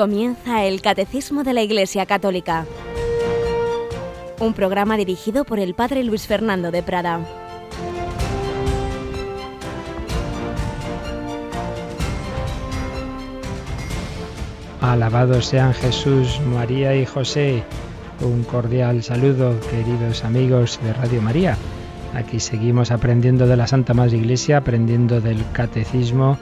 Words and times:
Comienza 0.00 0.64
el 0.64 0.80
Catecismo 0.80 1.44
de 1.44 1.52
la 1.52 1.60
Iglesia 1.60 2.06
Católica, 2.06 2.64
un 4.38 4.54
programa 4.54 4.96
dirigido 4.96 5.44
por 5.44 5.58
el 5.58 5.74
Padre 5.74 6.04
Luis 6.04 6.26
Fernando 6.26 6.70
de 6.70 6.82
Prada. 6.82 7.20
Alabados 14.80 15.44
sean 15.44 15.74
Jesús, 15.74 16.40
María 16.46 16.96
y 16.96 17.04
José. 17.04 17.62
Un 18.22 18.42
cordial 18.44 19.02
saludo, 19.02 19.54
queridos 19.68 20.24
amigos 20.24 20.80
de 20.82 20.94
Radio 20.94 21.20
María. 21.20 21.58
Aquí 22.14 22.40
seguimos 22.40 22.90
aprendiendo 22.90 23.46
de 23.46 23.58
la 23.58 23.66
Santa 23.66 23.92
Madre 23.92 24.16
Iglesia, 24.16 24.56
aprendiendo 24.56 25.20
del 25.20 25.44
Catecismo 25.52 26.38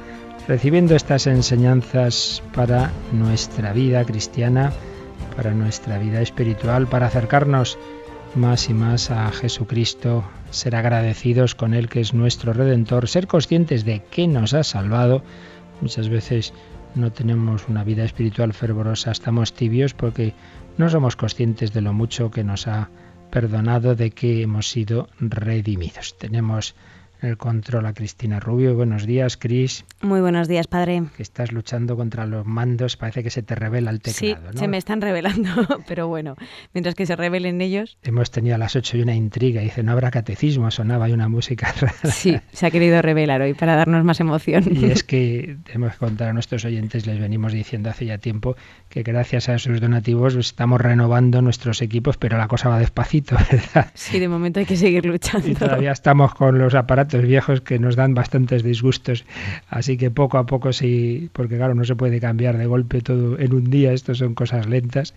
recibiendo 0.48 0.96
estas 0.96 1.26
enseñanzas 1.26 2.42
para 2.54 2.90
nuestra 3.12 3.74
vida 3.74 4.02
cristiana, 4.06 4.72
para 5.36 5.52
nuestra 5.52 5.98
vida 5.98 6.22
espiritual, 6.22 6.86
para 6.86 7.06
acercarnos 7.06 7.78
más 8.34 8.70
y 8.70 8.74
más 8.74 9.10
a 9.10 9.30
Jesucristo, 9.30 10.24
ser 10.50 10.74
agradecidos 10.74 11.54
con 11.54 11.74
Él 11.74 11.90
que 11.90 12.00
es 12.00 12.14
nuestro 12.14 12.54
Redentor, 12.54 13.08
ser 13.08 13.26
conscientes 13.26 13.84
de 13.84 14.02
que 14.10 14.26
nos 14.26 14.54
ha 14.54 14.64
salvado. 14.64 15.22
Muchas 15.82 16.08
veces 16.08 16.54
no 16.94 17.12
tenemos 17.12 17.68
una 17.68 17.84
vida 17.84 18.04
espiritual 18.04 18.54
fervorosa, 18.54 19.10
estamos 19.10 19.52
tibios 19.52 19.92
porque 19.92 20.32
no 20.78 20.88
somos 20.88 21.14
conscientes 21.14 21.74
de 21.74 21.82
lo 21.82 21.92
mucho 21.92 22.30
que 22.30 22.42
nos 22.42 22.66
ha 22.66 22.88
perdonado, 23.30 23.94
de 23.94 24.12
que 24.12 24.40
hemos 24.40 24.70
sido 24.70 25.08
redimidos. 25.20 26.16
Tenemos 26.16 26.74
el 27.20 27.36
control 27.36 27.86
a 27.86 27.92
Cristina 27.92 28.40
Rubio. 28.40 28.74
Buenos 28.74 29.06
días, 29.06 29.36
Cris. 29.36 29.84
Muy 30.02 30.20
buenos 30.20 30.48
días, 30.48 30.66
padre. 30.66 31.04
Que 31.16 31.22
estás 31.22 31.52
luchando 31.52 31.96
contra 31.96 32.26
los 32.26 32.46
mandos, 32.46 32.96
parece 32.96 33.22
que 33.22 33.30
se 33.30 33.42
te 33.42 33.54
revela 33.54 33.90
el 33.90 34.00
teclado. 34.00 34.52
Sí, 34.52 34.58
se 34.58 34.68
me 34.68 34.76
están 34.76 35.00
revelando, 35.00 35.50
pero 35.88 36.08
bueno, 36.08 36.36
mientras 36.74 36.94
que 36.94 37.06
se 37.06 37.16
revelen 37.16 37.60
ellos. 37.60 37.98
Hemos 38.02 38.30
tenido 38.30 38.54
a 38.54 38.58
las 38.58 38.76
ocho 38.76 38.96
y 38.96 39.02
una 39.02 39.14
intriga, 39.14 39.60
dice, 39.60 39.82
no 39.82 39.92
habrá 39.92 40.10
catecismo, 40.10 40.70
sonaba 40.70 41.06
ahí 41.06 41.12
una 41.12 41.28
música 41.28 41.72
rara. 41.80 42.12
Sí, 42.12 42.38
se 42.52 42.66
ha 42.66 42.70
querido 42.70 43.02
revelar 43.02 43.42
hoy 43.42 43.54
para 43.54 43.74
darnos 43.74 44.04
más 44.04 44.20
emoción. 44.20 44.64
Y 44.70 44.86
es 44.86 45.02
que 45.02 45.56
tenemos 45.64 45.92
que 45.92 45.98
contar 45.98 46.28
a 46.28 46.32
nuestros 46.32 46.64
oyentes, 46.64 47.06
les 47.06 47.18
venimos 47.18 47.52
diciendo 47.52 47.90
hace 47.90 48.06
ya 48.06 48.18
tiempo 48.18 48.56
que 48.88 49.02
gracias 49.02 49.48
a 49.48 49.58
sus 49.58 49.80
donativos 49.80 50.36
estamos 50.36 50.80
renovando 50.80 51.42
nuestros 51.42 51.82
equipos, 51.82 52.16
pero 52.16 52.38
la 52.38 52.48
cosa 52.48 52.68
va 52.68 52.78
despacito, 52.78 53.36
¿verdad? 53.50 53.90
Sí, 53.94 54.18
de 54.18 54.28
momento 54.28 54.60
hay 54.60 54.66
que 54.66 54.76
seguir 54.76 55.04
luchando. 55.04 55.48
Y 55.48 55.54
todavía 55.54 55.92
estamos 55.92 56.34
con 56.34 56.58
los 56.58 56.74
aparatos 56.74 57.07
viejos 57.08 57.60
que 57.60 57.78
nos 57.78 57.96
dan 57.96 58.14
bastantes 58.14 58.62
disgustos. 58.62 59.24
Así 59.68 59.96
que 59.96 60.10
poco 60.10 60.38
a 60.38 60.46
poco 60.46 60.72
sí, 60.72 61.30
porque 61.32 61.56
claro, 61.56 61.74
no 61.74 61.84
se 61.84 61.96
puede 61.96 62.20
cambiar 62.20 62.58
de 62.58 62.66
golpe 62.66 63.00
todo 63.00 63.38
en 63.38 63.54
un 63.54 63.70
día, 63.70 63.92
esto 63.92 64.14
son 64.14 64.34
cosas 64.34 64.66
lentas 64.66 65.14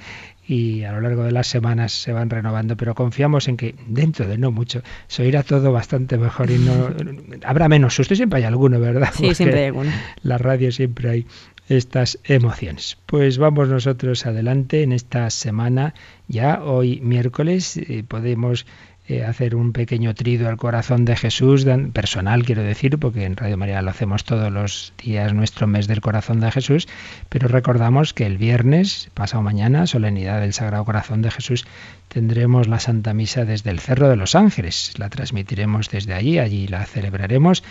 y 0.47 0.83
a 0.83 0.91
lo 0.91 1.01
largo 1.01 1.23
de 1.23 1.31
las 1.31 1.47
semanas 1.47 1.93
se 1.93 2.11
van 2.11 2.29
renovando, 2.29 2.75
pero 2.75 2.95
confiamos 2.95 3.47
en 3.47 3.57
que 3.57 3.75
dentro 3.87 4.27
de 4.27 4.37
no 4.37 4.51
mucho 4.51 4.81
se 5.07 5.23
oirá 5.23 5.43
todo 5.43 5.71
bastante 5.71 6.17
mejor 6.17 6.51
y 6.51 6.57
no 6.57 6.89
habrá 7.45 7.69
menos 7.69 7.95
susto, 7.95 8.15
siempre 8.15 8.39
hay 8.39 8.45
alguno, 8.45 8.79
¿verdad? 8.79 9.09
Sí, 9.15 9.33
siempre 9.35 9.59
hay 9.59 9.65
alguno. 9.67 9.91
La 10.23 10.37
radio 10.37 10.71
siempre 10.71 11.09
hay 11.09 11.25
estas 11.69 12.19
emociones. 12.25 12.97
Pues 13.05 13.37
vamos 13.37 13.69
nosotros 13.69 14.25
adelante 14.25 14.83
en 14.83 14.91
esta 14.91 15.29
semana, 15.29 15.93
ya 16.27 16.61
hoy 16.63 16.99
miércoles 17.01 17.77
eh, 17.77 18.03
podemos 18.07 18.65
eh, 19.11 19.25
hacer 19.25 19.55
un 19.55 19.73
pequeño 19.73 20.15
trido 20.15 20.47
al 20.47 20.55
corazón 20.55 21.03
de 21.03 21.17
Jesús, 21.17 21.65
personal 21.91 22.45
quiero 22.45 22.63
decir, 22.63 22.97
porque 22.97 23.25
en 23.25 23.35
Radio 23.35 23.57
María 23.57 23.81
lo 23.81 23.89
hacemos 23.89 24.23
todos 24.23 24.49
los 24.53 24.93
días, 25.03 25.33
nuestro 25.33 25.67
mes 25.67 25.87
del 25.87 25.99
corazón 25.99 26.39
de 26.39 26.49
Jesús, 26.49 26.87
pero 27.27 27.49
recordamos 27.49 28.13
que 28.13 28.25
el 28.25 28.37
viernes, 28.37 29.09
pasado 29.13 29.43
mañana, 29.43 29.85
solemnidad 29.85 30.39
del 30.39 30.53
Sagrado 30.53 30.85
Corazón 30.85 31.21
de 31.21 31.29
Jesús, 31.29 31.65
tendremos 32.07 32.69
la 32.69 32.79
Santa 32.79 33.13
Misa 33.13 33.43
desde 33.43 33.69
el 33.71 33.81
Cerro 33.81 34.07
de 34.07 34.15
los 34.15 34.33
Ángeles. 34.33 34.93
La 34.97 35.09
transmitiremos 35.09 35.89
desde 35.89 36.13
allí, 36.13 36.39
allí 36.39 36.67
la 36.67 36.85
celebraremos 36.85 37.63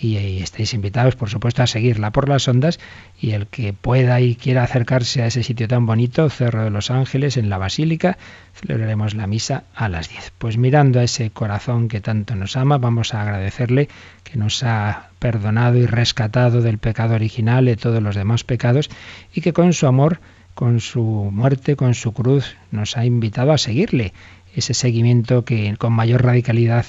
y, 0.00 0.42
estáis 0.42 0.74
invitados, 0.74 1.16
por 1.16 1.28
supuesto, 1.28 1.62
a 1.62 1.66
seguirla 1.66 2.12
por 2.12 2.28
las 2.28 2.46
ondas 2.46 2.78
y 3.20 3.32
el 3.32 3.46
que 3.46 3.72
pueda 3.72 4.20
y 4.20 4.36
quiera 4.36 4.62
acercarse 4.62 5.22
a 5.22 5.26
ese 5.26 5.42
sitio 5.42 5.66
tan 5.66 5.86
bonito, 5.86 6.28
Cerro 6.30 6.64
de 6.64 6.70
los 6.70 6.90
Ángeles, 6.90 7.36
en 7.36 7.50
la 7.50 7.58
Basílica, 7.58 8.18
celebraremos 8.54 9.14
la 9.14 9.26
misa 9.26 9.64
a 9.74 9.88
las 9.88 10.08
10. 10.08 10.32
Pues 10.38 10.56
mirando 10.56 11.00
a 11.00 11.04
ese 11.04 11.30
corazón 11.30 11.88
que 11.88 12.00
tanto 12.00 12.34
nos 12.36 12.56
ama, 12.56 12.78
vamos 12.78 13.14
a 13.14 13.22
agradecerle 13.22 13.88
que 14.22 14.38
nos 14.38 14.62
ha 14.62 15.10
perdonado 15.18 15.78
y 15.78 15.86
rescatado 15.86 16.62
del 16.62 16.78
pecado 16.78 17.14
original 17.14 17.64
de 17.64 17.76
todos 17.76 18.02
los 18.02 18.14
demás 18.14 18.44
pecados 18.44 18.88
y 19.34 19.40
que 19.40 19.52
con 19.52 19.72
su 19.72 19.86
amor 19.86 20.20
con 20.58 20.80
su 20.80 21.00
muerte, 21.02 21.76
con 21.76 21.94
su 21.94 22.12
cruz, 22.12 22.56
nos 22.72 22.96
ha 22.96 23.04
invitado 23.04 23.52
a 23.52 23.58
seguirle. 23.58 24.12
Ese 24.52 24.74
seguimiento 24.74 25.44
que 25.44 25.76
con 25.78 25.92
mayor 25.92 26.24
radicalidad 26.24 26.84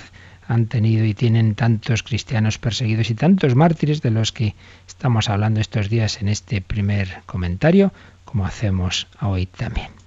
han 0.49 0.65
tenido 0.65 1.05
y 1.05 1.13
tienen 1.13 1.53
tantos 1.53 2.01
cristianos 2.01 2.57
perseguidos 2.57 3.11
y 3.11 3.15
tantos 3.15 3.55
mártires 3.55 4.01
de 4.01 4.09
los 4.09 4.31
que 4.31 4.55
estamos 4.87 5.29
hablando 5.29 5.61
estos 5.61 5.89
días 5.89 6.21
en 6.21 6.27
este 6.27 6.59
primer 6.59 7.21
comentario, 7.27 7.93
como 8.25 8.47
hacemos 8.47 9.07
hoy 9.21 9.45
también. 9.45 9.98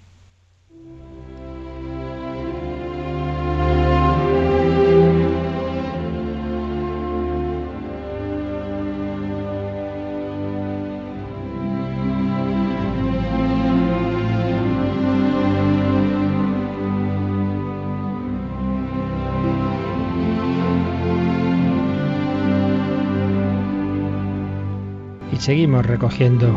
Seguimos 25.42 25.84
recogiendo 25.84 26.54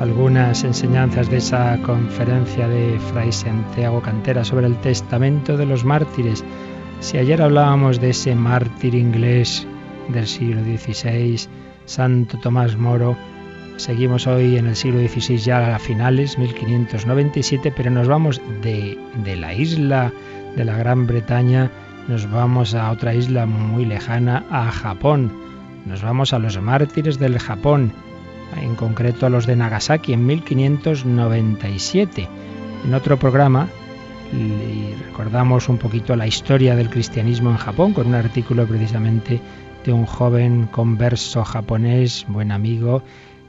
algunas 0.00 0.64
enseñanzas 0.64 1.28
de 1.28 1.36
esa 1.36 1.76
conferencia 1.82 2.66
de 2.66 2.98
Fray 2.98 3.30
Santiago 3.30 4.00
Cantera 4.00 4.42
sobre 4.42 4.68
el 4.68 4.76
testamento 4.76 5.58
de 5.58 5.66
los 5.66 5.84
mártires. 5.84 6.42
Si 7.00 7.18
ayer 7.18 7.42
hablábamos 7.42 8.00
de 8.00 8.08
ese 8.08 8.34
mártir 8.34 8.94
inglés 8.94 9.66
del 10.08 10.26
siglo 10.26 10.62
XVI, 10.64 11.46
Santo 11.84 12.38
Tomás 12.38 12.74
Moro, 12.74 13.18
seguimos 13.76 14.26
hoy 14.26 14.56
en 14.56 14.66
el 14.66 14.76
siglo 14.76 15.06
XVI 15.06 15.36
ya 15.36 15.76
a 15.76 15.78
finales, 15.78 16.38
1597, 16.38 17.70
pero 17.76 17.90
nos 17.90 18.08
vamos 18.08 18.40
de, 18.62 18.98
de 19.24 19.36
la 19.36 19.52
isla 19.52 20.10
de 20.56 20.64
la 20.64 20.78
Gran 20.78 21.06
Bretaña, 21.06 21.70
nos 22.08 22.30
vamos 22.30 22.74
a 22.74 22.92
otra 22.92 23.14
isla 23.14 23.44
muy 23.44 23.84
lejana, 23.84 24.46
a 24.50 24.72
Japón. 24.72 25.30
Nos 25.84 26.00
vamos 26.00 26.32
a 26.32 26.38
los 26.38 26.58
mártires 26.62 27.18
del 27.18 27.38
Japón 27.38 27.92
en 28.60 28.74
concreto 28.74 29.26
a 29.26 29.30
los 29.30 29.46
de 29.46 29.56
Nagasaki 29.56 30.12
en 30.12 30.26
1597. 30.26 32.28
En 32.84 32.94
otro 32.94 33.18
programa 33.18 33.68
recordamos 35.06 35.68
un 35.68 35.78
poquito 35.78 36.16
la 36.16 36.26
historia 36.26 36.74
del 36.74 36.88
cristianismo 36.88 37.50
en 37.50 37.58
Japón 37.58 37.92
con 37.92 38.06
un 38.06 38.14
artículo 38.14 38.66
precisamente 38.66 39.40
de 39.84 39.92
un 39.92 40.06
joven 40.06 40.66
converso 40.66 41.44
japonés, 41.44 42.24
buen 42.28 42.50
amigo, 42.50 43.02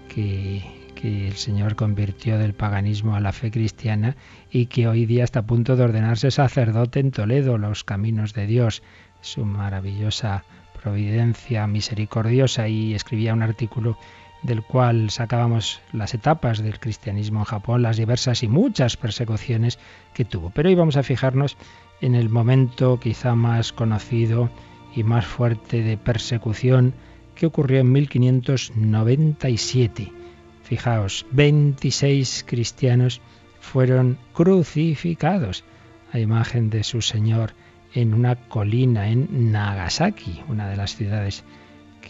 que, 0.10 0.62
que 0.96 1.28
el 1.28 1.36
Señor 1.36 1.76
convirtió 1.76 2.38
del 2.38 2.54
paganismo 2.54 3.16
a 3.16 3.20
la 3.20 3.32
fe 3.32 3.52
cristiana 3.52 4.16
y 4.52 4.66
que 4.66 4.88
hoy 4.88 5.06
día 5.06 5.24
está 5.24 5.40
a 5.40 5.46
punto 5.46 5.76
de 5.76 5.84
ordenarse 5.84 6.32
sacerdote 6.32 7.00
en 7.00 7.12
Toledo, 7.12 7.58
los 7.58 7.84
caminos 7.84 8.34
de 8.34 8.48
Dios. 8.48 8.84
Su 9.22 9.46
maravillosa 9.46 10.44
providencia 10.82 11.66
misericordiosa 11.66 12.68
y 12.68 12.94
escribía 12.94 13.34
un 13.34 13.42
artículo 13.42 13.98
del 14.44 14.62
cual 14.62 15.10
sacábamos 15.10 15.82
las 15.92 16.14
etapas 16.14 16.62
del 16.62 16.80
cristianismo 16.80 17.40
en 17.40 17.46
Japón, 17.46 17.82
las 17.82 17.98
diversas 17.98 18.44
y 18.44 18.48
muchas 18.48 18.96
persecuciones 18.98 19.80
que 20.14 20.26
tuvo. 20.26 20.52
Pero 20.52 20.70
hoy 20.70 20.76
vamos 20.76 20.98
a 20.98 21.04
fijarnos 21.04 21.58
en 22.02 22.14
el 22.16 22.30
momento 22.30 23.00
quizá 23.00 23.36
más 23.36 23.74
conocido 23.74 24.50
y 24.96 25.04
más 25.04 25.26
fuerte 25.26 25.82
de 25.82 25.98
persecución 25.98 26.94
que 27.36 27.46
ocurrió 27.46 27.80
en 27.80 27.92
1597. 27.92 30.12
Fijaos, 30.64 31.26
26 31.32 32.46
cristianos 32.48 33.22
fueron 33.60 34.18
crucificados 34.34 35.64
a 36.12 36.20
imagen 36.20 36.70
de 36.70 36.84
su 36.84 37.02
Señor 37.02 37.54
en 37.94 38.14
una 38.14 38.36
colina 38.36 39.08
en 39.08 39.52
Nagasaki, 39.52 40.44
una 40.48 40.70
de 40.70 40.78
las 40.78 40.96
ciudades 40.96 41.44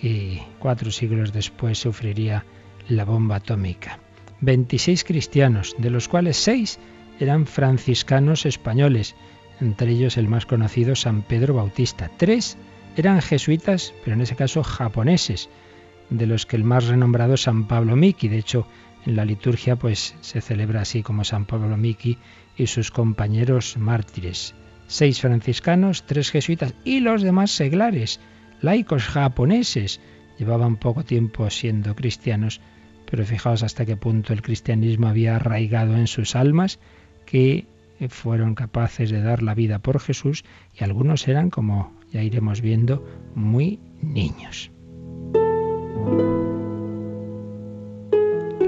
y 0.04 0.42
cuatro 0.60 0.92
siglos 0.92 1.32
después 1.32 1.80
sufriría 1.80 2.46
la 2.90 3.06
bomba 3.06 3.38
atómica. 3.38 4.00
26 4.42 5.06
cristianos, 5.06 5.76
de 5.78 5.90
los 5.90 6.10
cuales 6.10 6.36
seis 6.36 6.78
eran 7.20 7.48
franciscanos 7.48 8.46
españoles, 8.46 9.16
entre 9.62 9.92
ellos 9.92 10.18
el 10.18 10.28
más 10.28 10.46
conocido 10.46 10.96
San 10.96 11.22
Pedro 11.22 11.54
Bautista. 11.54 12.12
Tres 12.18 12.58
eran 12.98 13.22
jesuitas, 13.22 13.94
pero 14.04 14.16
en 14.16 14.22
ese 14.22 14.36
caso 14.36 14.62
japoneses, 14.62 15.50
de 16.10 16.28
los 16.28 16.46
que 16.46 16.58
el 16.58 16.66
más 16.66 16.88
renombrado 16.88 17.38
San 17.38 17.68
Pablo 17.68 17.96
Miki. 17.96 18.28
De 18.28 18.38
hecho, 18.38 18.68
En 19.06 19.18
la 19.18 19.26
liturgia 19.26 19.76
pues 19.76 20.16
se 20.22 20.40
celebra 20.40 20.82
así 20.82 21.04
como 21.04 21.26
San 21.26 21.46
Pablo 21.46 21.76
Miki 21.76 22.18
y 22.56 22.68
sus 22.68 22.90
compañeros 22.90 23.76
mártires. 23.78 24.56
Seis 24.88 25.20
franciscanos, 25.20 26.04
tres 26.04 26.32
jesuitas 26.32 26.74
y 26.86 27.02
los 27.02 27.22
demás 27.22 27.52
seglares, 27.52 28.22
laicos 28.64 29.04
japoneses. 29.04 30.00
Llevaban 30.40 30.78
poco 30.78 31.04
tiempo 31.04 31.50
siendo 31.50 31.96
cristianos, 31.96 32.60
pero 33.10 33.26
fijaos 33.26 33.62
hasta 33.62 33.86
qué 33.86 33.96
punto 33.96 34.34
el 34.34 34.42
cristianismo 34.42 35.08
había 35.08 35.36
arraigado 35.36 35.96
en 35.96 36.08
sus 36.08 36.36
almas 36.36 36.80
que 37.26 37.68
fueron 38.10 38.56
capaces 38.56 39.12
de 39.12 39.22
dar 39.22 39.44
la 39.44 39.54
vida 39.54 39.80
por 39.80 40.00
Jesús 40.00 40.44
y 40.74 40.84
algunos 40.84 41.28
eran, 41.28 41.50
como 41.50 41.94
ya 42.12 42.24
iremos 42.24 42.62
viendo, 42.62 43.06
muy 43.36 43.80
niños. 44.02 44.72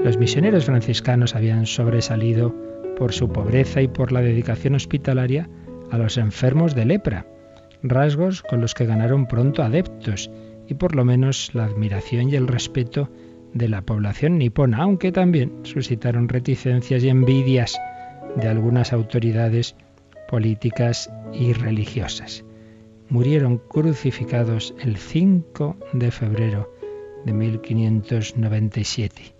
Los 0.04 0.18
misioneros 0.18 0.66
franciscanos 0.66 1.34
habían 1.34 1.66
sobresalido 1.66 2.54
por 2.96 3.12
su 3.12 3.28
pobreza 3.28 3.82
y 3.82 3.88
por 3.88 4.12
la 4.12 4.20
dedicación 4.20 4.76
hospitalaria 4.76 5.48
a 5.90 5.98
los 5.98 6.16
enfermos 6.16 6.74
de 6.74 6.84
lepra, 6.84 7.26
rasgos 7.82 8.42
con 8.42 8.60
los 8.60 8.74
que 8.74 8.86
ganaron 8.86 9.26
pronto 9.26 9.62
adeptos 9.62 10.30
y 10.68 10.74
por 10.74 10.94
lo 10.94 11.04
menos 11.04 11.54
la 11.54 11.64
admiración 11.64 12.30
y 12.30 12.36
el 12.36 12.48
respeto 12.48 13.10
de 13.54 13.68
la 13.68 13.82
población 13.82 14.38
nipona, 14.38 14.78
aunque 14.78 15.12
también 15.12 15.52
suscitaron 15.62 16.28
reticencias 16.28 17.02
y 17.02 17.08
envidias 17.08 17.78
de 18.36 18.48
algunas 18.48 18.92
autoridades 18.92 19.76
políticas 20.28 21.10
y 21.32 21.52
religiosas. 21.52 22.44
Murieron 23.08 23.58
crucificados 23.58 24.74
el 24.80 24.96
5 24.96 25.76
de 25.92 26.10
febrero 26.10 26.72
de 27.24 27.32
1597. 27.32 29.34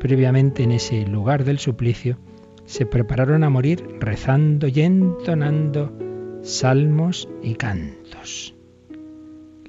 Previamente 0.00 0.62
en 0.62 0.72
ese 0.72 1.06
lugar 1.06 1.44
del 1.44 1.58
suplicio 1.58 2.18
se 2.64 2.86
prepararon 2.86 3.44
a 3.44 3.50
morir 3.50 3.84
rezando 4.00 4.68
y 4.68 4.80
entonando 4.80 5.92
salmos 6.42 7.28
y 7.42 7.54
cantos. 7.54 8.54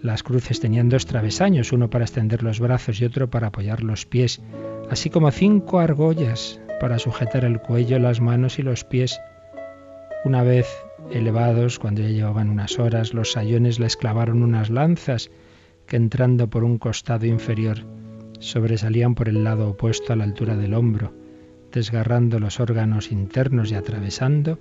Las 0.02 0.24
cruces 0.24 0.60
tenían 0.60 0.90
dos 0.90 1.06
travesaños, 1.06 1.72
uno 1.72 1.90
para 1.90 2.06
extender 2.06 2.44
los 2.44 2.60
brazos 2.60 3.00
y 3.02 3.06
otro 3.06 3.30
para 3.30 3.48
apoyar 3.48 3.84
los 3.84 4.06
pies, 4.06 4.42
así 4.90 5.10
como 5.10 5.30
cinco 5.32 5.80
argollas 5.80 6.60
para 6.80 6.98
sujetar 6.98 7.46
el 7.46 7.60
cuello, 7.60 8.00
las 8.00 8.20
manos 8.22 8.58
y 8.58 8.64
los 8.64 8.84
pies. 8.84 9.20
Una 10.26 10.44
vez 10.44 10.68
elevados, 11.12 11.78
cuando 11.78 12.02
ya 12.02 12.10
llevaban 12.10 12.50
unas 12.50 12.80
horas, 12.80 13.14
los 13.14 13.34
sayones 13.34 13.80
les 13.80 13.98
clavaron 13.98 14.42
unas 14.42 14.70
lanzas 14.70 15.30
que 15.86 15.98
entrando 15.98 16.50
por 16.50 16.64
un 16.64 16.78
costado 16.78 17.26
inferior 17.26 17.86
sobresalían 18.40 19.14
por 19.14 19.30
el 19.30 19.44
lado 19.44 19.70
opuesto 19.70 20.14
a 20.14 20.16
la 20.16 20.24
altura 20.24 20.58
del 20.58 20.74
hombro, 20.74 21.14
desgarrando 21.72 22.40
los 22.40 22.60
órganos 22.60 23.12
internos 23.12 23.72
y 23.72 23.76
atravesando 23.76 24.58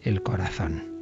el 0.00 0.22
corazón. 0.22 0.95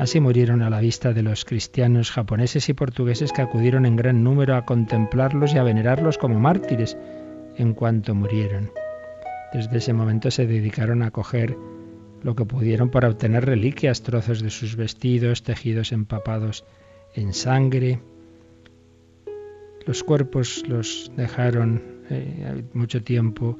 Así 0.00 0.18
murieron 0.18 0.62
a 0.62 0.70
la 0.70 0.80
vista 0.80 1.12
de 1.12 1.22
los 1.22 1.44
cristianos 1.44 2.10
japoneses 2.10 2.70
y 2.70 2.72
portugueses 2.72 3.34
que 3.34 3.42
acudieron 3.42 3.84
en 3.84 3.96
gran 3.96 4.24
número 4.24 4.56
a 4.56 4.64
contemplarlos 4.64 5.52
y 5.52 5.58
a 5.58 5.62
venerarlos 5.62 6.16
como 6.16 6.40
mártires 6.40 6.96
en 7.58 7.74
cuanto 7.74 8.14
murieron. 8.14 8.72
Desde 9.52 9.76
ese 9.76 9.92
momento 9.92 10.30
se 10.30 10.46
dedicaron 10.46 11.02
a 11.02 11.10
coger 11.10 11.54
lo 12.22 12.34
que 12.34 12.46
pudieron 12.46 12.88
para 12.88 13.10
obtener 13.10 13.44
reliquias, 13.44 14.00
trozos 14.00 14.40
de 14.40 14.48
sus 14.48 14.74
vestidos, 14.74 15.42
tejidos 15.42 15.92
empapados 15.92 16.64
en 17.14 17.34
sangre. 17.34 18.00
Los 19.84 20.02
cuerpos 20.02 20.64
los 20.66 21.12
dejaron 21.14 21.82
eh, 22.08 22.64
mucho 22.72 23.02
tiempo, 23.02 23.58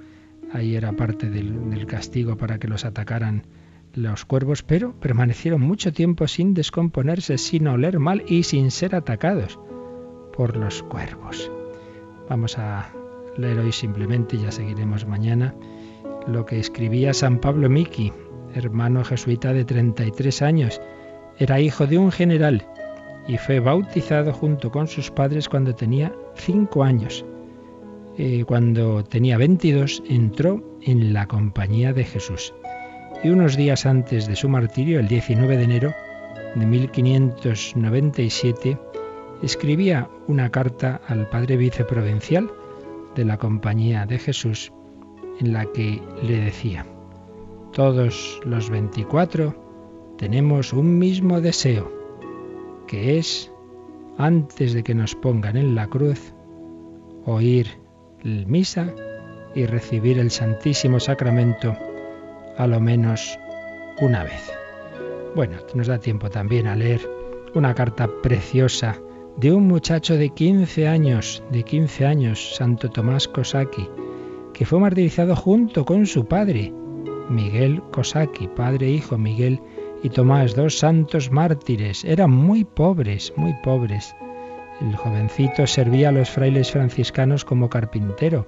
ahí 0.54 0.74
era 0.74 0.92
parte 0.92 1.28
del, 1.28 1.68
del 1.68 1.84
castigo 1.84 2.38
para 2.38 2.58
que 2.58 2.66
los 2.66 2.86
atacaran 2.86 3.42
los 3.94 4.24
cuervos, 4.24 4.62
pero 4.62 4.92
permanecieron 5.00 5.60
mucho 5.60 5.92
tiempo 5.92 6.28
sin 6.28 6.54
descomponerse, 6.54 7.38
sin 7.38 7.66
oler 7.68 7.98
mal 7.98 8.22
y 8.26 8.44
sin 8.44 8.70
ser 8.70 8.94
atacados 8.94 9.58
por 10.32 10.56
los 10.56 10.82
cuervos. 10.84 11.50
Vamos 12.28 12.58
a 12.58 12.92
leer 13.36 13.58
hoy 13.58 13.72
simplemente, 13.72 14.38
ya 14.38 14.52
seguiremos 14.52 15.06
mañana, 15.06 15.54
lo 16.26 16.46
que 16.46 16.58
escribía 16.60 17.14
San 17.14 17.40
Pablo 17.40 17.68
Miki, 17.68 18.12
hermano 18.54 19.04
jesuita 19.04 19.52
de 19.52 19.64
33 19.64 20.42
años. 20.42 20.80
Era 21.38 21.60
hijo 21.60 21.86
de 21.86 21.98
un 21.98 22.12
general 22.12 22.66
y 23.26 23.38
fue 23.38 23.60
bautizado 23.60 24.32
junto 24.32 24.70
con 24.70 24.86
sus 24.86 25.10
padres 25.10 25.48
cuando 25.48 25.74
tenía 25.74 26.12
5 26.36 26.84
años. 26.84 27.24
Eh, 28.18 28.44
cuando 28.46 29.02
tenía 29.04 29.38
22 29.38 30.02
entró 30.08 30.62
en 30.82 31.12
la 31.12 31.26
compañía 31.26 31.92
de 31.92 32.04
Jesús. 32.04 32.52
Y 33.22 33.28
unos 33.28 33.54
días 33.56 33.84
antes 33.84 34.26
de 34.26 34.34
su 34.34 34.48
martirio, 34.48 34.98
el 34.98 35.06
19 35.06 35.58
de 35.58 35.64
enero 35.64 35.92
de 36.54 36.64
1597, 36.64 38.78
escribía 39.42 40.08
una 40.26 40.50
carta 40.50 41.02
al 41.06 41.28
padre 41.28 41.58
viceprovincial 41.58 42.50
de 43.14 43.26
la 43.26 43.36
Compañía 43.36 44.06
de 44.06 44.18
Jesús 44.18 44.72
en 45.38 45.52
la 45.52 45.66
que 45.66 46.00
le 46.22 46.40
decía, 46.40 46.86
todos 47.72 48.40
los 48.44 48.70
24 48.70 49.54
tenemos 50.16 50.72
un 50.72 50.98
mismo 50.98 51.42
deseo, 51.42 51.92
que 52.86 53.18
es, 53.18 53.52
antes 54.16 54.72
de 54.72 54.82
que 54.82 54.94
nos 54.94 55.14
pongan 55.14 55.58
en 55.58 55.74
la 55.74 55.88
cruz, 55.88 56.32
oír 57.26 57.66
el 58.24 58.46
misa 58.46 58.94
y 59.54 59.66
recibir 59.66 60.18
el 60.18 60.30
Santísimo 60.30 61.00
Sacramento 61.00 61.76
a 62.56 62.66
lo 62.66 62.80
menos 62.80 63.38
una 64.00 64.24
vez. 64.24 64.52
Bueno, 65.34 65.58
nos 65.74 65.86
da 65.86 65.98
tiempo 65.98 66.30
también 66.30 66.66
a 66.66 66.76
leer 66.76 67.00
una 67.54 67.74
carta 67.74 68.08
preciosa 68.22 68.98
de 69.36 69.52
un 69.52 69.66
muchacho 69.66 70.16
de 70.16 70.30
15 70.30 70.88
años, 70.88 71.42
de 71.50 71.62
15 71.62 72.06
años, 72.06 72.54
Santo 72.56 72.90
Tomás 72.90 73.28
Kosaki, 73.28 73.88
que 74.52 74.66
fue 74.66 74.80
martirizado 74.80 75.36
junto 75.36 75.84
con 75.84 76.06
su 76.06 76.26
padre, 76.26 76.72
Miguel 77.28 77.80
Kosaki, 77.92 78.48
padre 78.48 78.88
e 78.88 78.90
hijo 78.90 79.16
Miguel 79.16 79.60
y 80.02 80.10
Tomás, 80.10 80.54
dos 80.54 80.78
santos 80.78 81.30
mártires. 81.30 82.04
Eran 82.04 82.30
muy 82.30 82.64
pobres, 82.64 83.32
muy 83.36 83.54
pobres. 83.62 84.14
El 84.80 84.96
jovencito 84.96 85.66
servía 85.66 86.08
a 86.08 86.12
los 86.12 86.30
frailes 86.30 86.70
franciscanos 86.70 87.44
como 87.44 87.68
carpintero. 87.68 88.46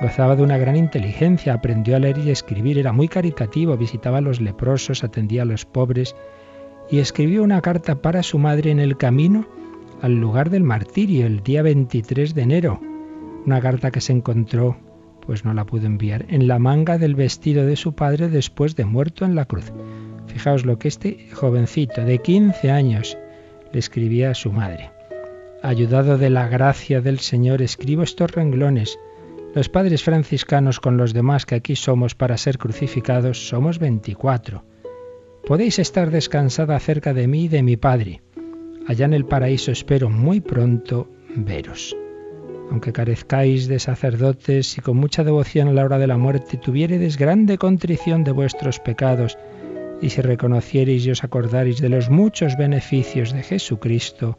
Gozaba 0.00 0.36
de 0.36 0.42
una 0.42 0.58
gran 0.58 0.76
inteligencia, 0.76 1.54
aprendió 1.54 1.96
a 1.96 1.98
leer 1.98 2.18
y 2.18 2.30
escribir, 2.30 2.78
era 2.78 2.92
muy 2.92 3.08
caritativo, 3.08 3.76
visitaba 3.76 4.18
a 4.18 4.20
los 4.20 4.40
leprosos, 4.40 5.02
atendía 5.02 5.42
a 5.42 5.46
los 5.46 5.64
pobres 5.64 6.14
y 6.90 6.98
escribió 6.98 7.42
una 7.42 7.62
carta 7.62 8.02
para 8.02 8.22
su 8.22 8.38
madre 8.38 8.70
en 8.70 8.78
el 8.78 8.96
camino 8.96 9.46
al 10.02 10.14
lugar 10.16 10.50
del 10.50 10.62
martirio 10.62 11.26
el 11.26 11.42
día 11.42 11.62
23 11.62 12.34
de 12.34 12.42
enero. 12.42 12.80
Una 13.46 13.60
carta 13.60 13.90
que 13.90 14.00
se 14.00 14.12
encontró 14.12 14.76
pues 15.26 15.44
no 15.44 15.52
la 15.52 15.64
pudo 15.64 15.86
enviar, 15.86 16.24
en 16.28 16.46
la 16.46 16.58
manga 16.58 16.98
del 16.98 17.16
vestido 17.16 17.66
de 17.66 17.76
su 17.76 17.94
padre 17.94 18.28
después 18.28 18.76
de 18.76 18.84
muerto 18.84 19.24
en 19.24 19.34
la 19.34 19.44
cruz. 19.44 19.72
Fijaos 20.28 20.64
lo 20.64 20.78
que 20.78 20.88
este 20.88 21.28
jovencito 21.34 22.04
de 22.04 22.18
15 22.18 22.70
años 22.70 23.18
le 23.72 23.78
escribía 23.78 24.30
a 24.30 24.34
su 24.34 24.52
madre. 24.52 24.90
Ayudado 25.62 26.16
de 26.16 26.30
la 26.30 26.46
gracia 26.48 27.00
del 27.00 27.18
Señor, 27.18 27.60
escribo 27.60 28.04
estos 28.04 28.30
renglones. 28.30 28.98
Los 29.56 29.70
padres 29.70 30.04
franciscanos 30.04 30.80
con 30.80 30.98
los 30.98 31.14
demás 31.14 31.46
que 31.46 31.54
aquí 31.54 31.76
somos 31.76 32.14
para 32.14 32.36
ser 32.36 32.58
crucificados 32.58 33.48
somos 33.48 33.78
24. 33.78 34.62
Podéis 35.46 35.78
estar 35.78 36.10
descansada 36.10 36.78
cerca 36.78 37.14
de 37.14 37.26
mí 37.26 37.44
y 37.44 37.48
de 37.48 37.62
mi 37.62 37.78
Padre. 37.78 38.20
Allá 38.86 39.06
en 39.06 39.14
el 39.14 39.24
paraíso 39.24 39.72
espero 39.72 40.10
muy 40.10 40.42
pronto 40.42 41.08
veros 41.34 41.96
aunque 42.70 42.92
carezcáis 42.92 43.66
de 43.66 43.78
sacerdotes 43.78 44.76
y 44.76 44.82
con 44.82 44.98
mucha 44.98 45.24
devoción 45.24 45.68
a 45.68 45.72
la 45.72 45.84
hora 45.84 45.98
de 45.98 46.08
la 46.08 46.18
muerte 46.18 46.58
tuviéredes 46.58 47.16
grande 47.16 47.56
contrición 47.56 48.24
de 48.24 48.32
vuestros 48.32 48.80
pecados, 48.80 49.38
y 50.02 50.10
si 50.10 50.20
reconociereis 50.20 51.06
y 51.06 51.12
os 51.12 51.24
acordareis 51.24 51.80
de 51.80 51.88
los 51.88 52.10
muchos 52.10 52.58
beneficios 52.58 53.32
de 53.32 53.42
Jesucristo, 53.42 54.38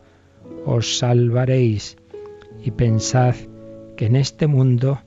os 0.65 0.99
salvaréis. 0.99 1.95
Y 2.61 2.71
pensad 2.71 3.35
que 3.95 4.07
en 4.07 4.17
este 4.17 4.47
mundo 4.47 4.99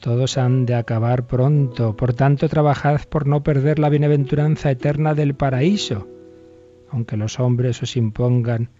todos 0.00 0.38
han 0.38 0.66
de 0.66 0.74
acabar 0.74 1.26
pronto, 1.26 1.94
por 1.96 2.14
tanto 2.14 2.48
trabajad 2.48 3.02
por 3.08 3.26
no 3.26 3.42
perder 3.42 3.78
la 3.78 3.90
bienaventuranza 3.90 4.70
eterna 4.70 5.14
del 5.14 5.34
paraíso. 5.34 6.08
Aunque 6.90 7.16
los 7.16 7.38
hombres 7.38 7.82
os 7.82 7.96
impongan 7.96 8.70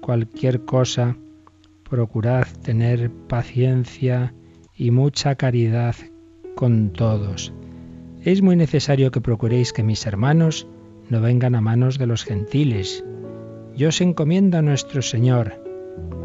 cualquier 0.00 0.64
cosa, 0.64 1.16
procurad 1.88 2.46
tener 2.62 3.10
paciencia 3.28 4.34
y 4.74 4.90
mucha 4.90 5.34
caridad 5.34 5.94
con 6.54 6.90
todos. 6.90 7.52
Es 8.24 8.42
muy 8.42 8.56
necesario 8.56 9.10
que 9.10 9.20
procuréis 9.20 9.72
que 9.72 9.82
mis 9.82 10.06
hermanos 10.06 10.66
no 11.10 11.20
vengan 11.20 11.54
a 11.54 11.60
manos 11.60 11.98
de 11.98 12.06
los 12.06 12.24
gentiles. 12.24 13.04
Yo 13.76 13.88
os 13.88 14.00
encomiendo 14.00 14.58
a 14.58 14.62
nuestro 14.62 15.02
Señor, 15.02 15.62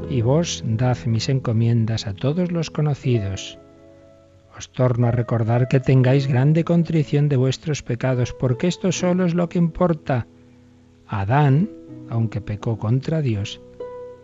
y 0.09 0.21
vos 0.21 0.63
dad 0.65 0.97
mis 1.05 1.29
encomiendas 1.29 2.07
a 2.07 2.13
todos 2.13 2.51
los 2.51 2.71
conocidos. 2.71 3.59
Os 4.57 4.71
torno 4.71 5.07
a 5.07 5.11
recordar 5.11 5.67
que 5.67 5.79
tengáis 5.79 6.27
grande 6.27 6.63
contrición 6.63 7.29
de 7.29 7.37
vuestros 7.37 7.83
pecados, 7.83 8.33
porque 8.33 8.67
esto 8.67 8.91
solo 8.91 9.25
es 9.25 9.33
lo 9.33 9.49
que 9.49 9.57
importa. 9.57 10.27
Adán, 11.07 11.69
aunque 12.09 12.41
pecó 12.41 12.77
contra 12.77 13.21
Dios, 13.21 13.61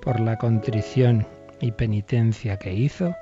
por 0.01 0.19
la 0.19 0.37
contrición 0.37 1.27
y 1.59 1.71
penitencia 1.71 2.57
que 2.57 2.73
hizo, 2.73 3.13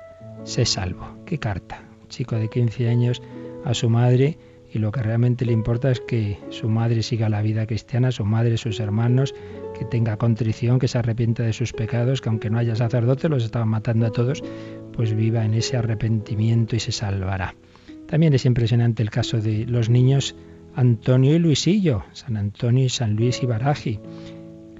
se 0.44 0.64
salvó. 0.64 1.16
¿Qué 1.26 1.38
carta? 1.38 1.82
Un 2.02 2.08
chico 2.08 2.36
de 2.36 2.48
15 2.48 2.88
años 2.88 3.22
a 3.64 3.74
su 3.74 3.90
madre 3.90 4.38
y 4.72 4.78
lo 4.78 4.92
que 4.92 5.02
realmente 5.02 5.44
le 5.44 5.52
importa 5.52 5.90
es 5.90 6.00
que 6.00 6.38
su 6.50 6.68
madre 6.68 7.02
siga 7.02 7.28
la 7.28 7.42
vida 7.42 7.66
cristiana, 7.66 8.12
su 8.12 8.24
madre, 8.24 8.56
sus 8.56 8.78
hermanos, 8.78 9.34
que 9.76 9.84
tenga 9.84 10.16
contrición, 10.16 10.78
que 10.78 10.86
se 10.86 10.98
arrepienta 10.98 11.42
de 11.42 11.52
sus 11.52 11.72
pecados, 11.72 12.20
que 12.20 12.28
aunque 12.28 12.50
no 12.50 12.58
haya 12.58 12.76
sacerdote, 12.76 13.28
los 13.28 13.44
estaban 13.44 13.68
matando 13.68 14.06
a 14.06 14.12
todos, 14.12 14.44
pues 15.00 15.16
viva 15.16 15.46
en 15.46 15.54
ese 15.54 15.78
arrepentimiento 15.78 16.76
y 16.76 16.78
se 16.78 16.92
salvará. 16.92 17.54
También 18.06 18.34
es 18.34 18.44
impresionante 18.44 19.02
el 19.02 19.08
caso 19.08 19.40
de 19.40 19.64
los 19.64 19.88
niños 19.88 20.36
Antonio 20.74 21.34
y 21.34 21.38
Luisillo, 21.38 22.04
San 22.12 22.36
Antonio 22.36 22.84
y 22.84 22.90
San 22.90 23.16
Luis 23.16 23.42
y 23.42 23.46
Baraji. 23.46 23.98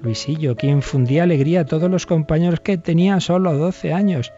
Luisillo, 0.03 0.55
que 0.55 0.67
infundía 0.67 1.23
alegría 1.23 1.61
a 1.61 1.65
todos 1.65 1.89
los 1.89 2.05
compañeros 2.05 2.59
que 2.59 2.77
tenía 2.77 3.19
solo 3.19 3.57
12 3.57 3.93
años 3.93 4.31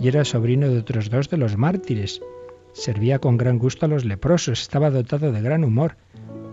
y 0.00 0.08
era 0.08 0.24
sobrino 0.24 0.68
de 0.68 0.78
otros 0.78 1.10
dos 1.10 1.30
de 1.30 1.36
los 1.36 1.56
mártires. 1.56 2.20
Servía 2.72 3.20
con 3.20 3.36
gran 3.36 3.56
gusto 3.56 3.86
a 3.86 3.88
los 3.88 4.04
leprosos, 4.04 4.62
estaba 4.62 4.90
dotado 4.90 5.30
de 5.30 5.42
gran 5.42 5.62
humor. 5.62 5.96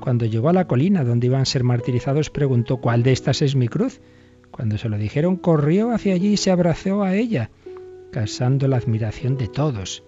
Cuando 0.02 0.28
llegó 0.28 0.50
a 0.50 0.54
la 0.54 0.68
colina 0.68 1.04
donde 1.04 1.26
iban 1.26 1.42
a 1.42 1.46
ser 1.46 1.64
martirizados, 1.64 2.30
preguntó 2.30 2.78
¿cuál 2.78 3.02
de 3.02 3.12
estas 3.12 3.42
es 3.42 3.56
mi 3.56 3.70
cruz? 3.70 4.02
Cuando 4.52 4.78
se 4.78 4.88
lo 4.88 5.00
dijeron, 5.00 5.36
corrió 5.36 5.90
hacia 5.90 6.14
allí 6.14 6.34
y 6.34 6.38
se 6.38 6.52
abrazó 6.52 7.02
a 7.02 7.16
ella, 7.16 7.50
causando 8.12 8.68
la 8.68 8.78
admiración 8.78 9.38
de 9.38 9.48
todos. 9.48 10.04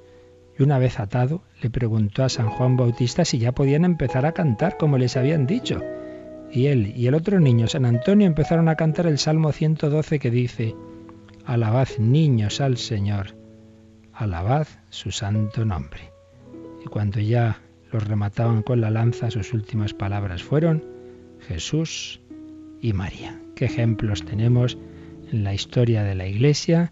Y 0.58 0.64
una 0.64 0.80
vez 0.80 1.00
atado, 1.00 1.44
le 1.62 1.70
preguntó 1.70 2.24
a 2.24 2.30
San 2.30 2.50
Juan 2.50 2.78
Bautista 2.78 3.26
si 3.26 3.40
ya 3.40 3.54
podían 3.54 3.86
empezar 3.86 4.26
a 4.26 4.34
cantar 4.34 4.78
como 4.78 4.98
les 4.98 5.18
habían 5.18 5.46
dicho. 5.46 5.82
Y 6.52 6.68
él 6.68 6.94
y 6.96 7.08
el 7.08 7.14
otro 7.14 7.40
niño, 7.40 7.68
San 7.68 7.86
Antonio, 7.86 8.28
empezaron 8.28 8.70
a 8.70 8.76
cantar 8.76 9.08
el 9.08 9.18
Salmo 9.18 9.52
112 9.52 10.20
que 10.20 10.32
dice, 10.32 10.76
Alabad 11.46 11.90
niños 12.00 12.62
al 12.62 12.78
Señor 12.78 13.40
alabad 14.20 14.68
su 14.90 15.12
santo 15.12 15.64
nombre. 15.64 16.12
Y 16.84 16.88
cuando 16.88 17.22
ya 17.22 17.62
los 17.92 18.06
remataban 18.06 18.64
con 18.64 18.82
la 18.82 18.92
lanza, 18.92 19.32
sus 19.32 19.54
últimas 19.54 19.94
palabras 19.94 20.44
fueron 20.44 20.84
Jesús 21.48 22.20
y 22.82 22.92
María. 22.92 23.42
¿Qué 23.56 23.66
ejemplos 23.66 24.26
tenemos 24.26 24.78
en 25.32 25.46
la 25.46 25.54
historia 25.54 26.04
de 26.04 26.16
la 26.16 26.28
Iglesia? 26.28 26.92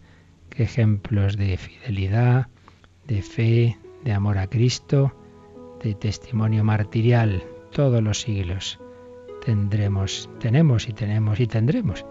¿Qué 0.57 0.63
ejemplos 0.63 1.37
de 1.37 1.55
fidelidad, 1.55 2.47
de 3.05 3.21
fe, 3.21 3.77
de 4.03 4.11
amor 4.11 4.39
a 4.39 4.47
Cristo, 4.47 5.13
de 5.83 5.93
testimonio 5.93 6.63
martirial? 6.63 7.43
Todos 7.71 8.01
los 8.01 8.21
siglos 8.21 8.79
tendremos, 9.45 10.27
tenemos 10.39 10.89
y 10.89 10.93
tenemos 10.93 11.39
y 11.39 11.45
tendremos. 11.45 12.07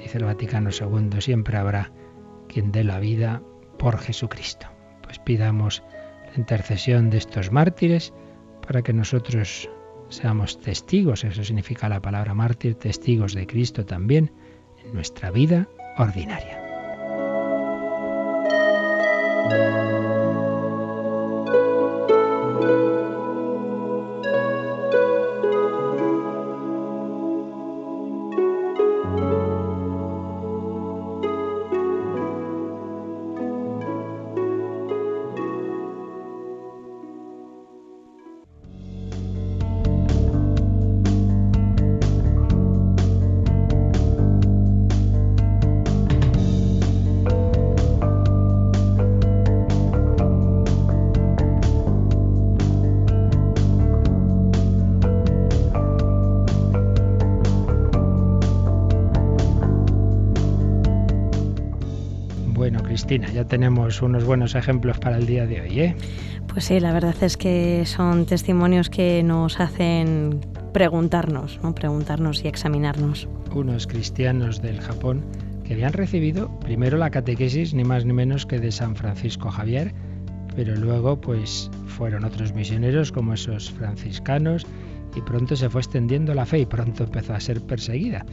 Dice 0.00 0.18
el 0.18 0.24
Vaticano 0.24 0.70
II, 0.70 1.20
siempre 1.20 1.58
habrá 1.58 1.92
quien 2.48 2.72
dé 2.72 2.82
la 2.82 2.98
vida 2.98 3.40
por 3.78 3.98
Jesucristo. 3.98 4.66
Pues 5.04 5.20
pidamos 5.20 5.84
la 6.32 6.38
intercesión 6.38 7.08
de 7.08 7.18
estos 7.18 7.52
mártires 7.52 8.12
para 8.66 8.82
que 8.82 8.94
nosotros 8.94 9.70
seamos 10.08 10.60
testigos, 10.60 11.22
eso 11.22 11.44
significa 11.44 11.88
la 11.88 12.02
palabra 12.02 12.34
mártir, 12.34 12.74
testigos 12.74 13.32
de 13.32 13.46
Cristo 13.46 13.86
también 13.86 14.32
en 14.84 14.92
nuestra 14.92 15.30
vida 15.30 15.68
ordinaria. 15.98 16.65
Thank 19.48 19.76
you. 19.76 19.85
Ya 63.32 63.44
tenemos 63.44 64.02
unos 64.02 64.24
buenos 64.24 64.54
ejemplos 64.54 64.98
para 64.98 65.16
el 65.16 65.26
día 65.26 65.46
de 65.46 65.60
hoy, 65.60 65.80
¿eh? 65.80 65.96
Pues 66.48 66.64
sí, 66.64 66.80
la 66.80 66.92
verdad 66.92 67.14
es 67.22 67.36
que 67.36 67.84
son 67.86 68.26
testimonios 68.26 68.90
que 68.90 69.22
nos 69.22 69.60
hacen 69.60 70.40
preguntarnos, 70.72 71.60
¿no? 71.62 71.74
Preguntarnos 71.74 72.44
y 72.44 72.48
examinarnos. 72.48 73.28
Unos 73.54 73.86
cristianos 73.86 74.62
del 74.62 74.80
Japón 74.80 75.24
que 75.64 75.74
habían 75.74 75.92
recibido 75.92 76.48
primero 76.60 76.96
la 76.96 77.10
catequesis 77.10 77.74
ni 77.74 77.84
más 77.84 78.04
ni 78.04 78.12
menos 78.12 78.46
que 78.46 78.58
de 78.58 78.70
San 78.70 78.94
Francisco 78.94 79.50
Javier, 79.50 79.92
pero 80.54 80.76
luego 80.76 81.20
pues 81.20 81.70
fueron 81.86 82.24
otros 82.24 82.54
misioneros 82.54 83.12
como 83.12 83.34
esos 83.34 83.70
franciscanos 83.70 84.66
y 85.14 85.20
pronto 85.22 85.56
se 85.56 85.68
fue 85.68 85.80
extendiendo 85.80 86.34
la 86.34 86.46
fe 86.46 86.60
y 86.60 86.66
pronto 86.66 87.04
empezó 87.04 87.34
a 87.34 87.40
ser 87.40 87.60
perseguida. 87.62 88.24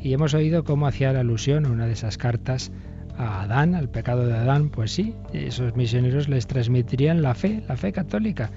Y 0.00 0.12
hemos 0.12 0.34
oído 0.34 0.64
cómo 0.64 0.86
hacía 0.86 1.12
la 1.12 1.20
alusión 1.20 1.64
a 1.64 1.70
una 1.70 1.86
de 1.86 1.92
esas 1.92 2.18
cartas 2.18 2.70
a 3.16 3.42
Adán, 3.42 3.74
al 3.74 3.88
pecado 3.88 4.26
de 4.26 4.34
Adán, 4.34 4.70
pues 4.70 4.92
sí, 4.92 5.14
esos 5.32 5.76
misioneros 5.76 6.28
les 6.28 6.46
transmitirían 6.46 7.22
la 7.22 7.34
fe, 7.34 7.62
la 7.68 7.76
fe 7.76 7.92
católica, 7.92 8.50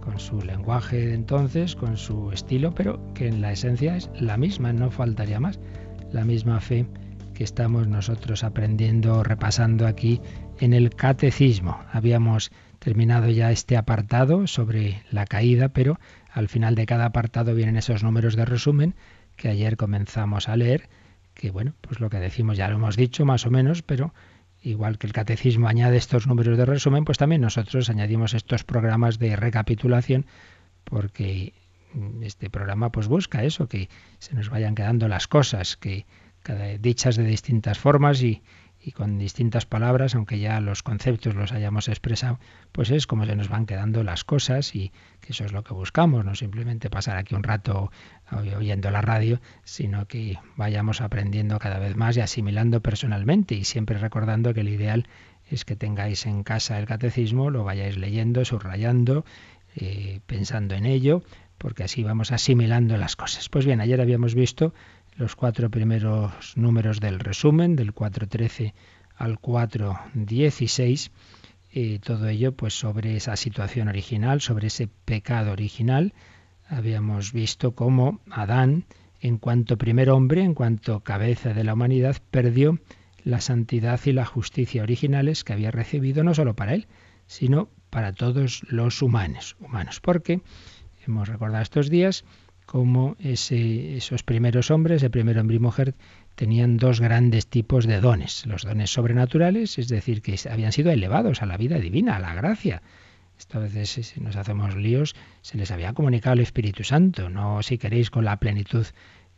con 0.00 0.18
su 0.20 0.40
lenguaje 0.42 1.06
de 1.06 1.14
entonces, 1.14 1.74
con 1.74 1.96
su 1.96 2.30
estilo, 2.30 2.74
pero 2.74 3.00
que 3.14 3.28
en 3.28 3.40
la 3.40 3.52
esencia 3.52 3.96
es 3.96 4.10
la 4.18 4.36
misma, 4.36 4.72
no 4.72 4.90
faltaría 4.90 5.40
más, 5.40 5.58
la 6.12 6.24
misma 6.24 6.60
fe 6.60 6.86
que 7.34 7.44
estamos 7.44 7.88
nosotros 7.88 8.44
aprendiendo, 8.44 9.22
repasando 9.24 9.86
aquí 9.86 10.20
en 10.60 10.72
el 10.72 10.90
catecismo. 10.90 11.80
Habíamos 11.92 12.52
terminado 12.78 13.28
ya 13.28 13.50
este 13.50 13.76
apartado 13.76 14.46
sobre 14.46 15.02
la 15.10 15.24
caída, 15.24 15.70
pero 15.70 15.98
al 16.30 16.48
final 16.48 16.74
de 16.74 16.86
cada 16.86 17.06
apartado 17.06 17.54
vienen 17.54 17.76
esos 17.76 18.04
números 18.04 18.36
de 18.36 18.44
resumen 18.44 18.94
que 19.36 19.48
ayer 19.48 19.76
comenzamos 19.76 20.48
a 20.48 20.56
leer 20.56 20.88
que 21.34 21.50
bueno, 21.50 21.74
pues 21.80 22.00
lo 22.00 22.10
que 22.10 22.18
decimos 22.18 22.56
ya 22.56 22.68
lo 22.68 22.76
hemos 22.76 22.96
dicho 22.96 23.24
más 23.24 23.46
o 23.46 23.50
menos, 23.50 23.82
pero 23.82 24.14
igual 24.62 24.98
que 24.98 25.06
el 25.06 25.12
catecismo 25.12 25.68
añade 25.68 25.96
estos 25.96 26.26
números 26.26 26.56
de 26.56 26.64
resumen, 26.64 27.04
pues 27.04 27.18
también 27.18 27.42
nosotros 27.42 27.90
añadimos 27.90 28.34
estos 28.34 28.64
programas 28.64 29.18
de 29.18 29.36
recapitulación 29.36 30.26
porque 30.84 31.52
este 32.22 32.50
programa 32.50 32.90
pues 32.90 33.06
busca 33.06 33.44
eso, 33.44 33.68
que 33.68 33.88
se 34.18 34.34
nos 34.34 34.48
vayan 34.48 34.74
quedando 34.74 35.06
las 35.08 35.28
cosas, 35.28 35.76
que 35.76 36.06
dichas 36.80 37.16
de 37.16 37.24
distintas 37.24 37.78
formas 37.78 38.22
y, 38.22 38.42
y 38.84 38.92
con 38.92 39.18
distintas 39.18 39.64
palabras, 39.64 40.14
aunque 40.14 40.38
ya 40.38 40.60
los 40.60 40.82
conceptos 40.82 41.34
los 41.34 41.52
hayamos 41.52 41.88
expresado, 41.88 42.38
pues 42.70 42.90
es 42.90 43.06
como 43.06 43.24
se 43.24 43.34
nos 43.34 43.48
van 43.48 43.64
quedando 43.64 44.04
las 44.04 44.24
cosas 44.24 44.74
y 44.74 44.92
que 45.20 45.32
eso 45.32 45.44
es 45.44 45.52
lo 45.52 45.64
que 45.64 45.72
buscamos, 45.72 46.24
no 46.24 46.34
simplemente 46.34 46.90
pasar 46.90 47.16
aquí 47.16 47.34
un 47.34 47.42
rato 47.42 47.90
oyendo 48.30 48.90
la 48.90 49.00
radio, 49.00 49.40
sino 49.64 50.06
que 50.06 50.38
vayamos 50.56 51.00
aprendiendo 51.00 51.58
cada 51.58 51.78
vez 51.78 51.96
más 51.96 52.16
y 52.18 52.20
asimilando 52.20 52.80
personalmente 52.80 53.54
y 53.54 53.64
siempre 53.64 53.96
recordando 53.96 54.52
que 54.52 54.60
el 54.60 54.68
ideal 54.68 55.08
es 55.50 55.64
que 55.64 55.76
tengáis 55.76 56.26
en 56.26 56.42
casa 56.42 56.78
el 56.78 56.86
catecismo, 56.86 57.48
lo 57.48 57.64
vayáis 57.64 57.96
leyendo, 57.96 58.44
subrayando, 58.44 59.24
eh, 59.76 60.20
pensando 60.26 60.74
en 60.74 60.84
ello, 60.84 61.22
porque 61.56 61.84
así 61.84 62.02
vamos 62.02 62.32
asimilando 62.32 62.98
las 62.98 63.16
cosas. 63.16 63.48
Pues 63.48 63.64
bien, 63.64 63.80
ayer 63.80 64.00
habíamos 64.00 64.34
visto 64.34 64.74
los 65.16 65.36
cuatro 65.36 65.70
primeros 65.70 66.56
números 66.56 67.00
del 67.00 67.20
resumen, 67.20 67.76
del 67.76 67.94
4.13 67.94 68.72
al 69.16 69.40
4.16, 69.40 71.10
y 71.72 71.98
todo 71.98 72.28
ello 72.28 72.52
pues 72.52 72.74
sobre 72.74 73.16
esa 73.16 73.36
situación 73.36 73.88
original, 73.88 74.40
sobre 74.40 74.68
ese 74.68 74.88
pecado 75.04 75.52
original. 75.52 76.14
Habíamos 76.68 77.32
visto 77.32 77.74
cómo 77.74 78.20
Adán, 78.30 78.84
en 79.20 79.38
cuanto 79.38 79.78
primer 79.78 80.10
hombre, 80.10 80.42
en 80.42 80.54
cuanto 80.54 81.00
cabeza 81.00 81.52
de 81.52 81.64
la 81.64 81.74
humanidad, 81.74 82.16
perdió 82.30 82.78
la 83.24 83.40
santidad 83.40 84.00
y 84.04 84.12
la 84.12 84.24
justicia 84.24 84.82
originales 84.82 85.44
que 85.44 85.52
había 85.52 85.70
recibido 85.70 86.22
no 86.24 86.34
solo 86.34 86.54
para 86.54 86.74
él, 86.74 86.86
sino 87.26 87.68
para 87.90 88.12
todos 88.12 88.62
los 88.68 89.00
humanos, 89.02 89.56
humanos, 89.60 90.00
porque 90.00 90.42
hemos 91.06 91.28
recordado 91.28 91.62
estos 91.62 91.88
días 91.88 92.24
cómo 92.66 93.16
esos 93.18 94.22
primeros 94.22 94.70
hombres, 94.70 95.02
el 95.02 95.10
primer 95.10 95.38
hombre 95.38 95.56
y 95.56 95.60
mujer, 95.60 95.94
tenían 96.34 96.76
dos 96.76 97.00
grandes 97.00 97.46
tipos 97.46 97.86
de 97.86 98.00
dones. 98.00 98.46
Los 98.46 98.62
dones 98.62 98.90
sobrenaturales, 98.90 99.78
es 99.78 99.88
decir, 99.88 100.22
que 100.22 100.38
habían 100.50 100.72
sido 100.72 100.90
elevados 100.90 101.42
a 101.42 101.46
la 101.46 101.56
vida 101.56 101.78
divina, 101.78 102.16
a 102.16 102.20
la 102.20 102.34
gracia. 102.34 102.82
Esto 103.38 103.58
a 103.58 103.62
veces 103.62 103.90
si 103.90 104.20
nos 104.20 104.36
hacemos 104.36 104.76
líos, 104.76 105.14
se 105.42 105.58
les 105.58 105.70
había 105.70 105.92
comunicado 105.92 106.34
el 106.34 106.40
Espíritu 106.40 106.84
Santo, 106.84 107.28
no 107.28 107.62
si 107.62 107.78
queréis 107.78 108.10
con 108.10 108.24
la 108.24 108.38
plenitud 108.38 108.86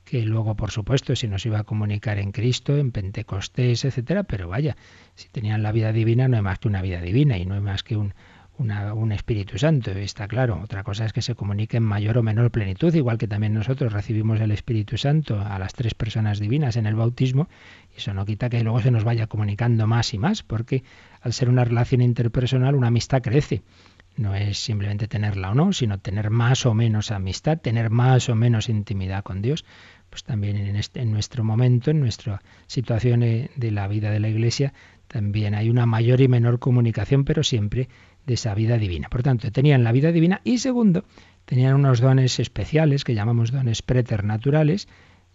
que 0.05 0.23
luego, 0.23 0.55
por 0.55 0.71
supuesto, 0.71 1.17
si 1.17 1.27
nos 1.27 1.45
iba 1.47 1.59
a 1.59 1.65
comunicar 1.65 2.19
en 2.19 2.31
Cristo, 2.31 2.77
en 2.77 2.93
Pentecostés, 2.93 3.85
etcétera, 3.85 4.23
pero 4.23 4.49
vaya, 4.49 4.77
si 5.17 5.29
tenían 5.29 5.65
la 5.65 5.73
vida 5.73 5.93
divina, 5.93 6.29
no 6.29 6.37
hay 6.37 6.43
más 6.43 6.61
que 6.61 6.69
una 6.69 6.81
vida 6.81 7.01
divina 7.01 7.39
y 7.39 7.45
no 7.45 7.55
hay 7.57 7.61
más 7.61 7.83
que 7.83 7.97
un, 7.97 8.15
un 8.59 9.13
Espíritu 9.13 9.59
Santo, 9.59 9.91
está 9.91 10.27
claro. 10.29 10.61
Otra 10.63 10.83
cosa 10.83 11.05
es 11.05 11.13
que 11.13 11.23
se 11.23 11.35
comunique 11.35 11.77
en 11.77 11.83
mayor 11.83 12.19
o 12.19 12.23
menor 12.23 12.51
plenitud, 12.51 12.95
igual 12.95 13.19
que 13.19 13.29
también 13.29 13.53
nosotros 13.53 13.93
recibimos 13.93 14.41
el 14.41 14.51
Espíritu 14.51 14.97
Santo 14.97 15.41
a 15.41 15.59
las 15.59 15.75
tres 15.75 15.95
personas 15.95 16.41
divinas 16.41 16.77
en 16.77 16.87
el 16.87 16.95
bautismo, 16.95 17.49
y 17.95 17.99
eso 17.99 18.15
no 18.15 18.25
quita 18.25 18.49
que 18.49 18.63
luego 18.63 18.81
se 18.81 18.91
nos 18.91 19.05
vaya 19.05 19.27
comunicando 19.27 19.87
más 19.87 20.15
y 20.15 20.19
más, 20.19 20.43
porque 20.43 20.85
al 21.21 21.33
ser 21.33 21.49
una 21.49 21.65
relación 21.65 22.01
interpersonal, 22.01 22.75
una 22.75 22.89
amistad 22.89 23.23
crece. 23.23 23.63
No 24.17 24.35
es 24.35 24.57
simplemente 24.59 25.09
tenerla 25.09 25.51
o 25.51 25.55
no, 25.55 25.75
sino 25.75 25.99
tener 25.99 26.31
más 26.31 26.65
o 26.65 26.73
menos 26.73 27.11
amistad, 27.11 27.59
tener 27.59 27.91
más 27.91 28.31
o 28.31 28.35
menos 28.35 28.71
intimidad 28.71 29.23
con 29.23 29.43
Dios. 29.43 29.67
Pues 30.09 30.25
también 30.25 30.57
en, 30.57 30.77
este, 30.77 31.03
en 31.03 31.13
nuestro 31.13 31.45
momento, 31.45 31.91
en 31.91 32.01
nuestra 32.01 32.41
situación 32.67 33.21
de 33.21 33.71
la 33.71 33.87
vida 33.89 34.11
de 34.11 34.21
la 34.21 34.29
Iglesia, 34.29 34.73
también 35.09 35.55
hay 35.55 35.71
una 35.71 35.87
mayor 35.87 36.21
y 36.21 36.29
menor 36.29 36.59
comunicación, 36.59 37.25
pero 37.25 37.43
siempre 37.43 37.89
de 38.27 38.35
esa 38.35 38.55
vida 38.55 38.79
divina. 38.79 39.09
Por 39.09 39.23
tanto, 39.23 39.51
tenían 39.53 39.85
la 39.85 39.93
vida 39.93 40.13
divina 40.13 40.41
y 40.45 40.59
segundo, 40.59 41.05
tenían 41.45 41.75
unos 41.75 42.01
dones 42.01 42.39
especiales 42.41 43.05
que 43.05 43.15
llamamos 43.15 43.53
dones 43.53 43.83
preternaturales, 43.83 44.89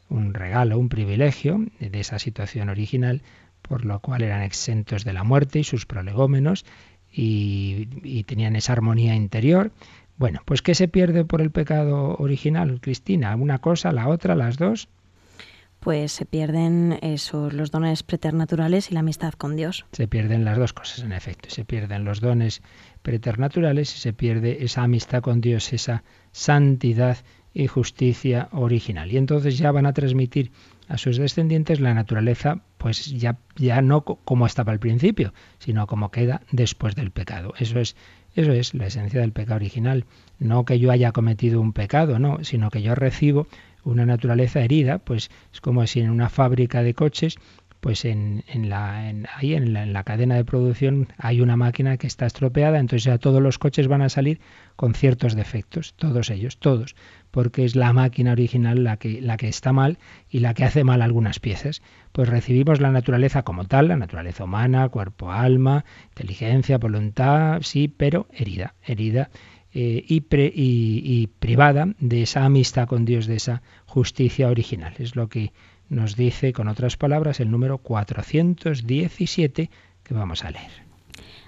un 0.10 0.34
regalo, 0.34 0.78
un 0.78 0.90
privilegio 0.90 1.66
de 1.80 2.00
esa 2.00 2.20
situación 2.20 2.70
original, 2.70 3.22
por 3.62 3.86
lo 3.86 4.00
cual 4.00 4.24
eran 4.24 4.42
exentos 4.42 5.06
de 5.06 5.14
la 5.14 5.24
muerte 5.24 5.60
y 5.60 5.64
sus 5.64 5.86
prolegómenos 5.86 6.66
y, 7.12 7.88
y 8.04 8.24
tenían 8.24 8.56
esa 8.56 8.74
armonía 8.74 9.16
interior. 9.16 9.72
Bueno, 10.18 10.42
pues 10.46 10.62
¿qué 10.62 10.76
se 10.76 10.88
pierde 10.88 11.24
por 11.26 11.42
el 11.42 11.52
pecado 11.52 12.16
original, 12.18 12.80
Cristina? 12.82 13.36
¿Una 13.36 13.60
cosa, 13.60 13.92
la 13.92 14.10
otra, 14.10 14.36
las 14.36 14.58
dos? 14.58 14.90
Pues 15.82 16.12
se 16.12 16.26
pierden 16.26 17.00
esos 17.02 17.54
los 17.54 17.72
dones 17.72 18.04
preternaturales 18.04 18.92
y 18.92 18.94
la 18.94 19.00
amistad 19.00 19.34
con 19.34 19.56
Dios. 19.56 19.86
Se 19.92 20.08
pierden 20.08 20.46
las 20.46 20.58
dos 20.58 20.74
cosas, 20.74 21.00
en 21.04 21.12
efecto. 21.12 21.50
Se 21.50 21.66
pierden 21.66 22.06
los 22.06 22.22
dones 22.22 22.62
preternaturales 23.02 23.94
y 23.96 23.98
se 23.98 24.14
pierde 24.14 24.64
esa 24.64 24.84
amistad 24.84 25.24
con 25.24 25.42
Dios, 25.42 25.74
esa 25.74 26.04
santidad 26.32 27.18
y 27.54 27.66
justicia 27.66 28.48
original. 28.52 29.12
Y 29.12 29.18
entonces 29.18 29.58
ya 29.58 29.72
van 29.72 29.88
a 29.88 29.94
transmitir 29.94 30.52
a 30.88 31.00
sus 31.00 31.18
descendientes 31.18 31.80
la 31.80 31.96
naturaleza, 31.96 32.62
pues 32.78 33.08
ya, 33.08 33.40
ya 33.56 33.82
no 33.82 34.04
como 34.04 34.46
estaba 34.46 34.72
al 34.72 34.80
principio, 34.80 35.34
sino 35.58 35.88
como 35.88 36.12
queda 36.12 36.42
después 36.52 36.96
del 36.96 37.10
pecado. 37.10 37.54
Eso 37.58 37.80
es, 37.80 37.96
eso 38.36 38.52
es 38.52 38.76
la 38.76 38.86
esencia 38.86 39.22
del 39.22 39.32
pecado 39.32 39.56
original. 39.56 40.06
No 40.38 40.64
que 40.64 40.80
yo 40.80 40.92
haya 40.92 41.12
cometido 41.12 41.60
un 41.60 41.74
pecado, 41.74 42.20
no, 42.20 42.44
sino 42.44 42.70
que 42.70 42.84
yo 42.84 42.94
recibo 42.94 43.48
una 43.84 44.06
naturaleza 44.06 44.62
herida, 44.62 45.00
pues 45.00 45.32
es 45.54 45.62
como 45.62 45.86
si 45.88 46.02
en 46.02 46.10
una 46.10 46.30
fábrica 46.30 46.84
de 46.84 46.94
coches, 46.94 47.38
pues 47.82 48.06
en, 48.06 48.44
en 48.48 48.70
la, 48.70 49.10
en, 49.10 49.28
ahí 49.36 49.56
en 49.56 49.74
la, 49.74 49.84
en 49.84 49.92
la, 49.92 50.04
cadena 50.04 50.36
de 50.36 50.46
producción 50.46 51.08
hay 51.18 51.42
una 51.42 51.58
máquina 51.58 51.98
que 51.98 52.06
está 52.06 52.28
estropeada, 52.28 52.80
entonces 52.80 53.06
ya 53.06 53.18
todos 53.18 53.42
los 53.42 53.58
coches 53.58 53.88
van 53.88 54.04
a 54.04 54.10
salir 54.10 54.40
con 54.76 54.94
ciertos 54.94 55.36
defectos, 55.36 55.96
todos 55.96 56.30
ellos, 56.30 56.60
todos, 56.60 56.96
porque 57.32 57.66
es 57.66 57.76
la 57.76 57.92
máquina 57.92 58.34
original 58.34 58.84
la 58.84 58.98
que, 58.98 59.20
la 59.20 59.36
que 59.36 59.48
está 59.48 59.74
mal 59.74 59.98
y 60.30 60.40
la 60.40 60.54
que 60.54 60.64
hace 60.64 60.84
mal 60.84 61.02
algunas 61.02 61.40
piezas. 61.40 61.82
Pues 62.12 62.30
recibimos 62.30 62.82
la 62.82 62.92
naturaleza 62.92 63.42
como 63.42 63.66
tal, 63.66 63.88
la 63.88 63.98
naturaleza 63.98 64.44
humana, 64.44 64.88
cuerpo, 64.90 65.32
alma, 65.32 65.84
inteligencia, 66.10 66.78
voluntad, 66.78 67.62
sí, 67.64 67.88
pero 67.88 68.28
herida, 68.32 68.76
herida 68.84 69.32
eh, 69.74 70.04
y, 70.08 70.22
pre, 70.22 70.46
y, 70.54 71.02
y, 71.04 71.28
privada 71.28 71.88
de 72.00 72.24
esa 72.24 72.46
amistad 72.46 72.88
con 72.88 73.06
Dios, 73.06 73.28
de 73.28 73.36
esa 73.36 73.62
justicia 73.86 74.50
original. 74.50 74.94
Es 75.00 75.16
lo 75.16 75.30
que 75.30 75.54
nos 75.90 76.16
dice, 76.16 76.54
con 76.54 76.68
otras 76.68 76.98
palabras, 76.98 77.40
el 77.40 77.52
número 77.52 77.78
417 77.78 79.70
que 80.04 80.14
vamos 80.14 80.44
a 80.44 80.52
leer. 80.52 80.92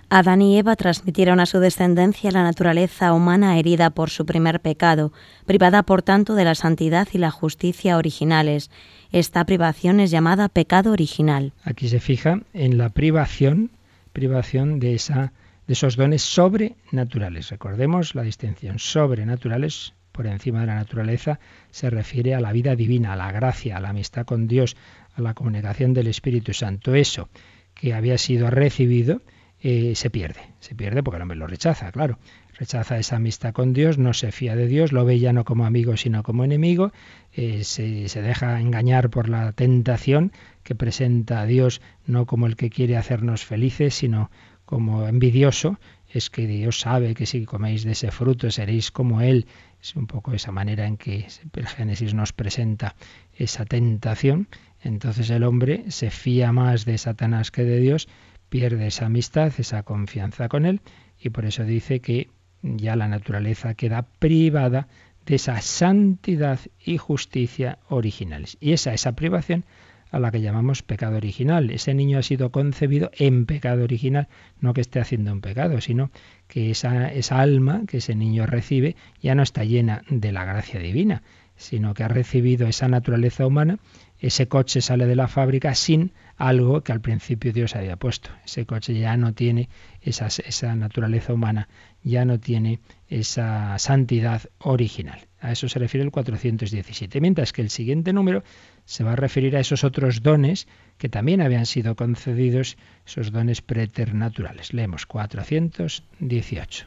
Adán 0.09 0.41
y 0.43 0.57
Eva 0.59 0.75
transmitieron 0.75 1.39
a 1.39 1.45
su 1.47 1.59
descendencia 1.59 2.29
la 2.29 2.43
naturaleza 2.43 3.13
humana 3.13 3.57
herida 3.57 3.89
por 3.89 4.09
su 4.11 4.25
primer 4.25 4.59
pecado, 4.59 5.11
privada 5.45 5.83
por 5.83 6.03
tanto 6.03 6.35
de 6.35 6.45
la 6.45 6.53
santidad 6.53 7.07
y 7.13 7.17
la 7.17 7.31
justicia 7.31 7.97
originales. 7.97 8.69
Esta 9.11 9.43
privación 9.45 9.99
es 9.99 10.11
llamada 10.11 10.49
pecado 10.49 10.91
original. 10.91 11.53
Aquí 11.63 11.87
se 11.87 11.99
fija 11.99 12.41
en 12.53 12.77
la 12.77 12.89
privación, 12.89 13.71
privación 14.11 14.79
de 14.79 14.93
esa 14.93 15.33
de 15.67 15.73
esos 15.73 15.95
dones 15.95 16.21
sobrenaturales. 16.21 17.49
Recordemos 17.49 18.15
la 18.15 18.23
distinción 18.23 18.79
sobrenaturales 18.79 19.93
por 20.13 20.27
encima 20.27 20.61
de 20.61 20.67
la 20.67 20.75
naturaleza 20.75 21.39
se 21.71 21.89
refiere 21.89 22.35
a 22.35 22.39
la 22.39 22.53
vida 22.53 22.75
divina, 22.75 23.13
a 23.13 23.17
la 23.17 23.31
gracia, 23.31 23.77
a 23.77 23.81
la 23.81 23.89
amistad 23.89 24.25
con 24.25 24.47
Dios, 24.47 24.77
a 25.15 25.21
la 25.21 25.33
comunicación 25.33 25.93
del 25.93 26.07
Espíritu 26.07 26.53
Santo. 26.53 26.95
Eso 26.95 27.29
que 27.73 27.93
había 27.93 28.17
sido 28.17 28.49
recibido 28.49 29.21
eh, 29.59 29.95
se 29.95 30.09
pierde, 30.09 30.41
se 30.59 30.75
pierde 30.75 31.01
porque 31.01 31.15
el 31.15 31.23
hombre 31.23 31.37
lo 31.37 31.47
rechaza, 31.47 31.91
claro. 31.91 32.19
Rechaza 32.59 32.99
esa 32.99 33.15
amistad 33.15 33.51
con 33.51 33.73
Dios, 33.73 33.97
no 33.97 34.13
se 34.13 34.31
fía 34.31 34.55
de 34.55 34.67
Dios, 34.67 34.91
lo 34.91 35.05
ve 35.05 35.17
ya 35.17 35.33
no 35.33 35.43
como 35.43 35.65
amigo 35.65 35.97
sino 35.97 36.21
como 36.21 36.43
enemigo, 36.43 36.91
eh, 37.31 37.63
se, 37.63 38.07
se 38.09 38.21
deja 38.21 38.59
engañar 38.59 39.09
por 39.09 39.27
la 39.27 39.53
tentación 39.53 40.31
que 40.61 40.75
presenta 40.75 41.41
a 41.41 41.45
Dios 41.47 41.81
no 42.05 42.27
como 42.27 42.45
el 42.45 42.55
que 42.55 42.69
quiere 42.69 42.97
hacernos 42.97 43.43
felices, 43.43 43.95
sino 43.95 44.29
como 44.73 45.07
envidioso, 45.07 45.77
es 46.09 46.31
que 46.31 46.47
Dios 46.47 46.79
sabe 46.79 47.13
que 47.13 47.27
si 47.27 47.45
coméis 47.45 47.83
de 47.83 47.91
ese 47.91 48.09
fruto 48.09 48.49
seréis 48.49 48.89
como 48.89 49.21
Él. 49.21 49.45
Es 49.79 49.95
un 49.95 50.07
poco 50.07 50.33
esa 50.33 50.51
manera 50.51 50.87
en 50.87 50.97
que 50.97 51.27
el 51.53 51.67
Génesis 51.67 52.15
nos 52.15 52.33
presenta 52.33 52.95
esa 53.37 53.65
tentación. 53.65 54.47
Entonces 54.81 55.29
el 55.29 55.43
hombre 55.43 55.85
se 55.89 56.09
fía 56.09 56.51
más 56.51 56.85
de 56.85 56.97
Satanás 56.97 57.51
que 57.51 57.63
de 57.63 57.79
Dios, 57.79 58.07
pierde 58.49 58.87
esa 58.87 59.05
amistad, 59.05 59.53
esa 59.59 59.83
confianza 59.83 60.49
con 60.49 60.65
Él, 60.65 60.81
y 61.21 61.29
por 61.29 61.45
eso 61.45 61.63
dice 61.65 61.99
que 61.99 62.31
ya 62.63 62.95
la 62.95 63.07
naturaleza 63.07 63.75
queda 63.75 64.07
privada 64.17 64.87
de 65.27 65.35
esa 65.35 65.61
santidad 65.61 66.59
y 66.83 66.97
justicia 66.97 67.77
originales. 67.89 68.57
Y 68.59 68.71
esa, 68.73 68.91
esa 68.95 69.11
privación 69.11 69.65
a 70.13 70.19
la 70.19 70.31
que 70.31 70.41
llamamos 70.41 70.83
pecado 70.83 71.17
original. 71.17 71.71
Ese 71.71 71.95
niño 71.95 72.19
ha 72.19 72.23
sido 72.23 72.51
concebido 72.51 73.09
en 73.17 73.47
pecado 73.47 73.83
original, 73.83 74.27
no 74.61 74.73
que 74.75 74.81
esté 74.81 74.99
haciendo 74.99 75.33
un 75.33 75.41
pecado, 75.41 75.81
sino 75.81 76.11
que 76.47 76.69
esa, 76.69 77.11
esa 77.11 77.39
alma 77.39 77.81
que 77.87 77.97
ese 77.97 78.13
niño 78.13 78.45
recibe 78.45 78.95
ya 79.21 79.33
no 79.33 79.41
está 79.41 79.63
llena 79.63 80.03
de 80.09 80.31
la 80.31 80.45
gracia 80.45 80.79
divina, 80.79 81.23
sino 81.55 81.95
que 81.95 82.03
ha 82.03 82.07
recibido 82.09 82.67
esa 82.67 82.87
naturaleza 82.87 83.47
humana, 83.47 83.79
ese 84.19 84.47
coche 84.47 84.81
sale 84.81 85.07
de 85.07 85.15
la 85.15 85.27
fábrica 85.27 85.73
sin 85.73 86.13
algo 86.37 86.81
que 86.81 86.91
al 86.91 87.01
principio 87.01 87.51
Dios 87.51 87.75
había 87.75 87.97
puesto. 87.97 88.29
Ese 88.45 88.67
coche 88.67 88.93
ya 88.93 89.17
no 89.17 89.33
tiene 89.33 89.67
esa, 90.01 90.27
esa 90.27 90.75
naturaleza 90.75 91.33
humana, 91.33 91.69
ya 92.03 92.23
no 92.23 92.39
tiene 92.39 92.79
esa 93.09 93.77
santidad 93.79 94.43
original. 94.59 95.27
A 95.39 95.51
eso 95.51 95.67
se 95.67 95.79
refiere 95.79 96.05
el 96.05 96.11
417. 96.11 97.19
Mientras 97.19 97.51
que 97.51 97.61
el 97.61 97.69
siguiente 97.69 98.13
número 98.13 98.43
se 98.85 99.03
va 99.03 99.13
a 99.13 99.15
referir 99.15 99.55
a 99.55 99.59
esos 99.59 99.83
otros 99.83 100.21
dones 100.23 100.67
que 100.97 101.09
también 101.09 101.41
habían 101.41 101.65
sido 101.65 101.95
concedidos, 101.95 102.77
esos 103.05 103.31
dones 103.31 103.61
preternaturales. 103.61 104.73
Leemos 104.73 105.05
418. 105.05 106.85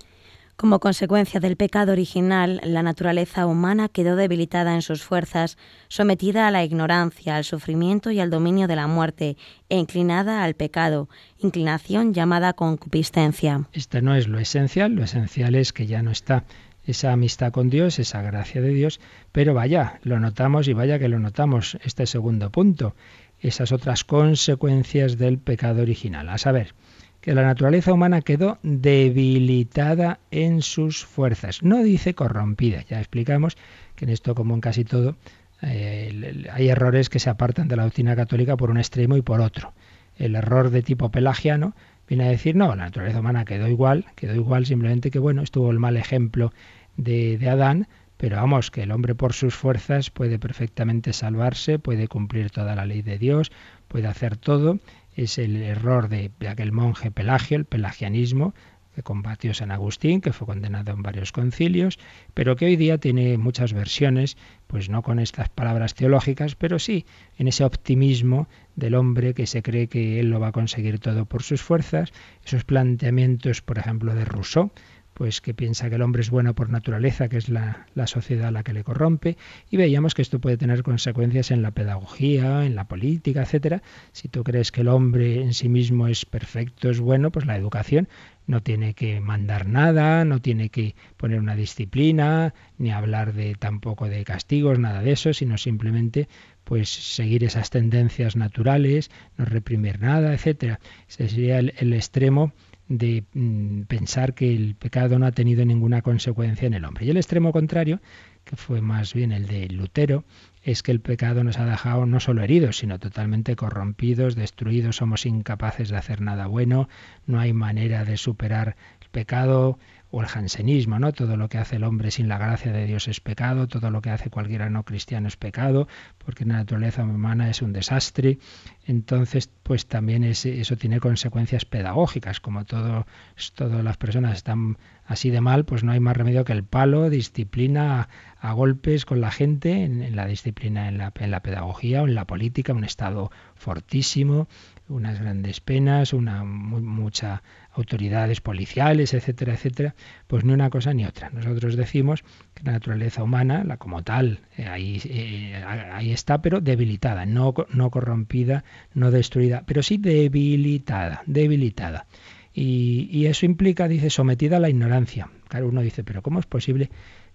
Como 0.57 0.81
consecuencia 0.81 1.39
del 1.39 1.57
pecado 1.57 1.93
original, 1.93 2.63
la 2.65 2.83
naturaleza 2.83 3.47
humana 3.47 3.91
quedó 3.91 4.17
debilitada 4.17 4.75
en 4.75 4.81
sus 4.81 5.03
fuerzas, 5.03 5.59
sometida 5.89 6.49
a 6.49 6.51
la 6.51 6.65
ignorancia, 6.65 7.37
al 7.37 7.45
sufrimiento 7.45 8.11
y 8.11 8.21
al 8.21 8.31
dominio 8.31 8.67
de 8.67 8.77
la 8.77 8.87
muerte, 8.87 9.37
e 9.69 9.77
inclinada 9.77 10.43
al 10.43 10.55
pecado, 10.55 11.11
inclinación 11.37 12.15
llamada 12.15 12.55
concupiscencia. 12.55 13.69
Este 13.75 14.01
no 14.01 14.15
es 14.15 14.29
lo 14.29 14.39
esencial, 14.39 14.93
lo 14.93 15.05
esencial 15.05 15.57
es 15.57 15.75
que 15.75 15.87
ya 15.87 16.01
no 16.01 16.11
está 16.11 16.45
esa 16.87 17.13
amistad 17.13 17.53
con 17.53 17.69
Dios, 17.69 17.99
esa 17.99 18.23
gracia 18.23 18.61
de 18.61 18.71
Dios, 18.71 19.01
pero 19.33 19.55
vaya, 19.55 19.99
lo 20.03 20.21
notamos 20.21 20.69
y 20.69 20.73
vaya 20.73 20.99
que 20.99 21.09
lo 21.09 21.19
notamos, 21.19 21.79
este 21.83 22.07
segundo 22.07 22.51
punto, 22.51 22.95
esas 23.41 23.73
otras 23.73 24.05
consecuencias 24.05 25.19
del 25.19 25.39
pecado 25.39 25.83
original, 25.83 26.29
a 26.29 26.39
saber, 26.39 26.75
que 27.21 27.35
la 27.35 27.43
naturaleza 27.43 27.93
humana 27.93 28.23
quedó 28.23 28.59
debilitada 28.63 30.21
en 30.31 30.63
sus 30.63 31.05
fuerzas, 31.05 31.63
no 31.63 31.83
dice 31.83 32.15
corrompida, 32.15 32.85
ya 32.89 32.99
explicamos 32.99 33.57
que 33.97 34.05
en 34.05 34.13
esto 34.13 34.35
como 34.35 34.55
en 34.55 34.61
casi 34.61 34.85
todo 34.85 35.17
eh, 35.63 36.45
hay 36.53 36.69
errores 36.69 37.09
que 37.09 37.19
se 37.19 37.31
apartan 37.31 37.69
de 37.69 37.77
la 37.77 37.85
doctrina 37.85 38.15
católica 38.15 38.57
por 38.57 38.71
un 38.71 38.79
extremo 38.79 39.17
y 39.17 39.23
por 39.23 39.41
otro. 39.41 39.73
El 40.17 40.35
error 40.35 40.71
de 40.71 40.83
tipo 40.83 41.11
pelagiano 41.11 41.75
viene 42.09 42.25
a 42.25 42.31
decir, 42.31 42.57
no, 42.57 42.69
la 42.69 42.85
naturaleza 42.85 43.21
humana 43.21 43.45
quedó 43.45 43.69
igual, 43.69 44.07
quedó 44.15 44.35
igual, 44.35 44.67
simplemente 44.67 45.11
que, 45.11 45.19
bueno, 45.19 45.43
estuvo 45.43 45.71
el 45.71 45.79
mal 45.79 45.97
ejemplo 45.97 46.53
de, 46.97 47.39
de 47.39 47.49
Adán, 47.49 47.89
pero 48.17 48.37
vamos, 48.37 48.71
que 48.71 48.83
el 48.83 48.93
hombre 48.93 49.15
por 49.15 49.35
sus 49.35 49.55
fuerzas 49.55 50.11
puede 50.11 50.39
perfectamente 50.39 51.13
salvarse, 51.13 51.79
puede 51.79 52.09
cumplir 52.09 52.51
toda 52.51 52.75
la 52.75 52.87
ley 52.87 53.03
de 53.03 53.19
Dios, 53.19 53.53
puede 53.89 54.07
hacer 54.07 54.37
todo. 54.37 54.79
Es 55.15 55.39
el 55.39 55.57
error 55.63 56.09
de, 56.09 56.31
aquel 56.49 56.73
monje 56.73 57.11
Pelagio, 57.11 57.59
el 57.59 57.65
pelagianismo, 57.67 58.55
que 58.95 59.03
combatió 59.03 59.53
San 59.53 59.71
Agustín, 59.71 60.23
que 60.23 60.33
fue 60.33 60.47
condenado 60.47 60.93
en 60.93 61.03
varios 61.03 61.31
concilios, 61.31 61.99
pero 62.33 62.57
que 62.57 62.65
hoy 62.65 62.77
día 62.77 62.97
tiene 62.97 63.37
muchas 63.37 63.75
versiones, 63.75 64.39
pues 64.67 64.89
no 64.89 65.03
con 65.03 65.19
estas 65.19 65.51
palabras 65.51 65.95
teológicas, 65.95 66.55
pero 66.55 66.79
sí 66.79 67.05
en 67.37 67.49
ese 67.49 67.65
optimismo 67.65 68.49
del 68.75 68.95
hombre 68.95 69.35
que 69.35 69.47
se 69.47 69.63
cree 69.63 69.89
que 69.89 70.19
él 70.21 70.31
lo 70.31 70.41
va 70.41 70.49
a 70.49 70.53
conseguir 70.53 70.99
todo 70.99 71.27
por 71.27 71.43
sus 71.43 71.61
fuerzas, 71.61 72.11
esos 72.43 72.65
planteamientos, 72.65 73.61
por 73.61 73.79
ejemplo, 73.79 74.15
de 74.15 74.25
Rousseau, 74.25 74.71
pues 75.17 75.41
que 75.41 75.55
piensa 75.55 75.89
que 75.89 75.95
el 75.95 76.03
hombre 76.03 76.21
es 76.21 76.29
bueno 76.29 76.55
por 76.55 76.69
naturaleza, 76.69 77.31
que 77.31 77.39
es 77.39 77.49
la, 77.49 77.87
la, 77.95 78.07
sociedad 78.07 78.53
la 78.53 78.63
que 78.63 78.75
le 78.75 78.85
corrompe, 78.85 79.39
y 79.71 79.79
veíamos 79.79 80.13
que 80.13 80.21
esto 80.21 80.41
puede 80.41 80.59
tener 80.59 80.83
consecuencias 80.83 81.51
en 81.51 81.63
la 81.63 81.71
pedagogía, 81.71 82.67
en 82.67 82.75
la 82.75 82.85
política, 82.85 83.41
etcétera. 83.41 83.83
Si 84.13 84.29
tú 84.29 84.45
crees 84.45 84.73
que 84.73 84.83
el 84.83 84.89
hombre 84.89 85.41
en 85.41 85.55
sí 85.55 85.71
mismo 85.71 86.07
es 86.07 86.27
perfecto, 86.27 86.91
es 86.91 87.01
bueno, 87.01 87.31
pues 87.31 87.47
la 87.47 87.57
educación 87.57 88.09
no 88.47 88.63
tiene 88.63 88.93
que 88.93 89.21
mandar 89.21 89.67
nada, 89.67 90.27
no 90.27 90.43
tiene 90.43 90.69
que 90.69 90.95
poner 91.17 91.41
una 91.41 91.57
disciplina, 91.57 92.53
ni 92.77 92.91
hablar 92.91 93.33
de 93.33 93.55
tampoco 93.55 94.11
de 94.11 94.23
castigos, 94.23 94.79
nada 94.79 95.01
de 95.01 95.13
eso, 95.13 95.33
sino 95.33 95.57
simplemente 95.57 96.29
pues 96.63 96.91
seguir 96.91 97.43
esas 97.43 97.71
tendencias 97.71 98.37
naturales, 98.37 99.11
no 99.39 99.47
reprimir 99.47 99.99
nada, 99.99 100.35
etcétera. 100.35 100.79
Ese 101.09 101.31
sería 101.31 101.59
el, 101.59 101.73
el 101.79 101.95
extremo 101.95 102.53
de 102.89 103.25
mm, 103.35 103.83
pensar 103.83 104.35
que 104.35 104.55
el 104.55 104.75
pecado 104.75 105.19
no 105.19 105.27
ha 105.27 105.33
tenido 105.33 105.65
ninguna 105.65 106.03
consecuencia 106.03 106.67
en 106.67 106.75
el 106.75 106.85
hombre. 106.85 107.05
Y 107.05 107.11
el 107.11 107.17
extremo 107.17 107.53
contrario, 107.53 108.01
que 108.45 108.57
fue 108.57 108.81
más 108.81 109.13
bien 109.13 109.33
el 109.33 109.47
de 109.47 109.69
Lutero, 109.69 110.25
es 110.63 110.83
que 110.83 110.93
el 110.93 111.01
pecado 111.01 111.45
nos 111.45 111.59
ha 111.59 111.65
dejado 111.65 112.07
no 112.07 112.21
solo 112.21 112.43
heridos, 112.43 112.79
sino 112.79 112.99
totalmente 112.99 113.57
corrompidos, 113.57 114.35
destruidos, 114.35 114.97
somos 114.97 115.27
incapaces 115.27 115.89
de 115.89 115.97
hacer 115.97 116.21
nada 116.21 116.47
bueno, 116.47 116.89
no 117.27 117.41
hay 117.41 117.53
manera 117.53 118.05
de 118.05 118.17
superar 118.17 118.77
el 119.01 119.09
pecado, 119.11 119.79
o 120.17 120.23
el 120.23 120.29
jansenismo, 120.29 120.99
¿no? 120.99 121.13
Todo 121.13 121.37
lo 121.37 121.51
que 121.51 121.59
hace 121.59 121.77
el 121.77 121.85
hombre 121.85 122.11
sin 122.11 122.27
la 122.27 122.39
gracia 122.39 122.73
de 122.73 122.87
Dios 122.87 123.07
es 123.07 123.21
pecado, 123.21 123.69
todo 123.69 123.91
lo 123.91 124.01
que 124.01 124.09
hace 124.09 124.31
cualquiera 124.31 124.71
no 124.71 124.83
cristiano 124.83 125.29
es 125.29 125.37
pecado, 125.37 125.89
porque 126.25 126.47
la 126.47 126.55
naturaleza 126.55 127.05
humana 127.05 127.51
es 127.51 127.61
un 127.61 127.75
desastre. 127.75 128.39
Entonces, 128.87 129.51
pues 129.63 129.85
también 129.85 130.25
eso 130.25 130.77
tiene 130.77 131.01
consecuencias 131.01 131.67
pedagógicas, 131.67 132.41
como 132.41 132.65
todo, 132.65 133.07
todas 133.55 133.85
las 133.85 133.99
personas 133.99 134.39
están 134.39 134.79
así 135.05 135.29
de 135.29 135.43
mal, 135.43 135.67
pues 135.67 135.85
no 135.85 135.93
hay 135.93 136.01
más 136.01 136.17
remedio 136.17 136.47
que 136.47 136.55
el 136.55 136.65
palo, 136.65 137.11
disciplina 137.11 138.09
a, 138.41 138.53
golpes 138.53 139.05
con 139.05 139.21
la 139.21 139.31
gente, 139.31 139.85
en, 139.85 140.17
la 140.17 140.25
disciplina, 140.27 140.89
en 140.89 140.97
la, 140.97 141.13
en 141.15 141.31
la 141.31 141.41
pedagogía 141.41 142.03
o 142.03 142.07
en 142.07 142.15
la 142.15 142.25
política, 142.25 142.73
un 142.73 142.85
Estado 142.85 143.31
fortísimo, 143.55 144.49
unas 144.89 145.21
grandes 145.21 145.61
penas, 145.61 146.13
una 146.13 146.43
mucha 146.45 147.43
autoridades 147.77 148.41
policiales, 148.41 149.15
etcétera, 149.15 149.55
etcétera, 149.55 149.95
pues 150.27 150.45
ni 150.45 150.53
una 150.53 150.71
cosa 150.71 150.95
ni 150.95 151.05
otra. 151.05 151.31
Nosotros 151.31 151.77
decimos 151.77 152.25
que 152.55 152.65
la 152.65 152.73
naturaleza 152.73 153.23
humana, 153.23 153.65
la 153.65 153.77
como 153.77 154.03
tal, 154.03 154.41
eh, 154.57 154.67
ahí, 154.67 155.01
eh, 155.05 155.63
ahí 155.93 156.13
está, 156.13 156.41
pero 156.41 156.61
debilitada, 156.61 157.27
no, 157.27 157.55
no 157.73 157.91
corrompida, 157.91 158.65
no 158.95 159.11
destruida, 159.11 159.65
pero 159.67 159.83
sí 159.83 159.99
debilitada, 159.99 161.23
debilitada. 161.27 162.07
Y, 162.53 163.09
y 163.13 163.27
eso 163.27 163.45
implica, 163.45 163.87
dice, 163.87 164.09
sometida 164.09 164.57
a 164.57 164.61
la 164.61 164.71
ignorancia. 164.71 165.29
Claro, 165.49 165.69
uno 165.69 165.83
dice, 165.83 166.03
pero 166.03 166.23
¿cómo 166.23 166.41
es 166.41 166.47
posible 166.47 166.91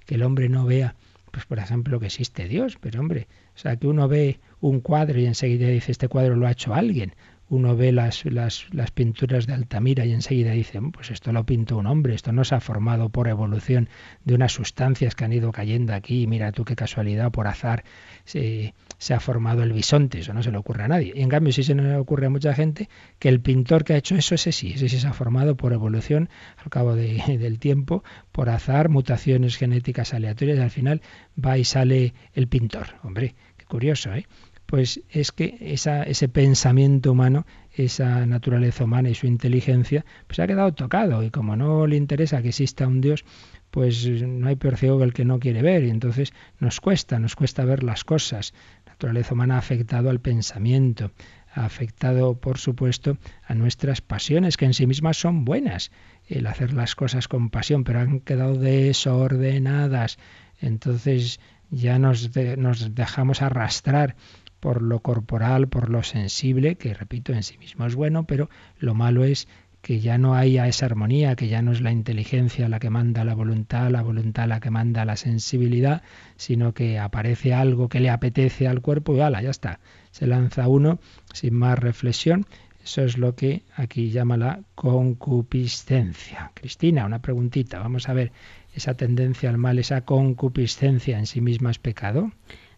que 0.06 0.15
el 0.15 0.23
hombre 0.23 0.49
no 0.49 0.65
vea, 0.65 0.95
pues 1.30 1.45
por 1.45 1.60
ejemplo, 1.60 1.99
que 1.99 2.08
existe 2.08 2.47
Dios? 2.47 2.77
Pero 2.82 2.99
hombre, 2.99 3.27
o 3.56 3.60
sea, 3.60 3.75
que 3.75 3.86
uno 3.86 4.08
ve 4.08 4.39
un 4.60 4.80
cuadro 4.80 5.19
y 5.19 5.27
enseguida 5.27 5.67
dice, 5.67 5.91
este 5.91 6.08
cuadro 6.08 6.36
lo 6.36 6.47
ha 6.47 6.51
hecho 6.51 6.73
alguien 6.73 7.13
uno 7.52 7.76
ve 7.76 7.92
las, 7.92 8.24
las, 8.24 8.66
las, 8.72 8.92
pinturas 8.92 9.46
de 9.46 9.52
Altamira 9.52 10.06
y 10.06 10.14
enseguida 10.14 10.52
dice, 10.52 10.80
pues 10.94 11.12
esto 11.12 11.34
lo 11.34 11.46
pintó 11.46 11.76
un 11.76 11.86
hombre, 11.86 12.16
esto 12.16 12.32
no 12.32 12.46
se 12.46 12.56
ha 12.56 12.62
formado 12.62 13.10
por 13.10 13.28
evolución 13.28 13.90
de 14.24 14.36
unas 14.36 14.54
sustancias 14.54 15.16
que 15.16 15.26
han 15.26 15.34
ido 15.34 15.52
cayendo 15.52 15.94
aquí, 15.94 16.28
mira 16.28 16.54
tú 16.54 16.64
qué 16.64 16.78
casualidad, 16.78 17.30
por 17.30 17.48
azar 17.48 17.84
se, 18.24 18.74
se 18.98 19.14
ha 19.14 19.20
formado 19.20 19.64
el 19.64 19.74
bisonte, 19.74 20.20
eso 20.20 20.34
no 20.34 20.42
se 20.44 20.52
le 20.52 20.60
ocurre 20.60 20.84
a 20.84 20.88
nadie. 20.88 21.12
Y 21.14 21.22
en 21.22 21.28
cambio 21.28 21.52
sí 21.52 21.64
se 21.64 21.76
le 21.76 21.98
ocurre 21.98 22.28
a 22.28 22.30
mucha 22.30 22.54
gente 22.54 22.88
que 23.20 23.28
el 23.28 23.42
pintor 23.42 23.84
que 23.84 23.96
ha 23.96 23.98
hecho 23.98 24.16
eso, 24.16 24.36
ese 24.36 24.54
sí, 24.54 24.72
ese 24.76 24.88
sí 24.88 24.98
se 24.98 25.08
ha 25.08 25.14
formado 25.14 25.58
por 25.58 25.74
evolución 25.74 26.30
al 26.56 26.70
cabo 26.70 26.96
de, 26.96 27.22
del 27.38 27.60
tiempo, 27.60 28.02
por 28.32 28.48
azar, 28.48 28.88
mutaciones 28.88 29.58
genéticas 29.58 30.14
aleatorias, 30.14 30.58
y 30.58 30.62
al 30.62 30.72
final 30.72 31.02
va 31.38 31.58
y 31.58 31.66
sale 31.66 32.14
el 32.34 32.48
pintor. 32.48 32.96
Hombre, 33.04 33.36
qué 33.58 33.66
curioso, 33.66 34.14
¿eh? 34.14 34.26
Pues 34.72 35.02
es 35.10 35.34
que 35.34 35.58
ese 35.60 36.30
pensamiento 36.30 37.12
humano, 37.12 37.46
esa 37.74 38.26
naturaleza 38.26 38.86
humana 38.86 39.10
y 39.10 39.16
su 39.16 39.28
inteligencia, 39.28 40.06
pues 40.28 40.40
ha 40.40 40.48
quedado 40.48 40.74
tocado 40.74 41.24
y 41.24 41.30
como 41.30 41.58
no 41.58 41.88
le 41.88 41.98
interesa 41.98 42.42
que 42.42 42.48
exista 42.48 42.88
un 42.88 43.02
Dios, 43.02 43.26
pues 43.70 44.08
no 44.10 44.48
hay 44.48 44.56
peor 44.56 44.78
ciego 44.78 44.98
que 44.98 45.04
el 45.04 45.14
que 45.14 45.26
no 45.26 45.40
quiere 45.40 45.62
ver 45.62 45.84
y 45.84 45.90
entonces 45.90 46.32
nos 46.60 46.80
cuesta, 46.80 47.20
nos 47.20 47.36
cuesta 47.36 47.66
ver 47.66 47.84
las 47.84 48.06
cosas. 48.06 48.54
La 48.86 48.94
naturaleza 48.94 49.34
humana 49.34 49.56
ha 49.56 49.58
afectado 49.58 50.10
al 50.10 50.22
pensamiento, 50.22 51.12
ha 51.54 51.66
afectado, 51.66 52.36
por 52.40 52.58
supuesto, 52.58 53.18
a 53.46 53.54
nuestras 53.56 54.00
pasiones, 54.00 54.56
que 54.56 54.64
en 54.64 54.74
sí 54.74 54.88
mismas 54.88 55.18
son 55.18 55.44
buenas, 55.44 55.92
el 56.30 56.48
hacer 56.48 56.72
las 56.72 56.96
cosas 56.96 57.28
con 57.28 57.50
pasión, 57.50 57.84
pero 57.84 58.00
han 58.00 58.22
quedado 58.22 58.56
desordenadas. 58.56 60.18
Entonces 60.62 61.42
ya 61.72 62.00
nos 62.00 62.32
dejamos 62.32 63.42
arrastrar 63.42 64.16
por 64.62 64.82
lo 64.82 65.00
corporal, 65.00 65.67
por 65.67 65.89
lo 65.89 66.04
sensible, 66.04 66.76
que 66.76 66.93
repito, 66.93 67.34
en 67.34 67.43
sí 67.43 67.58
mismo 67.58 67.86
es 67.86 67.95
bueno, 67.95 68.26
pero 68.26 68.50
lo 68.80 68.93
malo 68.93 69.26
es 69.26 69.50
que 69.82 70.00
ya 70.00 70.19
no 70.19 70.36
haya 70.36 70.67
esa 70.67 70.86
armonía, 70.86 71.36
que 71.36 71.47
ya 71.47 71.63
no 71.63 71.71
es 71.71 71.82
la 71.82 71.91
inteligencia 71.91 72.69
la 72.69 72.80
que 72.80 72.91
manda 72.91 73.26
la 73.26 73.34
voluntad, 73.34 73.89
la 73.89 74.04
voluntad 74.04 74.47
la 74.47 74.60
que 74.60 74.69
manda 74.69 75.04
la 75.04 75.15
sensibilidad, 75.15 76.04
sino 76.38 76.74
que 76.74 77.00
aparece 77.00 77.56
algo 77.56 77.89
que 77.89 78.00
le 78.00 78.12
apetece 78.12 78.67
al 78.67 78.82
cuerpo 78.82 79.15
y 79.15 79.21
ala, 79.21 79.41
ya 79.41 79.50
está. 79.50 79.80
Se 80.12 80.28
lanza 80.28 80.67
uno 80.67 81.00
sin 81.34 81.56
más 81.56 81.80
reflexión. 81.80 82.45
Eso 82.84 83.04
es 83.04 83.17
lo 83.17 83.36
que 83.36 83.63
aquí 83.76 84.12
llama 84.12 84.38
la 84.38 84.62
concupiscencia. 84.76 86.52
Cristina, 86.54 87.06
una 87.06 87.21
preguntita. 87.21 87.80
Vamos 87.80 88.10
a 88.10 88.13
ver, 88.13 88.32
esa 88.76 88.93
tendencia 88.93 89.50
al 89.50 89.58
mal, 89.58 89.80
esa 89.80 90.02
concupiscencia 90.02 91.17
en 91.17 91.26
sí 91.26 91.41
misma 91.41 91.71
es 91.71 91.80
pecado. 91.80 92.32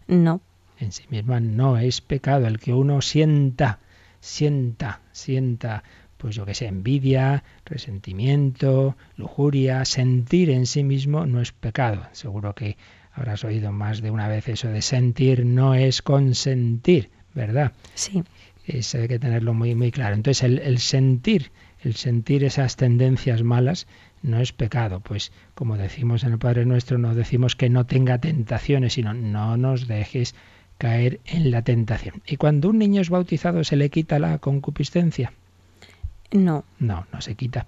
No, 0.08 0.42
en 0.84 0.92
sí 0.92 1.04
misma 1.10 1.40
no 1.40 1.78
es 1.78 2.02
pecado. 2.02 2.48
El 2.48 2.60
que 2.60 2.74
uno 2.74 3.02
sienta, 3.02 3.80
sienta, 4.20 5.02
sienta, 5.12 5.84
pues 6.18 6.36
yo 6.36 6.46
que 6.46 6.54
sé, 6.54 6.68
envidia, 6.68 7.44
resentimiento, 7.66 8.96
lujuria, 9.18 9.86
sentir 9.86 10.50
en 10.50 10.66
sí 10.66 10.84
mismo 10.84 11.26
no 11.26 11.42
es 11.42 11.52
pecado. 11.52 12.08
Seguro 12.12 12.54
que 12.56 12.78
habrás 13.14 13.44
oído 13.44 13.72
más 13.72 14.02
de 14.02 14.12
una 14.12 14.28
vez 14.28 14.48
eso 14.48 14.70
de 14.70 14.82
sentir 14.82 15.46
no 15.46 15.76
es 15.76 16.02
consentir, 16.02 17.10
¿verdad? 17.34 17.74
Sí. 17.94 18.24
Eso 18.66 18.98
hay 19.00 19.08
que 19.08 19.20
tenerlo 19.20 19.54
muy, 19.54 19.76
muy 19.76 19.92
claro. 19.92 20.16
Entonces, 20.16 20.44
el, 20.44 20.60
el 20.60 20.80
sentir, 20.80 21.52
el 21.82 21.96
sentir 21.96 22.46
esas 22.46 22.78
tendencias 22.78 23.44
malas 23.44 23.88
no 24.22 24.40
es 24.40 24.54
pecado. 24.54 25.02
Pues 25.02 25.32
como 25.54 25.78
decimos 25.78 26.24
en 26.24 26.32
el 26.32 26.40
Padre 26.40 26.66
Nuestro, 26.66 26.98
no 26.98 27.14
decimos 27.14 27.56
que 27.56 27.70
no 27.70 27.86
tenga 27.86 28.20
tentaciones, 28.20 28.94
sino 28.94 29.14
no 29.14 29.58
nos 29.58 29.88
dejes 29.88 30.34
caer 30.78 31.20
en 31.26 31.52
la 31.52 31.62
tentación. 31.62 32.22
¿Y 32.26 32.38
cuando 32.38 32.70
un 32.70 32.80
niño 32.80 33.02
es 33.02 33.10
bautizado 33.10 33.64
se 33.64 33.76
le 33.76 33.90
quita 33.90 34.20
la 34.20 34.38
concupiscencia? 34.40 35.34
No. 36.32 36.66
No, 36.80 37.06
no 37.14 37.22
se 37.22 37.36
quita. 37.36 37.68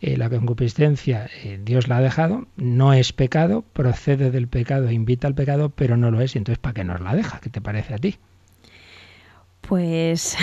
Eh, 0.00 0.16
la 0.16 0.28
concupiscencia 0.28 1.30
eh, 1.44 1.60
Dios 1.62 1.86
la 1.86 1.98
ha 1.98 2.00
dejado, 2.00 2.48
no 2.56 2.92
es 2.92 3.12
pecado, 3.12 3.62
procede 3.72 4.32
del 4.32 4.48
pecado, 4.48 4.90
invita 4.90 5.28
al 5.28 5.34
pecado, 5.34 5.70
pero 5.70 5.96
no 5.96 6.10
lo 6.10 6.20
es. 6.20 6.34
Y 6.34 6.38
entonces, 6.38 6.58
¿para 6.58 6.74
qué 6.74 6.84
nos 6.84 7.00
la 7.00 7.14
deja? 7.14 7.40
¿Qué 7.40 7.50
te 7.50 7.60
parece 7.60 7.94
a 7.94 7.98
ti? 7.98 8.18
Pues, 9.60 10.36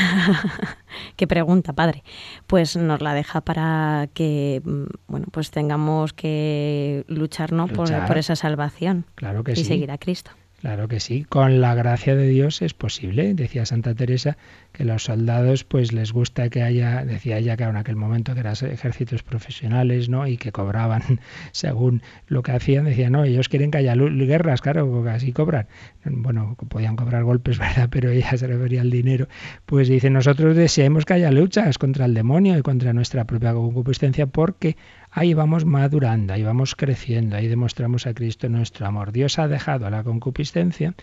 qué 1.17 1.27
pregunta, 1.27 1.73
padre. 1.73 2.03
Pues 2.47 2.77
nos 2.77 3.01
la 3.01 3.13
deja 3.13 3.41
para 3.41 4.07
que, 4.13 4.61
mm, 4.63 4.83
bueno, 5.07 5.27
pues 5.29 5.51
tengamos 5.51 6.13
que 6.13 7.03
luchar, 7.07 7.51
¿no? 7.51 7.67
Por, 7.67 8.17
esa 8.17 8.37
salvación. 8.37 9.05
Claro 9.15 9.43
que 9.43 9.51
y 9.51 9.57
seguir 9.57 9.91
a 9.91 9.97
Cristo. 9.97 10.31
Claro 10.59 10.89
que 10.89 10.99
sí, 10.99 11.23
con 11.23 11.61
la 11.61 11.73
gracia 11.73 12.17
de 12.17 12.27
Dios 12.27 12.61
es 12.61 12.73
posible. 12.73 13.33
Decía 13.33 13.65
Santa 13.65 13.95
Teresa 13.95 14.35
que 14.73 14.83
los 14.83 15.05
soldados 15.05 15.63
pues 15.63 15.93
les 15.93 16.11
gusta 16.11 16.49
que 16.49 16.63
haya, 16.63 17.05
decía 17.05 17.37
ella 17.37 17.55
que 17.55 17.63
en 17.63 17.77
aquel 17.77 17.95
momento 17.95 18.33
que 18.33 18.41
eran 18.41 18.55
ejércitos 18.69 19.23
profesionales, 19.23 20.09
¿no? 20.09 20.27
Y 20.27 20.35
que 20.35 20.51
cobraban 20.51 21.01
según 21.53 22.01
lo 22.27 22.43
que 22.43 22.51
hacían, 22.51 22.83
decía, 22.83 23.09
no, 23.09 23.23
ellos 23.23 23.47
quieren 23.47 23.71
que 23.71 23.77
haya 23.77 23.95
guerras, 23.95 24.61
claro, 24.61 24.89
porque 24.91 25.11
así 25.11 25.31
cobran. 25.31 25.67
Bueno, 26.03 26.57
podían 26.67 26.97
cobrar 26.97 27.23
golpes, 27.23 27.57
¿verdad? 27.59 27.87
Pero 27.89 28.11
ella 28.11 28.35
se 28.35 28.47
refería 28.47 28.81
al 28.81 28.91
dinero. 28.91 29.29
Pues 29.65 29.87
dice, 29.87 30.09
nosotros 30.09 30.57
deseamos 30.57 31.05
que 31.05 31.13
haya 31.13 31.31
luchas 31.31 31.77
contra 31.77 32.03
el 32.03 32.13
demonio 32.13 32.57
y 32.57 32.61
contra 32.63 32.91
nuestra 32.91 33.23
propia 33.23 33.53
concupiscencia 33.53 34.27
porque 34.27 34.75
ahí 35.11 35.33
vamos 35.33 35.65
madurando, 35.65 36.33
ahí 36.33 36.43
vamos 36.43 36.75
creciendo, 36.75 37.35
ahí 37.35 37.47
demostramos 37.47 38.07
a 38.07 38.13
Cristo 38.13 38.49
nuestro 38.49 38.85
amor. 38.85 39.11
Dios 39.11 39.39
ha 39.39 39.47
dejado 39.47 39.87
a 39.87 39.89
la 39.89 40.03
concupiscencia 40.03 40.93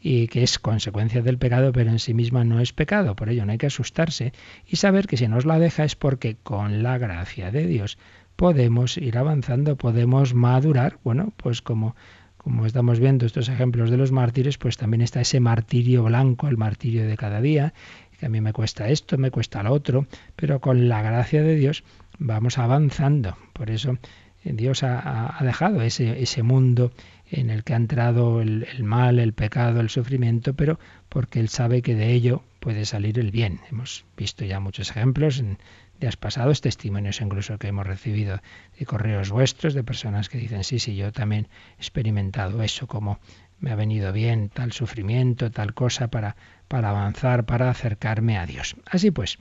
y 0.00 0.28
que 0.28 0.42
es 0.42 0.58
consecuencia 0.58 1.22
del 1.22 1.38
pecado, 1.38 1.72
pero 1.72 1.90
en 1.90 1.98
sí 1.98 2.14
misma 2.14 2.44
no 2.44 2.60
es 2.60 2.72
pecado. 2.72 3.16
Por 3.16 3.28
ello 3.30 3.44
no 3.44 3.52
hay 3.52 3.58
que 3.58 3.66
asustarse 3.66 4.32
y 4.66 4.76
saber 4.76 5.06
que 5.06 5.16
si 5.16 5.26
nos 5.28 5.44
la 5.44 5.58
deja 5.58 5.84
es 5.84 5.96
porque 5.96 6.36
con 6.36 6.82
la 6.82 6.98
gracia 6.98 7.50
de 7.50 7.66
Dios 7.66 7.98
podemos 8.36 8.96
ir 8.96 9.18
avanzando, 9.18 9.76
podemos 9.76 10.34
madurar. 10.34 10.98
Bueno, 11.02 11.32
pues 11.36 11.60
como, 11.60 11.96
como 12.36 12.66
estamos 12.66 13.00
viendo 13.00 13.26
estos 13.26 13.48
ejemplos 13.48 13.90
de 13.90 13.96
los 13.96 14.12
mártires, 14.12 14.58
pues 14.58 14.76
también 14.76 15.00
está 15.00 15.20
ese 15.20 15.40
martirio 15.40 16.04
blanco, 16.04 16.46
el 16.46 16.56
martirio 16.56 17.04
de 17.04 17.16
cada 17.16 17.40
día, 17.40 17.74
que 18.18 18.26
a 18.26 18.28
mí 18.28 18.40
me 18.40 18.52
cuesta 18.52 18.88
esto, 18.88 19.18
me 19.18 19.32
cuesta 19.32 19.62
lo 19.64 19.72
otro, 19.72 20.06
pero 20.36 20.60
con 20.60 20.88
la 20.88 21.02
gracia 21.02 21.42
de 21.42 21.56
Dios 21.56 21.82
vamos 22.18 22.58
avanzando. 22.58 23.36
Por 23.52 23.70
eso 23.70 23.98
eh, 24.44 24.52
Dios 24.52 24.82
ha, 24.82 25.38
dejado 25.40 25.82
ese, 25.82 26.22
ese 26.22 26.42
mundo 26.42 26.92
en 27.30 27.50
el 27.50 27.64
que 27.64 27.74
ha 27.74 27.76
entrado 27.76 28.40
el, 28.40 28.66
mal, 28.82 29.18
el 29.18 29.32
pecado, 29.32 29.80
el 29.80 29.90
sufrimiento, 29.90 30.54
pero 30.54 30.78
porque 31.08 31.40
Él 31.40 31.48
sabe 31.48 31.82
que 31.82 31.94
de 31.94 32.12
ello 32.12 32.42
puede 32.60 32.84
salir 32.84 33.18
el 33.18 33.30
bien. 33.30 33.60
Hemos 33.70 34.04
visto 34.16 34.44
ya 34.44 34.60
muchos 34.60 34.90
ejemplos 34.90 35.38
en 35.38 35.58
días 36.00 36.16
pasados, 36.16 36.60
testimonios 36.60 37.20
incluso 37.20 37.58
que 37.58 37.68
hemos 37.68 37.86
recibido 37.86 38.40
de 38.78 38.86
correos 38.86 39.30
vuestros, 39.30 39.74
de 39.74 39.82
personas 39.82 40.28
que 40.28 40.38
dicen, 40.38 40.64
sí, 40.64 40.78
sí, 40.78 40.96
yo 40.96 41.12
también 41.12 41.48
he 41.76 41.80
experimentado 41.80 42.62
eso, 42.62 42.86
como 42.86 43.18
me 43.60 43.72
ha 43.72 43.74
venido 43.74 44.12
bien 44.12 44.48
tal 44.48 44.72
sufrimiento, 44.72 45.50
tal 45.50 45.74
cosa 45.74 46.08
para, 46.08 46.36
para 46.68 46.90
avanzar, 46.90 47.44
para 47.44 47.70
acercarme 47.70 48.38
a 48.38 48.46
Dios. 48.46 48.76
Así 48.86 49.10
pues, 49.10 49.38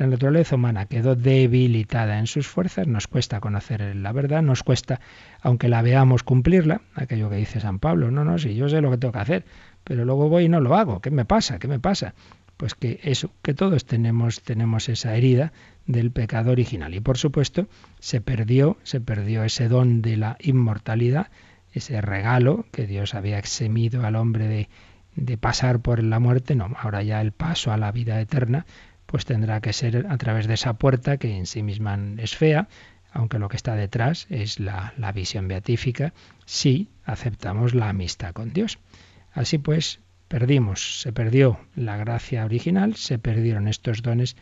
la 0.00 0.06
naturaleza 0.06 0.54
humana 0.54 0.86
quedó 0.86 1.14
debilitada 1.14 2.18
en 2.18 2.26
sus 2.26 2.48
fuerzas, 2.48 2.86
nos 2.86 3.06
cuesta 3.06 3.40
conocer 3.40 3.94
la 3.96 4.12
verdad, 4.12 4.40
nos 4.42 4.62
cuesta, 4.62 5.00
aunque 5.42 5.68
la 5.68 5.82
veamos, 5.82 6.22
cumplirla, 6.22 6.80
aquello 6.94 7.28
que 7.28 7.36
dice 7.36 7.60
San 7.60 7.78
Pablo, 7.78 8.10
no, 8.10 8.24
no, 8.24 8.38
si 8.38 8.54
yo 8.54 8.68
sé 8.70 8.80
lo 8.80 8.90
que 8.90 8.96
tengo 8.96 9.12
que 9.12 9.18
hacer, 9.18 9.44
pero 9.84 10.06
luego 10.06 10.30
voy 10.30 10.44
y 10.44 10.48
no 10.48 10.60
lo 10.60 10.74
hago, 10.74 11.00
¿qué 11.00 11.10
me 11.10 11.26
pasa? 11.26 11.58
¿Qué 11.58 11.68
me 11.68 11.78
pasa? 11.78 12.14
Pues 12.56 12.74
que 12.74 13.00
eso, 13.02 13.30
que 13.42 13.52
todos 13.52 13.84
tenemos, 13.84 14.40
tenemos 14.40 14.88
esa 14.88 15.14
herida 15.14 15.52
del 15.86 16.10
pecado 16.10 16.50
original. 16.50 16.94
Y 16.94 17.00
por 17.00 17.18
supuesto, 17.18 17.68
se 17.98 18.22
perdió, 18.22 18.78
se 18.82 19.00
perdió 19.00 19.44
ese 19.44 19.68
don 19.68 20.00
de 20.00 20.16
la 20.16 20.36
inmortalidad, 20.40 21.28
ese 21.72 22.00
regalo 22.00 22.64
que 22.72 22.86
Dios 22.86 23.14
había 23.14 23.38
eximido 23.38 24.06
al 24.06 24.16
hombre 24.16 24.48
de, 24.48 24.68
de 25.14 25.36
pasar 25.36 25.80
por 25.80 26.02
la 26.02 26.20
muerte, 26.20 26.54
no, 26.54 26.74
ahora 26.78 27.02
ya 27.02 27.20
el 27.20 27.32
paso 27.32 27.72
a 27.72 27.76
la 27.76 27.92
vida 27.92 28.18
eterna 28.20 28.64
pues 29.10 29.24
tendrá 29.24 29.60
que 29.60 29.72
ser 29.72 30.06
a 30.08 30.16
través 30.18 30.46
de 30.46 30.54
esa 30.54 30.74
puerta 30.74 31.16
que 31.16 31.36
en 31.36 31.46
sí 31.46 31.64
misma 31.64 31.98
es 32.18 32.36
fea, 32.36 32.68
aunque 33.10 33.40
lo 33.40 33.48
que 33.48 33.56
está 33.56 33.74
detrás 33.74 34.28
es 34.30 34.60
la, 34.60 34.94
la 34.96 35.10
visión 35.10 35.48
beatífica, 35.48 36.14
si 36.46 36.90
aceptamos 37.04 37.74
la 37.74 37.88
amistad 37.88 38.32
con 38.32 38.52
Dios. 38.52 38.78
Así 39.32 39.58
pues, 39.58 39.98
perdimos, 40.28 41.00
se 41.00 41.12
perdió 41.12 41.58
la 41.74 41.96
gracia 41.96 42.44
original, 42.44 42.94
se 42.94 43.18
perdieron 43.18 43.66
estos 43.66 44.02
dones 44.02 44.36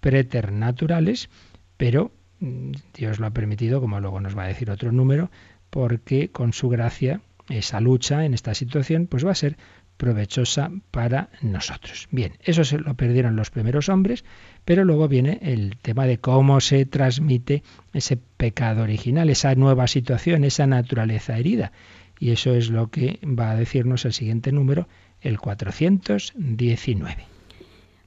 preternaturales, 0.00 1.28
pero 1.76 2.10
mm, 2.40 2.72
Dios 2.94 3.18
lo 3.18 3.26
ha 3.26 3.30
permitido, 3.30 3.82
como 3.82 4.00
luego 4.00 4.20
nos 4.20 4.38
va 4.38 4.44
a 4.44 4.48
decir 4.48 4.70
otro 4.70 4.90
número, 4.90 5.30
porque 5.68 6.30
con 6.30 6.54
su 6.54 6.70
gracia 6.70 7.20
esa 7.50 7.78
lucha 7.78 8.24
en 8.24 8.32
esta 8.32 8.54
situación 8.54 9.06
pues 9.06 9.26
va 9.26 9.32
a 9.32 9.34
ser 9.34 9.58
provechosa 9.96 10.70
para 10.90 11.30
nosotros. 11.40 12.08
Bien, 12.10 12.32
eso 12.42 12.64
se 12.64 12.78
lo 12.78 12.94
perdieron 12.94 13.36
los 13.36 13.50
primeros 13.50 13.88
hombres, 13.88 14.24
pero 14.64 14.84
luego 14.84 15.08
viene 15.08 15.38
el 15.42 15.76
tema 15.76 16.06
de 16.06 16.18
cómo 16.18 16.60
se 16.60 16.84
transmite 16.86 17.62
ese 17.92 18.16
pecado 18.16 18.82
original, 18.82 19.30
esa 19.30 19.54
nueva 19.54 19.86
situación, 19.86 20.44
esa 20.44 20.66
naturaleza 20.66 21.38
herida. 21.38 21.72
Y 22.18 22.30
eso 22.30 22.54
es 22.54 22.70
lo 22.70 22.90
que 22.90 23.18
va 23.24 23.50
a 23.50 23.56
decirnos 23.56 24.04
el 24.04 24.12
siguiente 24.12 24.52
número, 24.52 24.88
el 25.20 25.38
419. 25.38 27.33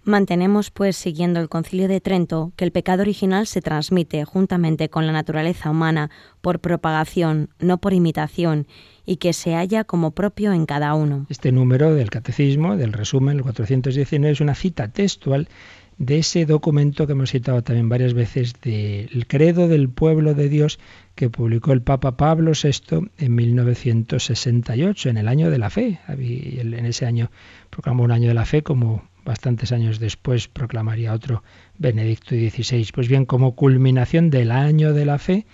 Mantenemos, 0.07 0.71
pues, 0.71 0.95
siguiendo 0.95 1.41
el 1.41 1.49
concilio 1.49 1.89
de 1.89 1.99
Trento, 1.99 2.53
que 2.55 2.63
el 2.63 2.71
pecado 2.71 3.01
original 3.01 3.45
se 3.45 3.61
transmite 3.61 4.23
juntamente 4.23 4.87
con 4.87 5.05
la 5.05 5.11
naturaleza 5.11 5.69
humana 5.69 6.09
por 6.39 6.61
propagación, 6.61 7.49
no 7.59 7.79
por 7.79 7.91
imitación, 7.91 8.67
y 9.05 9.17
que 9.17 9.33
se 9.33 9.55
halla 9.55 9.83
como 9.83 10.11
propio 10.11 10.53
en 10.53 10.65
cada 10.65 10.93
uno. 10.93 11.25
Este 11.27 11.51
número 11.51 11.93
del 11.93 12.09
catecismo, 12.09 12.77
del 12.77 12.93
resumen, 12.93 13.35
el 13.35 13.43
419, 13.43 14.31
es 14.31 14.39
una 14.39 14.55
cita 14.55 14.87
textual 14.87 15.49
de 15.97 16.19
ese 16.19 16.45
documento 16.45 17.05
que 17.05 17.11
hemos 17.11 17.31
citado 17.31 17.61
también 17.61 17.89
varias 17.89 18.13
veces 18.13 18.53
del 18.61 19.27
credo 19.27 19.67
del 19.67 19.89
pueblo 19.89 20.35
de 20.35 20.47
Dios 20.47 20.79
que 21.15 21.29
publicó 21.29 21.73
el 21.73 21.81
Papa 21.81 22.15
Pablo 22.15 22.53
VI 22.53 23.09
en 23.17 23.35
1968, 23.35 25.09
en 25.09 25.17
el 25.17 25.27
año 25.27 25.51
de 25.51 25.57
la 25.57 25.69
fe. 25.69 25.99
En 26.07 26.85
ese 26.85 27.05
año 27.05 27.29
proclamó 27.69 28.03
un 28.03 28.11
año 28.11 28.29
de 28.29 28.35
la 28.35 28.45
fe 28.45 28.61
como 28.63 29.03
bastantes 29.27 29.73
años 29.73 29.99
después 29.99 30.47
proclamaría 30.47 31.13
otro 31.13 31.43
Benedicto 31.77 32.29
XVI. 32.29 32.87
Pues 32.93 33.09
bien, 33.09 33.25
como 33.25 33.55
culminación 33.55 34.29
del 34.29 34.51
año 34.51 34.93
de 34.93 35.05
la 35.05 35.19
fe 35.19 35.45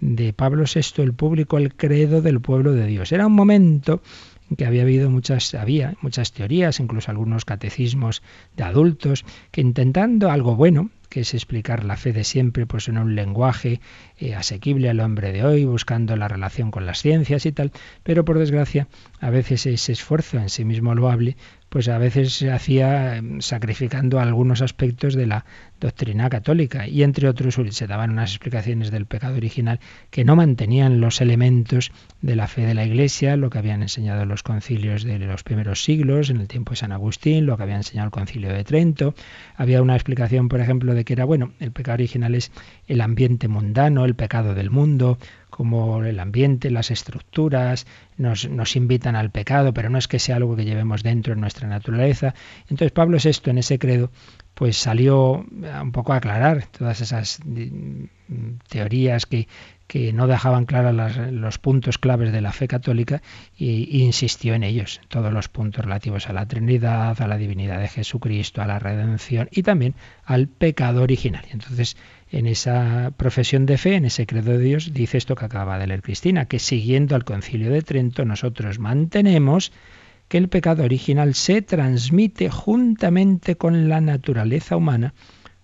de 0.00 0.32
Pablo 0.32 0.64
VI, 0.64 1.02
el 1.02 1.14
público, 1.14 1.56
el 1.56 1.74
credo 1.74 2.22
del 2.22 2.40
pueblo 2.40 2.72
de 2.72 2.86
Dios. 2.86 3.12
Era 3.12 3.26
un 3.26 3.34
momento 3.34 4.02
en 4.50 4.56
que 4.56 4.66
había 4.66 4.82
habido 4.82 5.10
muchas, 5.10 5.54
había 5.54 5.94
muchas 6.00 6.32
teorías, 6.32 6.80
incluso 6.80 7.10
algunos 7.10 7.44
catecismos 7.44 8.22
de 8.56 8.64
adultos, 8.64 9.24
que 9.52 9.60
intentando 9.60 10.30
algo 10.30 10.56
bueno, 10.56 10.90
que 11.08 11.20
es 11.20 11.34
explicar 11.34 11.84
la 11.84 11.96
fe 11.96 12.12
de 12.12 12.24
siempre 12.24 12.66
pues 12.66 12.88
en 12.88 12.98
un 12.98 13.14
lenguaje 13.14 13.80
eh, 14.18 14.34
asequible 14.34 14.88
al 14.88 15.00
hombre 15.00 15.32
de 15.32 15.44
hoy, 15.44 15.64
buscando 15.64 16.16
la 16.16 16.26
relación 16.26 16.70
con 16.70 16.84
las 16.84 17.00
ciencias 17.00 17.46
y 17.46 17.52
tal, 17.52 17.70
pero 18.02 18.24
por 18.24 18.38
desgracia 18.38 18.88
a 19.20 19.30
veces 19.30 19.66
ese 19.66 19.92
esfuerzo 19.92 20.38
en 20.38 20.48
sí 20.48 20.64
mismo 20.64 20.94
loable 20.94 21.36
pues 21.70 21.88
a 21.88 21.96
veces 21.98 22.34
se 22.34 22.50
hacía 22.50 23.16
em, 23.16 23.40
sacrificando 23.40 24.20
algunos 24.20 24.60
aspectos 24.60 25.14
de 25.14 25.26
la 25.26 25.46
doctrina 25.80 26.28
católica 26.28 26.86
y 26.86 27.02
entre 27.02 27.28
otros 27.28 27.58
se 27.70 27.86
daban 27.86 28.10
unas 28.10 28.32
explicaciones 28.32 28.90
del 28.90 29.06
pecado 29.06 29.36
original 29.36 29.80
que 30.10 30.24
no 30.24 30.36
mantenían 30.36 31.00
los 31.00 31.20
elementos 31.22 31.92
de 32.20 32.36
la 32.36 32.48
fe 32.48 32.66
de 32.66 32.74
la 32.74 32.84
Iglesia, 32.84 33.36
lo 33.36 33.48
que 33.48 33.58
habían 33.58 33.82
enseñado 33.82 34.26
los 34.26 34.42
concilios 34.42 35.04
de 35.04 35.18
los 35.18 35.42
primeros 35.42 35.82
siglos, 35.82 36.28
en 36.28 36.38
el 36.38 36.48
tiempo 36.48 36.72
de 36.72 36.76
San 36.76 36.92
Agustín, 36.92 37.46
lo 37.46 37.56
que 37.56 37.62
había 37.62 37.76
enseñado 37.76 38.06
el 38.06 38.12
concilio 38.12 38.52
de 38.52 38.64
Trento. 38.64 39.14
Había 39.56 39.80
una 39.80 39.94
explicación, 39.94 40.48
por 40.48 40.60
ejemplo, 40.60 40.94
de 40.94 41.04
que 41.04 41.14
era, 41.14 41.24
bueno, 41.24 41.52
el 41.60 41.72
pecado 41.72 41.94
original 41.94 42.34
es 42.34 42.52
el 42.86 43.00
ambiente 43.00 43.48
mundano, 43.48 44.04
el 44.04 44.16
pecado 44.16 44.54
del 44.54 44.70
mundo, 44.70 45.18
como 45.60 46.02
el 46.04 46.18
ambiente, 46.20 46.70
las 46.70 46.90
estructuras, 46.90 47.86
nos, 48.16 48.48
nos, 48.48 48.76
invitan 48.76 49.14
al 49.14 49.28
pecado, 49.30 49.74
pero 49.74 49.90
no 49.90 49.98
es 49.98 50.08
que 50.08 50.18
sea 50.18 50.36
algo 50.36 50.56
que 50.56 50.64
llevemos 50.64 51.02
dentro 51.02 51.34
en 51.34 51.40
nuestra 51.42 51.68
naturaleza. 51.68 52.34
Entonces 52.62 52.92
Pablo 52.92 53.18
VI 53.22 53.50
en 53.50 53.58
ese 53.58 53.78
credo 53.78 54.10
pues 54.54 54.78
salió 54.78 55.44
un 55.82 55.92
poco 55.92 56.14
a 56.14 56.16
aclarar 56.16 56.64
todas 56.66 57.02
esas 57.02 57.40
teorías 58.68 59.26
que, 59.26 59.48
que 59.86 60.14
no 60.14 60.26
dejaban 60.26 60.64
claros 60.64 61.16
los 61.32 61.58
puntos 61.58 61.98
claves 61.98 62.32
de 62.32 62.40
la 62.40 62.52
fe 62.52 62.68
católica 62.68 63.20
e, 63.58 63.64
insistió 63.64 64.54
en 64.54 64.62
ellos, 64.62 65.00
todos 65.08 65.32
los 65.32 65.48
puntos 65.48 65.84
relativos 65.84 66.28
a 66.28 66.32
la 66.32 66.46
Trinidad, 66.46 67.20
a 67.20 67.26
la 67.26 67.36
divinidad 67.36 67.80
de 67.80 67.88
Jesucristo, 67.88 68.62
a 68.62 68.66
la 68.66 68.78
redención 68.78 69.48
y 69.52 69.62
también 69.62 69.94
al 70.24 70.48
pecado 70.48 71.02
original. 71.02 71.44
Entonces, 71.50 71.96
en 72.32 72.46
esa 72.46 73.12
profesión 73.16 73.66
de 73.66 73.76
fe, 73.76 73.96
en 73.96 74.04
ese 74.04 74.26
credo 74.26 74.52
de 74.52 74.58
Dios, 74.58 74.92
dice 74.92 75.18
esto 75.18 75.34
que 75.34 75.44
acaba 75.44 75.78
de 75.78 75.86
leer 75.86 76.02
Cristina, 76.02 76.46
que 76.46 76.58
siguiendo 76.58 77.16
al 77.16 77.24
concilio 77.24 77.70
de 77.70 77.82
Trento 77.82 78.24
nosotros 78.24 78.78
mantenemos 78.78 79.72
que 80.28 80.38
el 80.38 80.48
pecado 80.48 80.84
original 80.84 81.34
se 81.34 81.60
transmite 81.60 82.48
juntamente 82.48 83.56
con 83.56 83.88
la 83.88 84.00
naturaleza 84.00 84.76
humana 84.76 85.12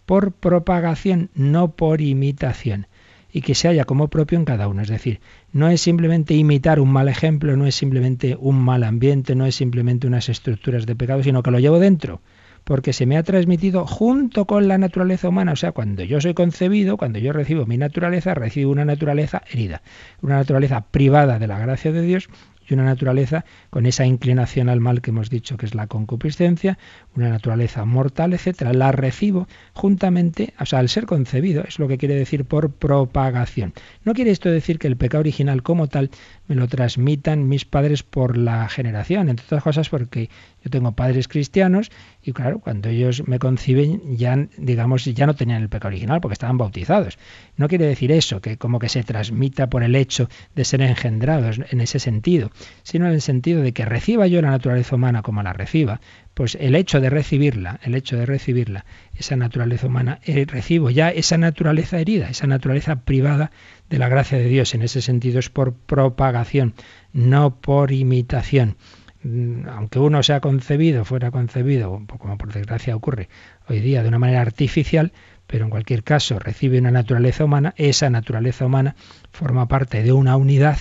por 0.06 0.32
propagación, 0.32 1.30
no 1.34 1.72
por 1.72 2.00
imitación, 2.00 2.88
y 3.32 3.42
que 3.42 3.54
se 3.54 3.68
halla 3.68 3.84
como 3.84 4.08
propio 4.08 4.38
en 4.38 4.44
cada 4.44 4.66
uno. 4.66 4.82
Es 4.82 4.88
decir, 4.88 5.20
no 5.52 5.68
es 5.68 5.80
simplemente 5.80 6.34
imitar 6.34 6.80
un 6.80 6.92
mal 6.92 7.08
ejemplo, 7.08 7.56
no 7.56 7.66
es 7.66 7.76
simplemente 7.76 8.36
un 8.38 8.56
mal 8.56 8.82
ambiente, 8.82 9.36
no 9.36 9.46
es 9.46 9.54
simplemente 9.54 10.08
unas 10.08 10.28
estructuras 10.28 10.84
de 10.84 10.96
pecado, 10.96 11.22
sino 11.22 11.44
que 11.44 11.52
lo 11.52 11.60
llevo 11.60 11.78
dentro 11.78 12.20
porque 12.66 12.92
se 12.92 13.06
me 13.06 13.16
ha 13.16 13.22
transmitido 13.22 13.86
junto 13.86 14.44
con 14.44 14.66
la 14.66 14.76
naturaleza 14.76 15.28
humana. 15.28 15.52
O 15.52 15.56
sea, 15.56 15.70
cuando 15.70 16.02
yo 16.02 16.20
soy 16.20 16.34
concebido, 16.34 16.96
cuando 16.96 17.20
yo 17.20 17.32
recibo 17.32 17.64
mi 17.64 17.78
naturaleza, 17.78 18.34
recibo 18.34 18.72
una 18.72 18.84
naturaleza 18.84 19.40
herida, 19.48 19.82
una 20.20 20.34
naturaleza 20.34 20.80
privada 20.90 21.38
de 21.38 21.46
la 21.46 21.60
gracia 21.60 21.92
de 21.92 22.02
Dios 22.02 22.28
y 22.68 22.74
una 22.74 22.84
naturaleza 22.84 23.44
con 23.70 23.86
esa 23.86 24.06
inclinación 24.06 24.68
al 24.68 24.80
mal 24.80 25.00
que 25.00 25.10
hemos 25.10 25.30
dicho 25.30 25.56
que 25.56 25.66
es 25.66 25.74
la 25.74 25.86
concupiscencia, 25.86 26.78
una 27.14 27.28
naturaleza 27.28 27.84
mortal, 27.84 28.32
etcétera, 28.32 28.72
la 28.72 28.92
recibo 28.92 29.48
juntamente, 29.72 30.54
o 30.60 30.66
sea, 30.66 30.78
al 30.80 30.88
ser 30.88 31.06
concebido, 31.06 31.64
es 31.64 31.78
lo 31.78 31.88
que 31.88 31.98
quiere 31.98 32.14
decir 32.14 32.44
por 32.44 32.70
propagación. 32.72 33.72
No 34.04 34.14
quiere 34.14 34.30
esto 34.30 34.50
decir 34.50 34.78
que 34.78 34.86
el 34.86 34.96
pecado 34.96 35.20
original 35.20 35.62
como 35.62 35.88
tal 35.88 36.10
me 36.48 36.54
lo 36.54 36.68
transmitan 36.68 37.48
mis 37.48 37.64
padres 37.64 38.02
por 38.02 38.36
la 38.36 38.68
generación, 38.68 39.28
entre 39.28 39.44
otras 39.46 39.62
cosas 39.62 39.88
porque 39.88 40.30
yo 40.62 40.70
tengo 40.70 40.92
padres 40.92 41.28
cristianos 41.28 41.90
y 42.22 42.32
claro, 42.32 42.58
cuando 42.58 42.88
ellos 42.88 43.26
me 43.26 43.38
conciben 43.38 44.16
ya 44.16 44.36
digamos 44.58 45.04
ya 45.04 45.26
no 45.26 45.34
tenían 45.34 45.62
el 45.62 45.68
pecado 45.68 45.88
original 45.88 46.20
porque 46.20 46.34
estaban 46.34 46.58
bautizados. 46.58 47.18
No 47.56 47.68
quiere 47.68 47.86
decir 47.86 48.12
eso 48.12 48.40
que 48.40 48.56
como 48.56 48.78
que 48.78 48.88
se 48.88 49.02
transmita 49.02 49.68
por 49.68 49.82
el 49.82 49.94
hecho 49.94 50.28
de 50.54 50.64
ser 50.64 50.82
engendrados 50.82 51.60
en 51.70 51.80
ese 51.80 51.98
sentido, 51.98 52.50
sino 52.82 53.06
en 53.06 53.12
el 53.12 53.20
sentido 53.20 53.62
de 53.62 53.72
que 53.72 53.84
reciba 53.84 54.26
yo 54.26 54.42
la 54.42 54.50
naturaleza 54.50 54.96
humana 54.96 55.22
como 55.22 55.42
la 55.42 55.52
reciba, 55.52 56.00
pues 56.34 56.56
el 56.60 56.74
hecho 56.74 57.00
de 57.00 57.10
recibirla, 57.10 57.80
el 57.82 57.94
hecho 57.94 58.16
de 58.16 58.26
recibirla, 58.26 58.84
esa 59.14 59.36
naturaleza 59.36 59.86
humana, 59.86 60.20
eh, 60.24 60.44
recibo 60.46 60.90
ya 60.90 61.10
esa 61.10 61.38
naturaleza 61.38 61.98
herida, 61.98 62.28
esa 62.28 62.46
naturaleza 62.46 62.96
privada 62.96 63.50
de 63.88 63.98
la 63.98 64.08
gracia 64.08 64.38
de 64.38 64.48
Dios. 64.48 64.74
En 64.74 64.82
ese 64.82 65.00
sentido 65.00 65.38
es 65.38 65.48
por 65.48 65.74
propagación, 65.74 66.74
no 67.12 67.60
por 67.60 67.92
imitación. 67.92 68.76
Mm, 69.22 69.68
aunque 69.68 69.98
uno 69.98 70.22
sea 70.22 70.40
concebido, 70.40 71.04
fuera 71.04 71.30
concebido, 71.30 72.02
como 72.18 72.38
por 72.38 72.52
desgracia 72.52 72.94
ocurre 72.94 73.28
hoy 73.68 73.80
día 73.80 74.02
de 74.02 74.08
una 74.08 74.18
manera 74.18 74.40
artificial, 74.40 75.12
pero 75.46 75.64
en 75.64 75.70
cualquier 75.70 76.02
caso 76.04 76.38
recibe 76.38 76.78
una 76.78 76.90
naturaleza 76.90 77.44
humana, 77.44 77.74
esa 77.76 78.10
naturaleza 78.10 78.66
humana 78.66 78.94
forma 79.32 79.66
parte 79.68 80.02
de 80.02 80.12
una 80.12 80.36
unidad, 80.36 80.78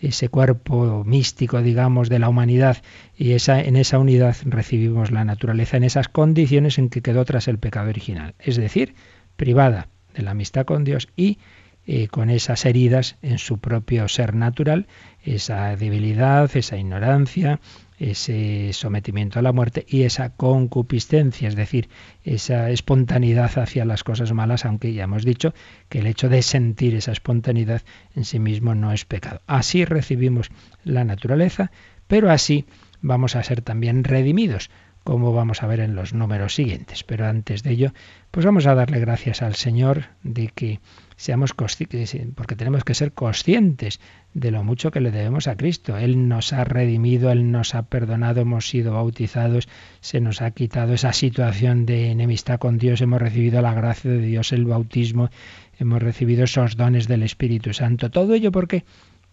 ese 0.00 0.28
cuerpo 0.28 1.04
místico, 1.04 1.62
digamos, 1.62 2.08
de 2.08 2.18
la 2.18 2.28
humanidad, 2.28 2.78
y 3.16 3.32
esa, 3.32 3.60
en 3.60 3.76
esa 3.76 3.98
unidad 3.98 4.36
recibimos 4.44 5.10
la 5.10 5.24
naturaleza 5.24 5.76
en 5.76 5.84
esas 5.84 6.08
condiciones 6.08 6.78
en 6.78 6.88
que 6.88 7.02
quedó 7.02 7.24
tras 7.24 7.48
el 7.48 7.58
pecado 7.58 7.88
original, 7.88 8.34
es 8.38 8.56
decir, 8.56 8.94
privada 9.36 9.88
de 10.14 10.22
la 10.22 10.32
amistad 10.32 10.64
con 10.64 10.84
Dios 10.84 11.08
y 11.16 11.38
eh, 11.86 12.08
con 12.08 12.28
esas 12.28 12.66
heridas 12.66 13.16
en 13.22 13.38
su 13.38 13.58
propio 13.58 14.08
ser 14.08 14.34
natural, 14.34 14.86
esa 15.24 15.74
debilidad, 15.74 16.54
esa 16.54 16.76
ignorancia, 16.76 17.60
ese 17.98 18.72
sometimiento 18.72 19.38
a 19.38 19.42
la 19.42 19.52
muerte 19.52 19.84
y 19.88 20.02
esa 20.02 20.30
concupiscencia, 20.30 21.48
es 21.48 21.56
decir, 21.56 21.88
esa 22.24 22.70
espontaneidad 22.70 23.58
hacia 23.58 23.84
las 23.84 24.04
cosas 24.04 24.32
malas, 24.32 24.64
aunque 24.64 24.92
ya 24.92 25.04
hemos 25.04 25.24
dicho 25.24 25.54
que 25.88 25.98
el 25.98 26.06
hecho 26.06 26.28
de 26.28 26.42
sentir 26.42 26.94
esa 26.94 27.12
espontaneidad 27.12 27.82
en 28.14 28.24
sí 28.24 28.38
mismo 28.38 28.74
no 28.74 28.92
es 28.92 29.04
pecado. 29.04 29.40
Así 29.46 29.84
recibimos 29.84 30.50
la 30.84 31.04
naturaleza, 31.04 31.70
pero 32.06 32.30
así 32.30 32.66
vamos 33.00 33.36
a 33.36 33.42
ser 33.42 33.62
también 33.62 34.04
redimidos, 34.04 34.70
como 35.04 35.32
vamos 35.32 35.62
a 35.62 35.66
ver 35.66 35.80
en 35.80 35.94
los 35.94 36.12
números 36.12 36.54
siguientes. 36.54 37.02
Pero 37.02 37.26
antes 37.26 37.62
de 37.62 37.70
ello, 37.70 37.92
pues 38.30 38.44
vamos 38.44 38.66
a 38.66 38.74
darle 38.74 39.00
gracias 39.00 39.42
al 39.42 39.54
Señor 39.54 40.04
de 40.22 40.48
que 40.48 40.80
seamos 41.16 41.54
porque 41.54 42.56
tenemos 42.56 42.84
que 42.84 42.94
ser 42.94 43.12
conscientes 43.12 44.00
de 44.38 44.50
lo 44.50 44.64
mucho 44.64 44.90
que 44.90 45.00
le 45.00 45.10
debemos 45.10 45.48
a 45.48 45.56
Cristo. 45.56 45.96
Él 45.96 46.28
nos 46.28 46.52
ha 46.52 46.64
redimido, 46.64 47.30
Él 47.30 47.50
nos 47.50 47.74
ha 47.74 47.82
perdonado, 47.82 48.40
hemos 48.40 48.68
sido 48.68 48.94
bautizados, 48.94 49.68
se 50.00 50.20
nos 50.20 50.42
ha 50.42 50.50
quitado 50.50 50.94
esa 50.94 51.12
situación 51.12 51.86
de 51.86 52.10
enemistad 52.10 52.58
con 52.58 52.78
Dios, 52.78 53.00
hemos 53.00 53.20
recibido 53.20 53.60
la 53.62 53.74
gracia 53.74 54.10
de 54.10 54.20
Dios, 54.20 54.52
el 54.52 54.64
bautismo, 54.64 55.30
hemos 55.78 56.02
recibido 56.02 56.44
esos 56.44 56.76
dones 56.76 57.08
del 57.08 57.22
Espíritu 57.22 57.72
Santo. 57.72 58.10
Todo 58.10 58.34
ello 58.34 58.52
porque 58.52 58.84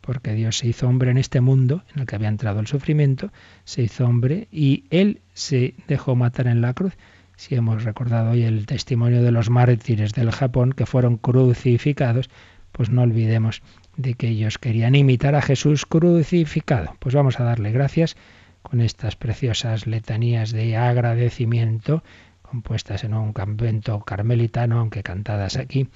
porque 0.01 0.33
Dios 0.33 0.59
se 0.59 0.67
hizo 0.67 0.87
hombre 0.87 1.09
en 1.09 1.17
este 1.17 1.41
mundo 1.41 1.83
en 1.93 2.01
el 2.01 2.05
que 2.05 2.15
había 2.15 2.27
entrado 2.27 2.59
el 2.59 2.67
sufrimiento, 2.67 3.31
se 3.63 3.81
hizo 3.81 4.05
hombre 4.05 4.47
y 4.51 4.83
Él 4.91 5.21
se 5.33 5.73
dejó 5.87 6.15
matar 6.15 6.45
en 6.45 6.61
la 6.61 6.73
cruz. 6.73 6.93
Si 7.37 7.55
hemos 7.55 7.83
recordado 7.83 8.31
hoy 8.31 8.43
el 8.43 8.67
testimonio 8.67 9.23
de 9.23 9.31
los 9.31 9.49
mártires 9.49 10.13
del 10.13 10.31
Japón 10.31 10.73
que 10.73 10.85
fueron 10.85 11.17
crucificados, 11.17 12.29
pues 12.71 12.89
no 12.89 13.01
olvidemos 13.01 13.61
de 13.97 14.15
que 14.15 14.27
ellos 14.27 14.57
querían 14.57 14.95
imitar 14.95 15.35
a 15.35 15.41
Jesús 15.41 15.85
crucificado. 15.85 16.95
Pues 16.99 17.15
vamos 17.15 17.39
a 17.39 17.43
darle 17.43 17.71
gracias 17.71 18.15
con 18.61 18.81
estas 18.81 19.15
preciosas 19.15 19.87
letanías 19.87 20.51
de 20.51 20.75
agradecimiento 20.75 22.03
compuestas 22.41 23.03
en 23.03 23.13
un 23.13 23.33
convento 23.33 23.99
carmelitano, 24.01 24.79
aunque 24.79 25.03
cantadas 25.03 25.57
aquí 25.57 25.89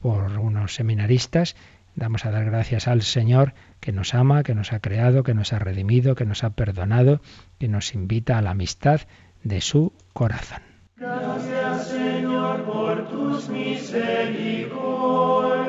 por 0.00 0.38
unos 0.38 0.74
seminaristas. 0.74 1.56
Vamos 1.94 2.24
a 2.24 2.30
dar 2.30 2.46
gracias 2.46 2.88
al 2.88 3.02
Señor 3.02 3.52
que 3.80 3.92
nos 3.92 4.14
ama, 4.14 4.42
que 4.42 4.54
nos 4.54 4.72
ha 4.72 4.80
creado, 4.80 5.22
que 5.22 5.34
nos 5.34 5.52
ha 5.52 5.58
redimido, 5.58 6.14
que 6.14 6.24
nos 6.24 6.42
ha 6.42 6.50
perdonado, 6.50 7.20
que 7.58 7.68
nos 7.68 7.94
invita 7.94 8.38
a 8.38 8.42
la 8.42 8.50
amistad 8.50 9.02
de 9.42 9.60
su 9.60 9.92
corazón. 10.12 10.62
Gracias 10.96 11.88
Señor 11.88 12.64
por 12.64 13.08
tus 13.08 13.48
misericordias 13.48 15.59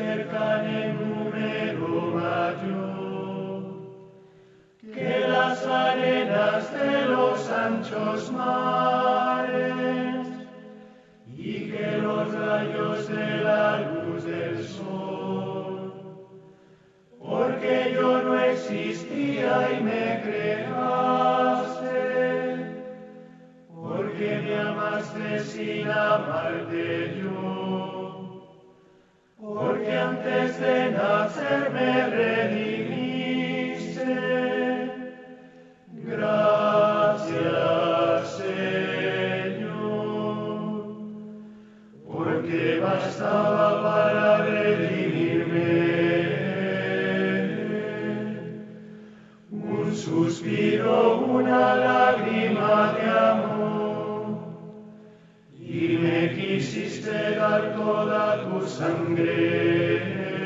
cercan 0.00 0.64
en 0.66 0.90
número 1.08 1.88
mayor 2.16 3.62
que 4.94 5.12
las 5.28 5.58
arenas 5.66 6.62
de 6.72 6.92
los 7.14 7.50
anchos 7.50 8.32
mares 8.32 10.26
y 11.36 11.70
que 11.70 11.88
los 12.06 12.32
rayos 12.32 13.08
de 13.08 13.28
la 13.48 13.66
luz 13.90 14.24
del 14.24 14.56
sol. 14.64 15.92
Porque 17.18 17.92
yo 17.94 18.22
no 18.22 18.34
existía 18.40 19.52
y 19.74 19.82
me 19.82 20.04
creaste 20.24 21.60
que 24.18 24.32
me 24.44 24.54
amaste 24.54 25.40
sin 25.40 25.88
amarte 25.88 27.16
yo, 27.22 27.59
porque 29.54 29.92
antes 29.92 30.60
de 30.60 30.90
nacer 30.92 31.70
me 31.72 32.06
redimiste. 32.06 34.04
Gracias, 36.10 37.30
Señor, 38.42 39.70
porque 42.06 42.80
bastaba 42.80 43.82
para 43.82 44.36
redimirme 44.44 45.70
un 49.50 49.94
suspiro, 49.94 51.18
una 51.26 51.74
lágrima 51.74 52.92
de 52.94 53.10
amor 53.10 53.59
me 56.00 56.34
quisiste 56.34 57.36
dar 57.36 57.74
toda 57.76 58.38
tu 58.44 58.66
sangre. 58.66 60.39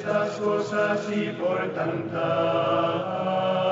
Estas 0.00 0.38
cosas 0.38 0.98
y 1.14 1.28
por 1.32 1.74
tantas 1.74 3.69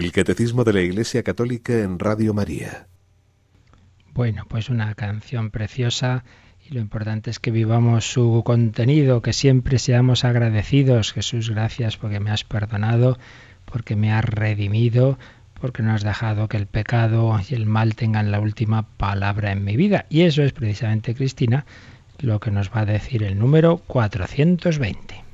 El 0.00 0.12
Catecismo 0.12 0.64
de 0.64 0.72
la 0.72 0.80
Iglesia 0.80 1.22
Católica 1.22 1.74
en 1.74 1.98
Radio 1.98 2.32
María. 2.32 2.86
Bueno, 4.14 4.46
pues 4.48 4.70
una 4.70 4.94
canción 4.94 5.50
preciosa 5.50 6.24
y 6.66 6.72
lo 6.72 6.80
importante 6.80 7.28
es 7.28 7.38
que 7.38 7.50
vivamos 7.50 8.10
su 8.10 8.40
contenido, 8.42 9.20
que 9.20 9.34
siempre 9.34 9.78
seamos 9.78 10.24
agradecidos. 10.24 11.12
Jesús, 11.12 11.50
gracias 11.50 11.98
porque 11.98 12.18
me 12.18 12.30
has 12.30 12.44
perdonado, 12.44 13.18
porque 13.66 13.94
me 13.94 14.10
has 14.10 14.24
redimido, 14.24 15.18
porque 15.60 15.82
no 15.82 15.92
has 15.92 16.02
dejado 16.02 16.48
que 16.48 16.56
el 16.56 16.66
pecado 16.66 17.38
y 17.46 17.54
el 17.54 17.66
mal 17.66 17.94
tengan 17.94 18.30
la 18.30 18.40
última 18.40 18.88
palabra 18.96 19.52
en 19.52 19.64
mi 19.64 19.76
vida. 19.76 20.06
Y 20.08 20.22
eso 20.22 20.42
es 20.42 20.54
precisamente, 20.54 21.14
Cristina, 21.14 21.66
lo 22.20 22.40
que 22.40 22.50
nos 22.50 22.70
va 22.70 22.80
a 22.80 22.86
decir 22.86 23.22
el 23.22 23.38
número 23.38 23.76
420. 23.86 25.29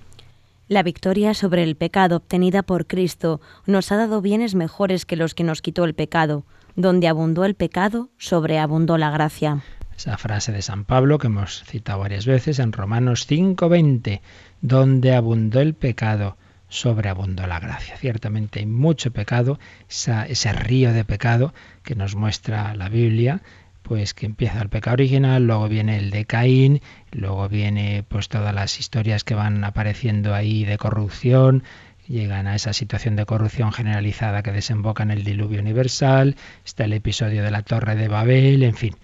La 0.69 0.83
victoria 0.83 1.33
sobre 1.33 1.63
el 1.63 1.77
pecado 1.77 2.17
obtenida 2.17 2.65
por 2.65 2.89
Cristo 2.89 3.41
nos 3.67 3.93
ha 3.93 3.97
dado 3.97 4.21
bienes 4.21 4.57
mejores 4.57 5.07
que 5.07 5.15
los 5.15 5.33
que 5.33 5.45
nos 5.45 5.63
quitó 5.63 5.85
el 5.85 5.95
pecado. 5.95 6.45
Donde 6.75 7.07
abundó 7.07 7.45
el 7.45 7.55
pecado, 7.55 8.11
sobreabundó 8.19 8.99
la 8.99 9.11
gracia. 9.11 9.63
Esa 9.97 10.19
frase 10.19 10.51
de 10.51 10.63
San 10.63 10.85
Pablo 10.85 11.19
que 11.19 11.29
hemos 11.29 11.63
citado 11.65 12.01
varias 12.01 12.27
veces 12.27 12.59
en 12.59 12.73
Romanos 12.73 13.29
5:20, 13.29 14.21
donde 14.61 15.15
abundó 15.15 15.61
el 15.61 15.75
pecado, 15.75 16.37
sobreabundó 16.69 17.47
la 17.47 17.61
gracia. 17.61 17.97
Ciertamente 17.97 18.59
hay 18.59 18.67
mucho 18.67 19.13
pecado, 19.13 19.61
ese 19.89 20.53
río 20.53 20.93
de 20.93 21.05
pecado 21.05 21.55
que 21.85 21.95
nos 21.95 22.17
muestra 22.17 22.75
la 22.75 22.89
Biblia, 22.89 23.41
pues 23.83 24.15
que 24.15 24.27
empieza 24.27 24.61
el 24.61 24.69
pecado 24.69 24.95
original, 24.95 25.47
luego 25.47 25.69
viene 25.69 25.97
el 25.97 26.11
de 26.11 26.25
Caín, 26.25 26.83
luego 27.17 27.49
viene 27.49 28.05
pues 28.07 28.29
todas 28.29 28.55
las 28.55 28.79
historias 28.79 29.25
que 29.25 29.35
van 29.35 29.65
apareciendo 29.65 30.35
ahí 30.35 30.65
de 30.65 30.79
corrupción, 30.79 31.63
llegan 32.07 32.47
a 32.47 32.55
esa 32.55 32.73
situación 32.73 33.17
de 33.17 33.27
corrupción 33.27 33.73
generalizada 33.73 34.43
que 34.43 34.53
desemboca 34.53 35.03
en 35.03 35.11
el 35.11 35.25
diluvio 35.25 35.61
universal, 35.61 36.37
está 36.65 36.85
el 36.85 36.93
episodio 36.93 37.43
de 37.43 37.51
la 37.51 37.63
Torre 37.63 37.97
de 37.97 38.09
Babel, 38.09 38.63
en 38.63 38.75
fin, 38.75 38.95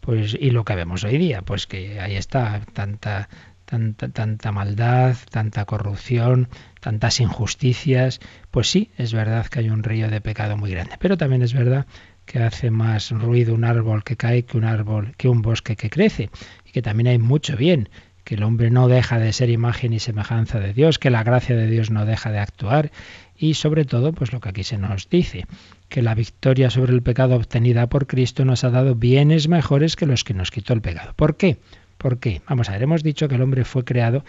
pues 0.00 0.36
y 0.38 0.50
lo 0.50 0.64
que 0.64 0.74
vemos 0.74 1.04
hoy 1.04 1.18
día, 1.18 1.42
pues 1.42 1.66
que 1.66 2.00
ahí 2.00 2.16
está 2.16 2.60
tanta 2.72 3.28
tanta 3.64 4.08
tanta 4.08 4.50
maldad, 4.50 5.14
tanta 5.30 5.66
corrupción, 5.66 6.48
tantas 6.80 7.20
injusticias, 7.20 8.18
pues 8.50 8.70
sí, 8.70 8.90
es 8.96 9.12
verdad 9.12 9.46
que 9.46 9.58
hay 9.58 9.68
un 9.68 9.82
río 9.82 10.08
de 10.08 10.22
pecado 10.22 10.56
muy 10.56 10.70
grande, 10.70 10.96
pero 10.98 11.18
también 11.18 11.42
es 11.42 11.52
verdad 11.52 11.86
que 12.24 12.42
hace 12.42 12.70
más 12.70 13.10
ruido 13.10 13.54
un 13.54 13.64
árbol 13.64 14.04
que 14.04 14.16
cae 14.16 14.44
que 14.44 14.58
un 14.58 14.64
árbol 14.64 15.14
que 15.16 15.28
un 15.28 15.40
bosque 15.42 15.76
que 15.76 15.88
crece 15.88 16.30
y 16.68 16.72
que 16.72 16.82
también 16.82 17.08
hay 17.08 17.18
mucho 17.18 17.56
bien 17.56 17.88
que 18.28 18.34
el 18.34 18.42
hombre 18.42 18.70
no 18.70 18.88
deja 18.88 19.18
de 19.18 19.32
ser 19.32 19.48
imagen 19.48 19.94
y 19.94 20.00
semejanza 20.00 20.60
de 20.60 20.74
Dios, 20.74 20.98
que 20.98 21.08
la 21.08 21.22
gracia 21.22 21.56
de 21.56 21.66
Dios 21.66 21.90
no 21.90 22.04
deja 22.04 22.30
de 22.30 22.38
actuar 22.38 22.90
y 23.38 23.54
sobre 23.54 23.86
todo, 23.86 24.12
pues 24.12 24.34
lo 24.34 24.40
que 24.40 24.50
aquí 24.50 24.64
se 24.64 24.76
nos 24.76 25.08
dice, 25.08 25.46
que 25.88 26.02
la 26.02 26.14
victoria 26.14 26.68
sobre 26.68 26.92
el 26.92 27.02
pecado 27.02 27.36
obtenida 27.36 27.88
por 27.88 28.06
Cristo 28.06 28.44
nos 28.44 28.64
ha 28.64 28.70
dado 28.70 28.94
bienes 28.94 29.48
mejores 29.48 29.96
que 29.96 30.04
los 30.04 30.24
que 30.24 30.34
nos 30.34 30.50
quitó 30.50 30.74
el 30.74 30.82
pecado. 30.82 31.14
¿Por 31.16 31.38
qué? 31.38 31.56
¿Por 31.96 32.18
qué? 32.18 32.42
Vamos 32.46 32.68
a 32.68 32.72
ver, 32.72 32.82
hemos 32.82 33.02
dicho 33.02 33.28
que 33.28 33.36
el 33.36 33.42
hombre 33.42 33.64
fue 33.64 33.84
creado, 33.84 34.24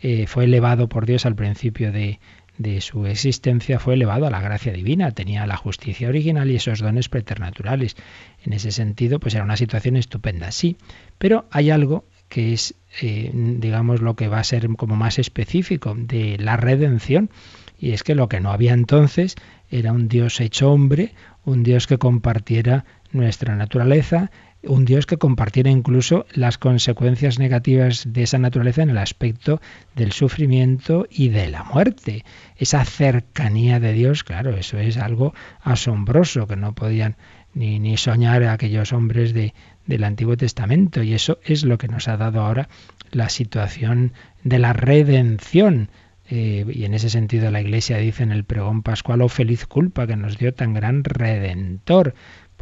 eh, 0.00 0.26
fue 0.26 0.44
elevado 0.44 0.88
por 0.88 1.06
Dios 1.06 1.24
al 1.24 1.36
principio 1.36 1.92
de, 1.92 2.18
de 2.58 2.80
su 2.80 3.06
existencia, 3.06 3.78
fue 3.78 3.94
elevado 3.94 4.26
a 4.26 4.30
la 4.30 4.40
gracia 4.40 4.72
divina, 4.72 5.10
tenía 5.10 5.46
la 5.46 5.56
justicia 5.56 6.08
original 6.08 6.50
y 6.50 6.56
esos 6.56 6.80
dones 6.80 7.08
preternaturales. 7.08 7.96
En 8.44 8.52
ese 8.52 8.70
sentido, 8.70 9.18
pues 9.18 9.34
era 9.34 9.44
una 9.44 9.56
situación 9.56 9.96
estupenda, 9.96 10.52
sí, 10.52 10.76
pero 11.18 11.46
hay 11.50 11.70
algo 11.70 12.04
que 12.28 12.52
es, 12.52 12.74
eh, 13.00 13.30
digamos, 13.32 14.00
lo 14.00 14.16
que 14.16 14.28
va 14.28 14.38
a 14.38 14.44
ser 14.44 14.68
como 14.76 14.96
más 14.96 15.18
específico 15.18 15.94
de 15.96 16.36
la 16.38 16.56
redención, 16.56 17.30
y 17.78 17.92
es 17.92 18.02
que 18.02 18.14
lo 18.14 18.28
que 18.28 18.40
no 18.40 18.50
había 18.50 18.72
entonces 18.72 19.34
era 19.70 19.92
un 19.92 20.08
Dios 20.08 20.40
hecho 20.40 20.72
hombre, 20.72 21.12
un 21.44 21.62
Dios 21.62 21.86
que 21.86 21.98
compartiera 21.98 22.84
nuestra 23.12 23.56
naturaleza, 23.56 24.30
un 24.66 24.84
Dios 24.84 25.06
que 25.06 25.16
compartiera 25.16 25.70
incluso 25.70 26.26
las 26.32 26.58
consecuencias 26.58 27.38
negativas 27.38 28.04
de 28.06 28.22
esa 28.22 28.38
naturaleza 28.38 28.82
en 28.82 28.90
el 28.90 28.98
aspecto 28.98 29.60
del 29.94 30.12
sufrimiento 30.12 31.06
y 31.10 31.28
de 31.28 31.48
la 31.48 31.64
muerte. 31.64 32.24
Esa 32.56 32.84
cercanía 32.84 33.80
de 33.80 33.92
Dios, 33.92 34.24
claro, 34.24 34.56
eso 34.56 34.78
es 34.78 34.96
algo 34.96 35.34
asombroso 35.62 36.46
que 36.46 36.56
no 36.56 36.74
podían 36.74 37.16
ni, 37.54 37.78
ni 37.78 37.96
soñar 37.96 38.42
aquellos 38.44 38.92
hombres 38.92 39.32
de, 39.32 39.54
del 39.86 40.04
Antiguo 40.04 40.36
Testamento. 40.36 41.02
Y 41.02 41.14
eso 41.14 41.38
es 41.44 41.64
lo 41.64 41.78
que 41.78 41.88
nos 41.88 42.08
ha 42.08 42.16
dado 42.16 42.40
ahora 42.40 42.68
la 43.10 43.28
situación 43.28 44.12
de 44.42 44.58
la 44.58 44.72
redención. 44.72 45.90
Eh, 46.26 46.64
y 46.72 46.84
en 46.84 46.94
ese 46.94 47.10
sentido 47.10 47.50
la 47.50 47.60
Iglesia 47.60 47.98
dice 47.98 48.22
en 48.22 48.32
el 48.32 48.44
pregón 48.44 48.82
pascual, 48.82 49.20
oh 49.20 49.28
feliz 49.28 49.66
culpa 49.66 50.06
que 50.06 50.16
nos 50.16 50.38
dio 50.38 50.54
tan 50.54 50.72
gran 50.72 51.04
redentor. 51.04 52.14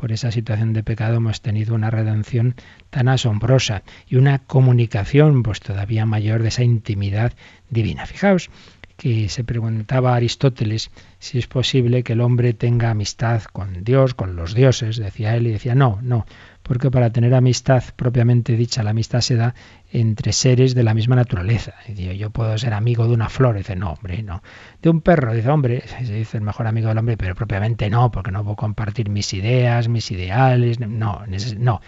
Por 0.02 0.10
esa 0.10 0.32
situación 0.32 0.72
de 0.72 0.82
pecado 0.82 1.18
hemos 1.18 1.42
tenido 1.42 1.76
una 1.76 1.88
redención 1.88 2.56
tan 2.90 3.06
asombrosa 3.06 3.84
y 4.08 4.16
una 4.16 4.40
comunicación 4.40 5.44
pues 5.44 5.60
todavía 5.60 6.06
mayor 6.06 6.42
de 6.42 6.48
esa 6.48 6.64
intimidad 6.64 7.34
divina. 7.70 8.04
Fijaos 8.04 8.50
que 8.96 9.28
se 9.28 9.44
preguntaba 9.44 10.12
a 10.12 10.16
Aristóteles 10.16 10.90
si 11.20 11.38
es 11.38 11.46
posible 11.46 12.02
que 12.02 12.14
el 12.14 12.20
hombre 12.20 12.52
tenga 12.52 12.90
amistad 12.90 13.44
con 13.44 13.84
Dios, 13.84 14.14
con 14.14 14.34
los 14.34 14.54
dioses, 14.54 14.96
decía 14.96 15.36
él, 15.36 15.46
y 15.46 15.52
decía, 15.52 15.76
no, 15.76 16.00
no, 16.02 16.26
porque 16.62 16.90
para 16.90 17.10
tener 17.10 17.34
amistad 17.34 17.82
propiamente 17.96 18.56
dicha, 18.56 18.82
la 18.82 18.90
amistad 18.90 19.20
se 19.20 19.36
da 19.36 19.54
entre 19.90 20.32
seres 20.32 20.74
de 20.74 20.82
la 20.82 20.94
misma 20.94 21.16
naturaleza. 21.16 21.74
Yo 21.88 22.30
puedo 22.30 22.56
ser 22.58 22.72
amigo 22.72 23.06
de 23.06 23.14
una 23.14 23.28
flor, 23.28 23.56
dice, 23.56 23.76
no, 23.76 23.92
hombre, 23.92 24.22
no. 24.22 24.42
De 24.80 24.88
un 24.88 25.00
perro, 25.00 25.34
dice, 25.34 25.48
hombre, 25.50 25.82
se 25.86 26.12
dice 26.12 26.38
el 26.38 26.42
mejor 26.42 26.66
amigo 26.66 26.88
del 26.88 26.98
hombre, 26.98 27.16
pero 27.16 27.34
propiamente 27.34 27.90
no, 27.90 28.10
porque 28.10 28.30
no 28.30 28.42
puedo 28.42 28.56
compartir 28.56 29.10
mis 29.10 29.32
ideas, 29.34 29.88
mis 29.88 30.10
ideales, 30.10 30.80
no, 30.80 31.22
no. 31.58 31.80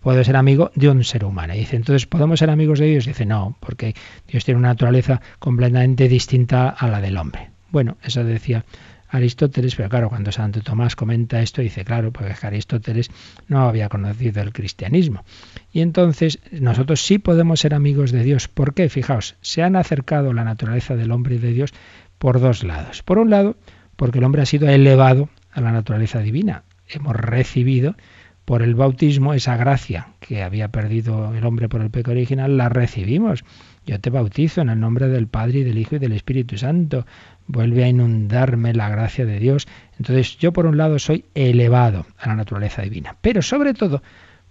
Puedo 0.00 0.24
ser 0.24 0.36
amigo 0.36 0.70
de 0.74 0.88
un 0.88 1.04
ser 1.04 1.24
humano. 1.24 1.54
Y 1.54 1.58
dice, 1.58 1.76
entonces, 1.76 2.06
¿podemos 2.06 2.38
ser 2.38 2.48
amigos 2.48 2.78
de 2.78 2.86
Dios? 2.86 3.04
Dice, 3.04 3.26
no, 3.26 3.56
porque 3.60 3.94
Dios 4.26 4.44
tiene 4.46 4.58
una 4.58 4.68
naturaleza 4.68 5.20
completamente 5.38 6.08
distinta 6.08 6.70
a 6.70 6.88
la 6.88 7.02
del 7.02 7.18
hombre. 7.18 7.50
Bueno, 7.70 7.98
eso 8.02 8.24
decía 8.24 8.64
Aristóteles, 9.10 9.74
pero 9.74 9.88
claro, 9.88 10.08
cuando 10.08 10.32
Santo 10.32 10.60
Tomás 10.60 10.96
comenta 10.96 11.42
esto, 11.42 11.62
dice, 11.62 11.84
claro, 11.84 12.12
porque 12.12 12.34
Aristóteles 12.42 13.10
no 13.48 13.68
había 13.68 13.88
conocido 13.88 14.40
el 14.40 14.52
cristianismo. 14.52 15.24
Y 15.72 15.80
entonces 15.80 16.38
nosotros 16.52 17.00
sí 17.00 17.18
podemos 17.18 17.60
ser 17.60 17.74
amigos 17.74 18.12
de 18.12 18.22
Dios. 18.22 18.48
¿Por 18.48 18.74
qué? 18.74 18.88
Fijaos, 18.88 19.36
se 19.40 19.62
han 19.62 19.76
acercado 19.76 20.32
la 20.32 20.44
naturaleza 20.44 20.96
del 20.96 21.10
hombre 21.10 21.34
y 21.34 21.38
de 21.38 21.52
Dios 21.52 21.72
por 22.18 22.40
dos 22.40 22.62
lados. 22.62 23.02
Por 23.02 23.18
un 23.18 23.30
lado, 23.30 23.56
porque 23.96 24.18
el 24.18 24.24
hombre 24.24 24.42
ha 24.42 24.46
sido 24.46 24.68
elevado 24.68 25.28
a 25.50 25.60
la 25.60 25.72
naturaleza 25.72 26.20
divina. 26.20 26.62
Hemos 26.88 27.16
recibido 27.16 27.96
por 28.44 28.62
el 28.62 28.74
bautismo 28.74 29.32
esa 29.32 29.56
gracia 29.56 30.08
que 30.18 30.42
había 30.42 30.68
perdido 30.68 31.34
el 31.34 31.44
hombre 31.46 31.68
por 31.68 31.82
el 31.82 31.90
pecado 31.90 32.16
original, 32.16 32.56
la 32.56 32.68
recibimos. 32.68 33.44
Yo 33.86 34.00
te 34.00 34.10
bautizo 34.10 34.60
en 34.60 34.70
el 34.70 34.80
nombre 34.80 35.08
del 35.08 35.28
Padre 35.28 35.60
y 35.60 35.62
del 35.62 35.78
Hijo 35.78 35.96
y 35.96 35.98
del 35.98 36.12
Espíritu 36.12 36.58
Santo. 36.58 37.06
Vuelve 37.50 37.84
a 37.84 37.88
inundarme 37.88 38.72
la 38.72 38.88
gracia 38.88 39.26
de 39.26 39.38
Dios. 39.38 39.68
Entonces 39.98 40.38
yo 40.38 40.52
por 40.52 40.66
un 40.66 40.76
lado 40.76 40.98
soy 40.98 41.24
elevado 41.34 42.06
a 42.18 42.28
la 42.28 42.36
naturaleza 42.36 42.82
divina, 42.82 43.16
pero 43.20 43.42
sobre 43.42 43.74
todo 43.74 44.02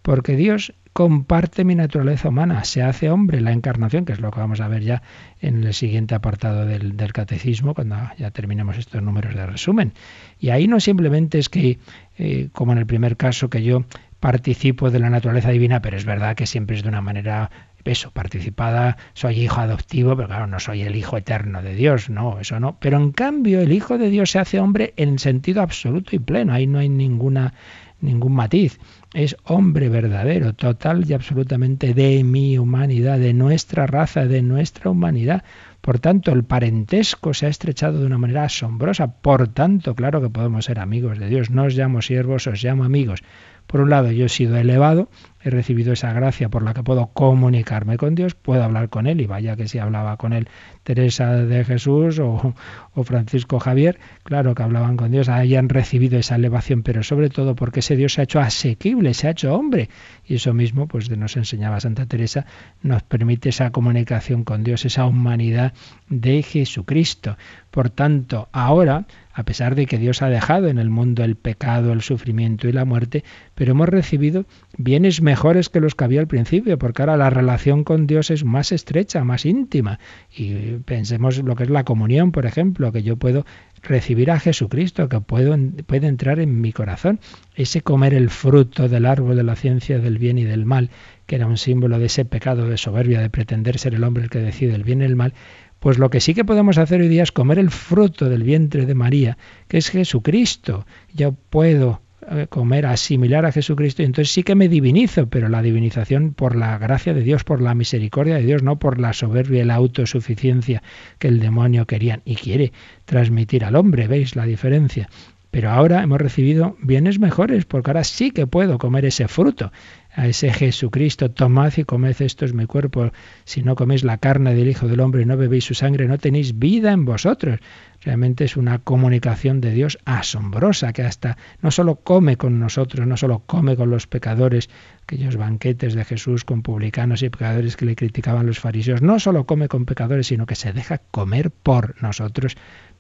porque 0.02 0.36
Dios 0.36 0.74
comparte 0.94 1.64
mi 1.64 1.76
naturaleza 1.76 2.30
humana, 2.30 2.64
se 2.64 2.82
hace 2.82 3.10
hombre, 3.10 3.42
la 3.42 3.52
encarnación, 3.52 4.06
que 4.06 4.14
es 4.14 4.20
lo 4.20 4.32
que 4.32 4.40
vamos 4.40 4.60
a 4.60 4.68
ver 4.68 4.82
ya 4.82 5.02
en 5.40 5.64
el 5.64 5.74
siguiente 5.74 6.16
apartado 6.16 6.66
del, 6.66 7.14
catecismo, 7.14 7.74
cuando 7.74 7.96
ya 8.18 8.32
terminemos 8.32 8.78
estos 8.78 9.02
números 9.02 9.36
de 9.36 9.46
resumen. 9.46 9.94
Y 10.40 10.50
ahí 10.50 10.68
no 10.68 10.80
simplemente 10.80 11.38
es 11.38 11.50
que, 11.50 11.80
eh, 12.18 12.50
como 12.54 12.72
en 12.72 12.80
el 12.80 12.86
primer 12.86 13.18
caso, 13.18 13.50
que 13.50 13.64
yo 13.64 13.86
participo 14.20 14.90
de 14.90 15.00
la 15.00 15.10
naturaleza 15.10 15.52
divina, 15.52 15.82
pero 15.82 15.96
es 15.96 16.06
verdad 16.06 16.36
que 16.36 16.46
siempre 16.46 16.76
es 16.76 16.84
de 16.84 16.90
una 16.90 17.02
manera 17.02 17.50
eso, 17.92 18.12
participada, 18.12 18.98
soy 19.14 19.42
hijo 19.42 19.60
adoptivo, 19.60 20.16
pero 20.16 20.28
claro, 20.28 20.48
no 20.48 20.60
soy 20.60 20.82
el 20.82 20.96
hijo 20.96 21.18
eterno 21.18 21.62
de 21.62 21.76
Dios, 21.76 22.10
no, 22.10 22.40
eso 22.40 22.60
no. 22.60 22.78
Pero 22.80 22.98
en 22.98 23.12
cambio, 23.12 23.62
el 23.62 23.72
Hijo 23.72 23.98
de 23.98 24.10
Dios 24.10 24.32
se 24.32 24.40
hace 24.40 24.60
hombre 24.60 24.94
en 24.98 25.20
sentido 25.20 25.62
absoluto 25.62 26.16
y 26.16 26.20
pleno, 26.20 26.54
ahí 26.54 26.68
no 26.68 26.80
hay 26.80 26.90
ninguna 26.90 27.54
ningún 28.02 28.34
matiz. 28.34 28.80
Es 29.14 29.36
hombre 29.44 29.90
verdadero, 29.90 30.54
total 30.54 31.04
y 31.10 31.14
absolutamente 31.14 31.94
de 31.94 32.24
mi 32.24 32.58
humanidad, 32.58 33.20
de 33.20 33.34
nuestra 33.34 33.88
raza, 33.88 34.26
de 34.26 34.42
nuestra 34.42 34.90
humanidad. 34.90 35.44
Por 35.82 36.00
tanto, 36.00 36.32
el 36.32 36.44
parentesco 36.44 37.34
se 37.34 37.46
ha 37.46 37.50
estrechado 37.50 38.00
de 38.00 38.06
una 38.06 38.18
manera 38.18 38.44
asombrosa. 38.44 39.16
Por 39.22 39.48
tanto, 39.48 39.96
claro 39.96 40.22
que 40.22 40.30
podemos 40.30 40.66
ser 40.66 40.80
amigos 40.80 41.18
de 41.20 41.28
Dios. 41.28 41.50
No 41.50 41.64
os 41.64 41.76
llamo 41.76 42.02
siervos, 42.02 42.48
os 42.48 42.64
llamo 42.64 42.84
amigos. 42.84 43.22
Por 43.66 43.82
un 43.82 43.90
lado, 43.90 44.12
yo 44.12 44.26
he 44.26 44.30
sido 44.30 44.58
elevado, 44.58 45.10
he 45.42 45.50
recibido 45.50 45.94
esa 45.94 46.14
gracia 46.14 46.50
por 46.50 46.64
la 46.64 46.74
que 46.74 46.84
puedo 46.84 47.08
comunicarme 47.14 47.98
con 47.98 48.16
Dios, 48.16 48.36
puedo 48.36 48.64
hablar 48.64 48.90
con 48.90 49.08
Él, 49.08 49.22
y 49.22 49.28
vaya 49.28 49.56
que 49.56 49.68
si 49.68 49.80
hablaba 49.80 50.18
con 50.18 50.34
Él 50.34 50.50
Teresa 50.90 51.36
de 51.36 51.64
Jesús 51.64 52.18
o, 52.18 52.56
Francisco 53.04 53.60
Javier, 53.60 54.00
claro 54.24 54.56
que 54.56 54.64
hablaban 54.64 54.98
con 54.98 55.12
Dios, 55.12 55.30
hayan 55.30 55.70
recibido 55.70 56.18
esa 56.18 56.36
elevación, 56.36 56.82
pero 56.82 57.04
sobre 57.04 57.30
todo 57.30 57.54
porque 57.54 57.82
ese 57.82 57.96
Dios 57.96 58.14
se 58.14 58.22
ha 58.22 58.24
hecho 58.24 58.40
asequible, 58.40 59.14
se 59.14 59.28
ha 59.28 59.32
hecho 59.32 59.54
hombre, 59.54 59.88
y 60.26 60.36
eso 60.36 60.52
mismo, 60.56 60.88
pues 60.88 61.08
nos 61.12 61.38
enseñaba 61.38 61.80
Santa 61.80 62.08
Teresa, 62.08 62.48
nos 62.82 63.04
permite 63.04 63.50
esa 63.50 63.70
comunicación 63.70 64.44
con 64.44 64.64
Dios, 64.64 64.84
esa 64.84 65.06
humanidad 65.06 65.74
de 66.10 66.42
Jesucristo. 66.42 67.38
Por 67.70 67.92
tanto, 67.92 68.50
ahora 68.52 69.06
a 69.40 69.44
pesar 69.44 69.76
de 69.76 69.86
que 69.86 69.98
Dios 69.98 70.22
ha 70.22 70.28
dejado 70.28 70.68
en 70.68 70.80
el 70.80 70.90
mundo 70.90 71.24
el 71.24 71.38
pecado, 71.38 71.94
el 71.94 72.02
sufrimiento 72.02 72.68
y 72.68 72.74
la 72.74 72.84
muerte, 72.84 73.24
pero 73.56 73.72
hemos 73.72 73.88
recibido 73.88 74.44
bienes 74.78 75.22
mejores 75.22 75.70
que 75.70 75.80
los 75.80 75.96
que 75.96 76.04
había 76.04 76.20
al 76.20 76.28
principio, 76.28 76.78
porque 76.78 77.04
ahora 77.04 77.16
la 77.16 77.30
relación 77.30 77.86
con 77.86 78.06
Dios 78.06 78.32
es 78.32 78.44
más 78.44 78.74
estrecha, 78.74 79.24
más 79.24 79.46
íntima. 79.46 80.00
Y 80.36 80.79
pensemos 80.86 81.38
lo 81.44 81.56
que 81.56 81.64
es 81.64 81.70
la 81.70 81.84
comunión, 81.84 82.32
por 82.32 82.46
ejemplo, 82.46 82.92
que 82.92 83.04
yo 83.04 83.18
puedo 83.18 83.46
recibir 83.82 84.32
a 84.32 84.40
Jesucristo, 84.40 85.10
que 85.10 85.22
puedo, 85.22 85.56
puede 85.86 86.08
entrar 86.08 86.40
en 86.40 86.62
mi 86.62 86.74
corazón. 86.74 87.20
Ese 87.56 87.82
comer 87.82 88.14
el 88.14 88.30
fruto 88.30 88.90
del 88.90 89.06
árbol 89.06 89.36
de 89.36 89.44
la 89.44 89.56
ciencia 89.56 90.00
del 90.00 90.18
bien 90.18 90.38
y 90.38 90.44
del 90.44 90.66
mal, 90.66 90.90
que 91.26 91.36
era 91.36 91.48
un 91.48 91.58
símbolo 91.58 92.00
de 92.00 92.06
ese 92.06 92.26
pecado 92.26 92.68
de 92.68 92.78
soberbia, 92.78 93.22
de 93.22 93.30
pretender 93.30 93.78
ser 93.78 93.96
el 93.96 94.04
hombre 94.04 94.24
el 94.24 94.30
que 94.30 94.40
decide 94.40 94.76
el 94.76 94.84
bien 94.84 95.02
y 95.02 95.06
el 95.06 95.16
mal, 95.16 95.34
pues 95.80 95.98
lo 95.98 96.10
que 96.10 96.20
sí 96.20 96.34
que 96.34 96.46
podemos 96.46 96.78
hacer 96.78 97.02
hoy 97.02 97.08
día 97.08 97.24
es 97.24 97.32
comer 97.32 97.58
el 97.58 97.70
fruto 97.70 98.30
del 98.30 98.44
vientre 98.44 98.86
de 98.86 98.96
María, 98.96 99.38
que 99.68 99.78
es 99.78 99.90
Jesucristo. 99.90 100.86
Yo 101.14 101.34
puedo 101.34 102.02
comer, 102.50 102.86
asimilar 102.86 103.46
a 103.46 103.52
Jesucristo, 103.52 104.02
y 104.02 104.06
entonces 104.06 104.34
sí 104.34 104.44
que 104.44 104.56
me 104.56 104.68
divinizo, 104.68 105.28
pero 105.28 105.50
la 105.50 105.62
divinización 105.62 106.34
por 106.34 106.56
la 106.56 106.78
gracia 106.78 107.14
de 107.14 107.22
Dios, 107.22 107.44
por 107.44 107.62
la 107.62 107.76
misericordia 107.76 108.36
de 108.36 108.44
Dios, 108.44 108.64
no 108.64 108.78
por 108.80 109.00
la 109.00 109.14
soberbia 109.14 109.64
y 109.64 109.66
la 109.66 109.76
autosuficiencia 109.76 110.84
que 111.18 111.28
el 111.28 111.40
demonio 111.40 111.86
quería 111.86 112.22
y 112.26 112.36
quiere 112.36 112.74
transmitir 113.06 113.66
al 113.66 113.76
hombre. 113.76 114.08
¿Veis 114.08 114.36
la 114.36 114.46
diferencia? 114.46 115.10
Pero 115.52 115.72
ahora 115.72 116.04
hemos 116.04 116.22
recibido 116.22 116.78
bienes 116.82 117.20
mejores, 117.20 117.66
porque 117.66 117.90
ahora 117.90 118.04
sí 118.04 118.30
que 118.30 118.46
puedo 118.46 118.78
comer 118.78 119.06
ese 119.06 119.28
fruto, 119.28 119.72
a 120.14 120.28
ese 120.28 120.52
Jesucristo, 120.54 121.32
tomad 121.32 121.74
y 121.78 121.86
comed, 121.86 122.16
esto 122.22 122.46
es 122.46 122.54
mi 122.54 122.66
cuerpo, 122.66 123.12
si 123.46 123.64
no 123.64 123.76
coméis 123.76 124.04
la 124.04 124.18
carne 124.18 124.54
del 124.54 124.68
Hijo 124.68 124.88
del 124.88 125.00
Hombre 125.00 125.24
y 125.24 125.26
no 125.26 125.38
bebéis 125.38 125.66
su 125.66 125.74
sangre, 125.74 126.08
no 126.08 126.18
tenéis 126.18 126.60
vida 126.60 126.92
en 126.92 127.06
vosotros. 127.06 127.60
Realmente 128.02 128.46
es 128.46 128.56
una 128.56 128.80
comunicación 128.80 129.60
de 129.60 129.72
Dios 129.72 129.98
asombrosa, 130.06 130.94
que 130.94 131.04
hasta 131.04 131.38
no 131.62 131.70
solo 131.70 131.96
come 131.96 132.38
con 132.38 132.60
nosotros, 132.60 133.06
no 133.06 133.18
solo 133.18 133.44
come 133.46 133.76
con 133.76 133.90
los 133.90 134.08
pecadores, 134.08 134.70
aquellos 135.04 135.36
banquetes 135.36 135.96
de 135.96 136.06
Jesús 136.06 136.46
con 136.46 136.62
publicanos 136.62 137.22
y 137.24 137.30
pecadores 137.30 137.76
que 137.76 137.86
le 137.86 137.96
criticaban 137.96 138.46
los 138.46 138.60
fariseos, 138.60 139.02
no 139.02 139.20
solo 139.20 139.46
come 139.46 139.68
con 139.68 139.86
pecadores, 139.86 140.28
sino 140.28 140.46
que 140.46 140.56
se 140.56 140.72
deja 140.72 141.00
comer 141.00 141.52
por 141.52 142.02
nosotros 142.02 142.56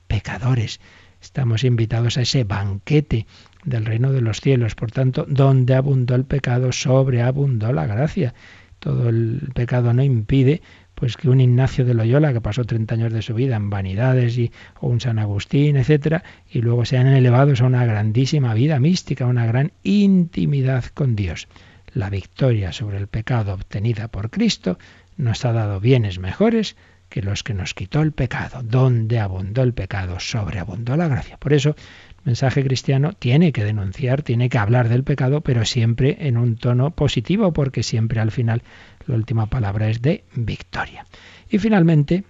pecadores. 0.07 0.81
Estamos 1.21 1.63
invitados 1.63 2.17
a 2.17 2.21
ese 2.21 2.43
banquete 2.43 3.25
del 3.63 3.85
reino 3.85 4.11
de 4.11 4.21
los 4.21 4.39
cielos. 4.41 4.75
Por 4.75 4.91
tanto, 4.91 5.25
donde 5.27 5.75
abundó 5.75 6.15
el 6.15 6.25
pecado, 6.25 6.71
sobreabundó 6.71 7.73
la 7.73 7.85
gracia. 7.85 8.33
Todo 8.79 9.09
el 9.09 9.51
pecado 9.53 9.93
no 9.93 10.03
impide 10.03 10.61
pues 10.99 11.15
que 11.15 11.29
un 11.29 11.39
Ignacio 11.39 11.85
de 11.85 11.93
Loyola, 11.93 12.33
que 12.33 12.41
pasó 12.41 12.65
30 12.65 12.95
años 12.95 13.13
de 13.13 13.21
su 13.21 13.33
vida 13.33 13.55
en 13.55 13.69
vanidades, 13.69 14.37
y, 14.37 14.51
o 14.81 14.87
un 14.87 14.99
San 14.99 15.17
Agustín, 15.17 15.77
etcétera, 15.77 16.23
y 16.51 16.61
luego 16.61 16.83
sean 16.83 17.07
elevados 17.07 17.61
a 17.61 17.65
una 17.65 17.85
grandísima 17.85 18.53
vida 18.53 18.79
mística, 18.79 19.25
una 19.25 19.45
gran 19.45 19.71
intimidad 19.83 20.85
con 20.93 21.15
Dios. 21.15 21.47
La 21.93 22.09
victoria 22.09 22.73
sobre 22.73 22.97
el 22.97 23.07
pecado 23.07 23.53
obtenida 23.53 24.09
por 24.09 24.29
Cristo 24.29 24.77
nos 25.17 25.45
ha 25.45 25.53
dado 25.53 25.79
bienes 25.79 26.19
mejores 26.19 26.75
que 27.09 27.21
los 27.21 27.43
que 27.43 27.53
nos 27.53 27.73
quitó 27.73 28.01
el 28.01 28.11
pecado. 28.11 28.61
Donde 28.61 29.19
abundó 29.19 29.63
el 29.63 29.73
pecado, 29.73 30.19
sobreabundó 30.19 30.95
la 30.95 31.07
gracia. 31.07 31.37
Por 31.37 31.53
eso, 31.53 31.75
mensaje 32.23 32.63
cristiano 32.63 33.13
tiene 33.13 33.51
que 33.51 33.63
denunciar, 33.63 34.21
tiene 34.21 34.49
que 34.49 34.57
hablar 34.57 34.89
del 34.89 35.03
pecado, 35.03 35.41
pero 35.41 35.65
siempre 35.65 36.17
en 36.21 36.37
un 36.37 36.57
tono 36.57 36.91
positivo, 36.91 37.53
porque 37.53 37.83
siempre 37.83 38.19
al 38.19 38.31
final 38.31 38.61
la 39.05 39.15
última 39.15 39.47
palabra 39.47 39.89
es 39.89 40.01
de 40.01 40.23
victoria. 40.35 41.05
Y 41.49 41.57
finalmente, 41.57 42.23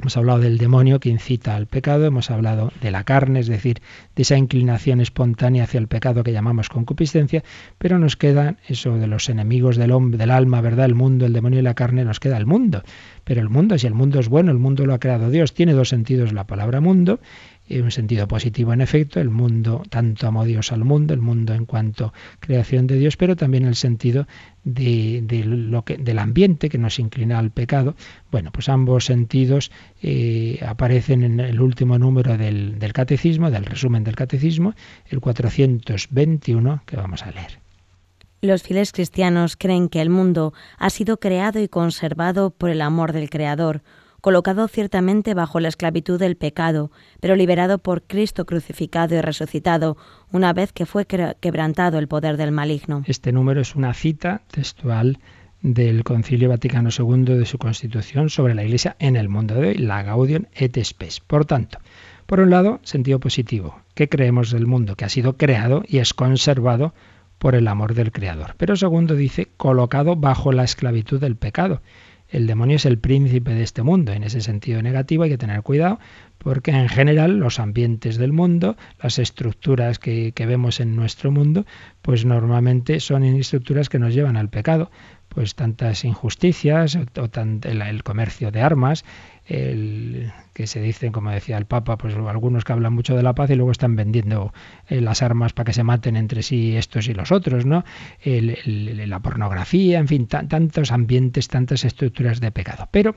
Hemos 0.00 0.16
hablado 0.16 0.38
del 0.38 0.58
demonio 0.58 1.00
que 1.00 1.08
incita 1.08 1.56
al 1.56 1.66
pecado, 1.66 2.06
hemos 2.06 2.30
hablado 2.30 2.72
de 2.80 2.92
la 2.92 3.02
carne, 3.02 3.40
es 3.40 3.48
decir, 3.48 3.82
de 4.14 4.22
esa 4.22 4.38
inclinación 4.38 5.00
espontánea 5.00 5.64
hacia 5.64 5.78
el 5.78 5.88
pecado 5.88 6.22
que 6.22 6.32
llamamos 6.32 6.68
concupiscencia, 6.68 7.42
pero 7.78 7.98
nos 7.98 8.16
queda 8.16 8.58
eso 8.68 8.96
de 8.96 9.08
los 9.08 9.28
enemigos 9.28 9.76
del 9.76 9.90
hombre, 9.90 10.16
del 10.16 10.30
alma, 10.30 10.60
¿verdad? 10.60 10.84
El 10.84 10.94
mundo, 10.94 11.26
el 11.26 11.32
demonio 11.32 11.58
y 11.58 11.62
la 11.62 11.74
carne, 11.74 12.04
nos 12.04 12.20
queda 12.20 12.36
el 12.36 12.46
mundo. 12.46 12.84
Pero 13.24 13.40
el 13.40 13.48
mundo, 13.48 13.76
si 13.76 13.88
el 13.88 13.94
mundo 13.94 14.20
es 14.20 14.28
bueno, 14.28 14.52
el 14.52 14.58
mundo 14.58 14.86
lo 14.86 14.94
ha 14.94 15.00
creado 15.00 15.30
Dios, 15.30 15.52
tiene 15.52 15.72
dos 15.72 15.88
sentidos 15.88 16.32
la 16.32 16.46
palabra 16.46 16.80
mundo, 16.80 17.18
un 17.70 17.90
sentido 17.90 18.26
positivo 18.28 18.72
en 18.72 18.80
efecto, 18.80 19.20
el 19.20 19.30
mundo, 19.30 19.82
tanto 19.90 20.26
amó 20.26 20.44
Dios 20.44 20.72
al 20.72 20.84
mundo, 20.84 21.14
el 21.14 21.20
mundo 21.20 21.54
en 21.54 21.66
cuanto 21.66 22.12
creación 22.40 22.86
de 22.86 22.96
Dios, 22.96 23.16
pero 23.16 23.36
también 23.36 23.64
el 23.64 23.74
sentido 23.74 24.26
de, 24.64 25.22
del 25.22 26.18
ambiente 26.18 26.68
que 26.68 26.78
nos 26.78 26.98
inclina 26.98 27.38
al 27.38 27.50
pecado. 27.50 27.94
Bueno, 28.30 28.50
pues 28.52 28.68
ambos 28.68 29.04
sentidos 29.04 29.70
eh, 30.02 30.58
aparecen 30.66 31.22
en 31.22 31.40
el 31.40 31.60
último 31.60 31.98
número 31.98 32.36
del, 32.36 32.78
del 32.78 32.92
catecismo, 32.92 33.50
del 33.50 33.64
resumen 33.64 34.04
del 34.04 34.16
catecismo, 34.16 34.74
el 35.06 35.20
421, 35.20 36.82
que 36.86 36.96
vamos 36.96 37.22
a 37.22 37.30
leer. 37.30 37.58
Los 38.40 38.62
fieles 38.62 38.92
cristianos 38.92 39.56
creen 39.56 39.88
que 39.88 40.00
el 40.00 40.10
mundo 40.10 40.54
ha 40.78 40.90
sido 40.90 41.18
creado 41.18 41.60
y 41.60 41.66
conservado 41.66 42.50
por 42.50 42.70
el 42.70 42.82
amor 42.82 43.12
del 43.12 43.30
Creador, 43.30 43.82
colocado 44.20 44.66
ciertamente 44.68 45.34
bajo 45.34 45.60
la 45.60 45.68
esclavitud 45.68 46.18
del 46.18 46.36
pecado, 46.36 46.90
pero 47.20 47.36
liberado 47.36 47.78
por 47.78 48.02
Cristo 48.02 48.46
crucificado 48.46 49.14
y 49.14 49.20
resucitado, 49.20 49.96
una 50.32 50.52
vez 50.52 50.72
que 50.72 50.86
fue 50.86 51.06
quebrantado 51.06 51.98
el 51.98 52.08
poder 52.08 52.36
del 52.36 52.52
maligno. 52.52 53.02
Este 53.06 53.32
número 53.32 53.60
es 53.60 53.74
una 53.74 53.94
cita 53.94 54.42
textual 54.50 55.18
del 55.60 56.04
Concilio 56.04 56.48
Vaticano 56.48 56.90
II 56.96 57.36
de 57.36 57.46
su 57.46 57.58
Constitución 57.58 58.30
sobre 58.30 58.54
la 58.54 58.64
Iglesia 58.64 58.96
en 58.98 59.16
el 59.16 59.28
mundo 59.28 59.54
de 59.54 59.68
hoy, 59.68 59.74
la 59.74 60.02
Gaudium 60.02 60.44
et 60.54 60.78
Spes. 60.84 61.20
Por 61.20 61.44
tanto, 61.46 61.78
por 62.26 62.40
un 62.40 62.50
lado, 62.50 62.80
sentido 62.82 63.18
positivo. 63.18 63.80
¿Qué 63.94 64.08
creemos 64.08 64.50
del 64.50 64.66
mundo? 64.66 64.94
Que 64.94 65.04
ha 65.04 65.08
sido 65.08 65.36
creado 65.36 65.82
y 65.86 65.98
es 65.98 66.14
conservado 66.14 66.94
por 67.38 67.54
el 67.54 67.66
amor 67.68 67.94
del 67.94 68.12
Creador. 68.12 68.54
Pero 68.56 68.76
segundo 68.76 69.14
dice, 69.14 69.48
colocado 69.56 70.16
bajo 70.16 70.52
la 70.52 70.64
esclavitud 70.64 71.20
del 71.20 71.36
pecado 71.36 71.80
el 72.30 72.46
demonio 72.46 72.76
es 72.76 72.86
el 72.86 72.98
príncipe 72.98 73.54
de 73.54 73.62
este 73.62 73.82
mundo. 73.82 74.12
En 74.12 74.22
ese 74.22 74.40
sentido 74.40 74.82
negativo 74.82 75.22
hay 75.22 75.30
que 75.30 75.38
tener 75.38 75.62
cuidado 75.62 75.98
porque 76.38 76.70
en 76.70 76.88
general 76.88 77.38
los 77.38 77.58
ambientes 77.58 78.16
del 78.16 78.32
mundo, 78.32 78.76
las 79.02 79.18
estructuras 79.18 79.98
que, 79.98 80.32
vemos 80.36 80.80
en 80.80 80.94
nuestro 80.94 81.30
mundo, 81.30 81.66
pues 82.02 82.24
normalmente 82.24 83.00
son 83.00 83.24
estructuras 83.24 83.88
que 83.88 83.98
nos 83.98 84.14
llevan 84.14 84.36
al 84.36 84.48
pecado. 84.48 84.90
Pues 85.28 85.54
tantas 85.54 86.04
injusticias, 86.04 86.96
o, 86.96 87.00
el 87.64 88.02
comercio 88.02 88.50
de 88.50 88.62
armas, 88.62 89.04
el, 89.48 90.32
que 90.52 90.66
se 90.66 90.80
dicen, 90.80 91.12
como 91.12 91.30
decía 91.30 91.56
el 91.56 91.66
Papa, 91.66 91.96
pues 91.96 92.14
algunos 92.14 92.64
que 92.64 92.72
hablan 92.72 92.92
mucho 92.92 93.16
de 93.16 93.22
la 93.22 93.34
paz 93.34 93.50
y 93.50 93.54
luego 93.54 93.72
están 93.72 93.96
vendiendo 93.96 94.52
eh, 94.88 95.00
las 95.00 95.22
armas 95.22 95.52
para 95.52 95.66
que 95.66 95.72
se 95.72 95.84
maten 95.84 96.16
entre 96.16 96.42
sí 96.42 96.76
estos 96.76 97.08
y 97.08 97.14
los 97.14 97.32
otros, 97.32 97.64
¿no? 97.64 97.84
la 98.24 99.20
pornografía, 99.20 99.98
en 99.98 100.08
fin, 100.08 100.26
tantos 100.26 100.92
ambientes, 100.92 101.48
tantas 101.48 101.84
estructuras 101.84 102.40
de 102.40 102.50
pecado. 102.50 102.88
Pero 102.90 103.16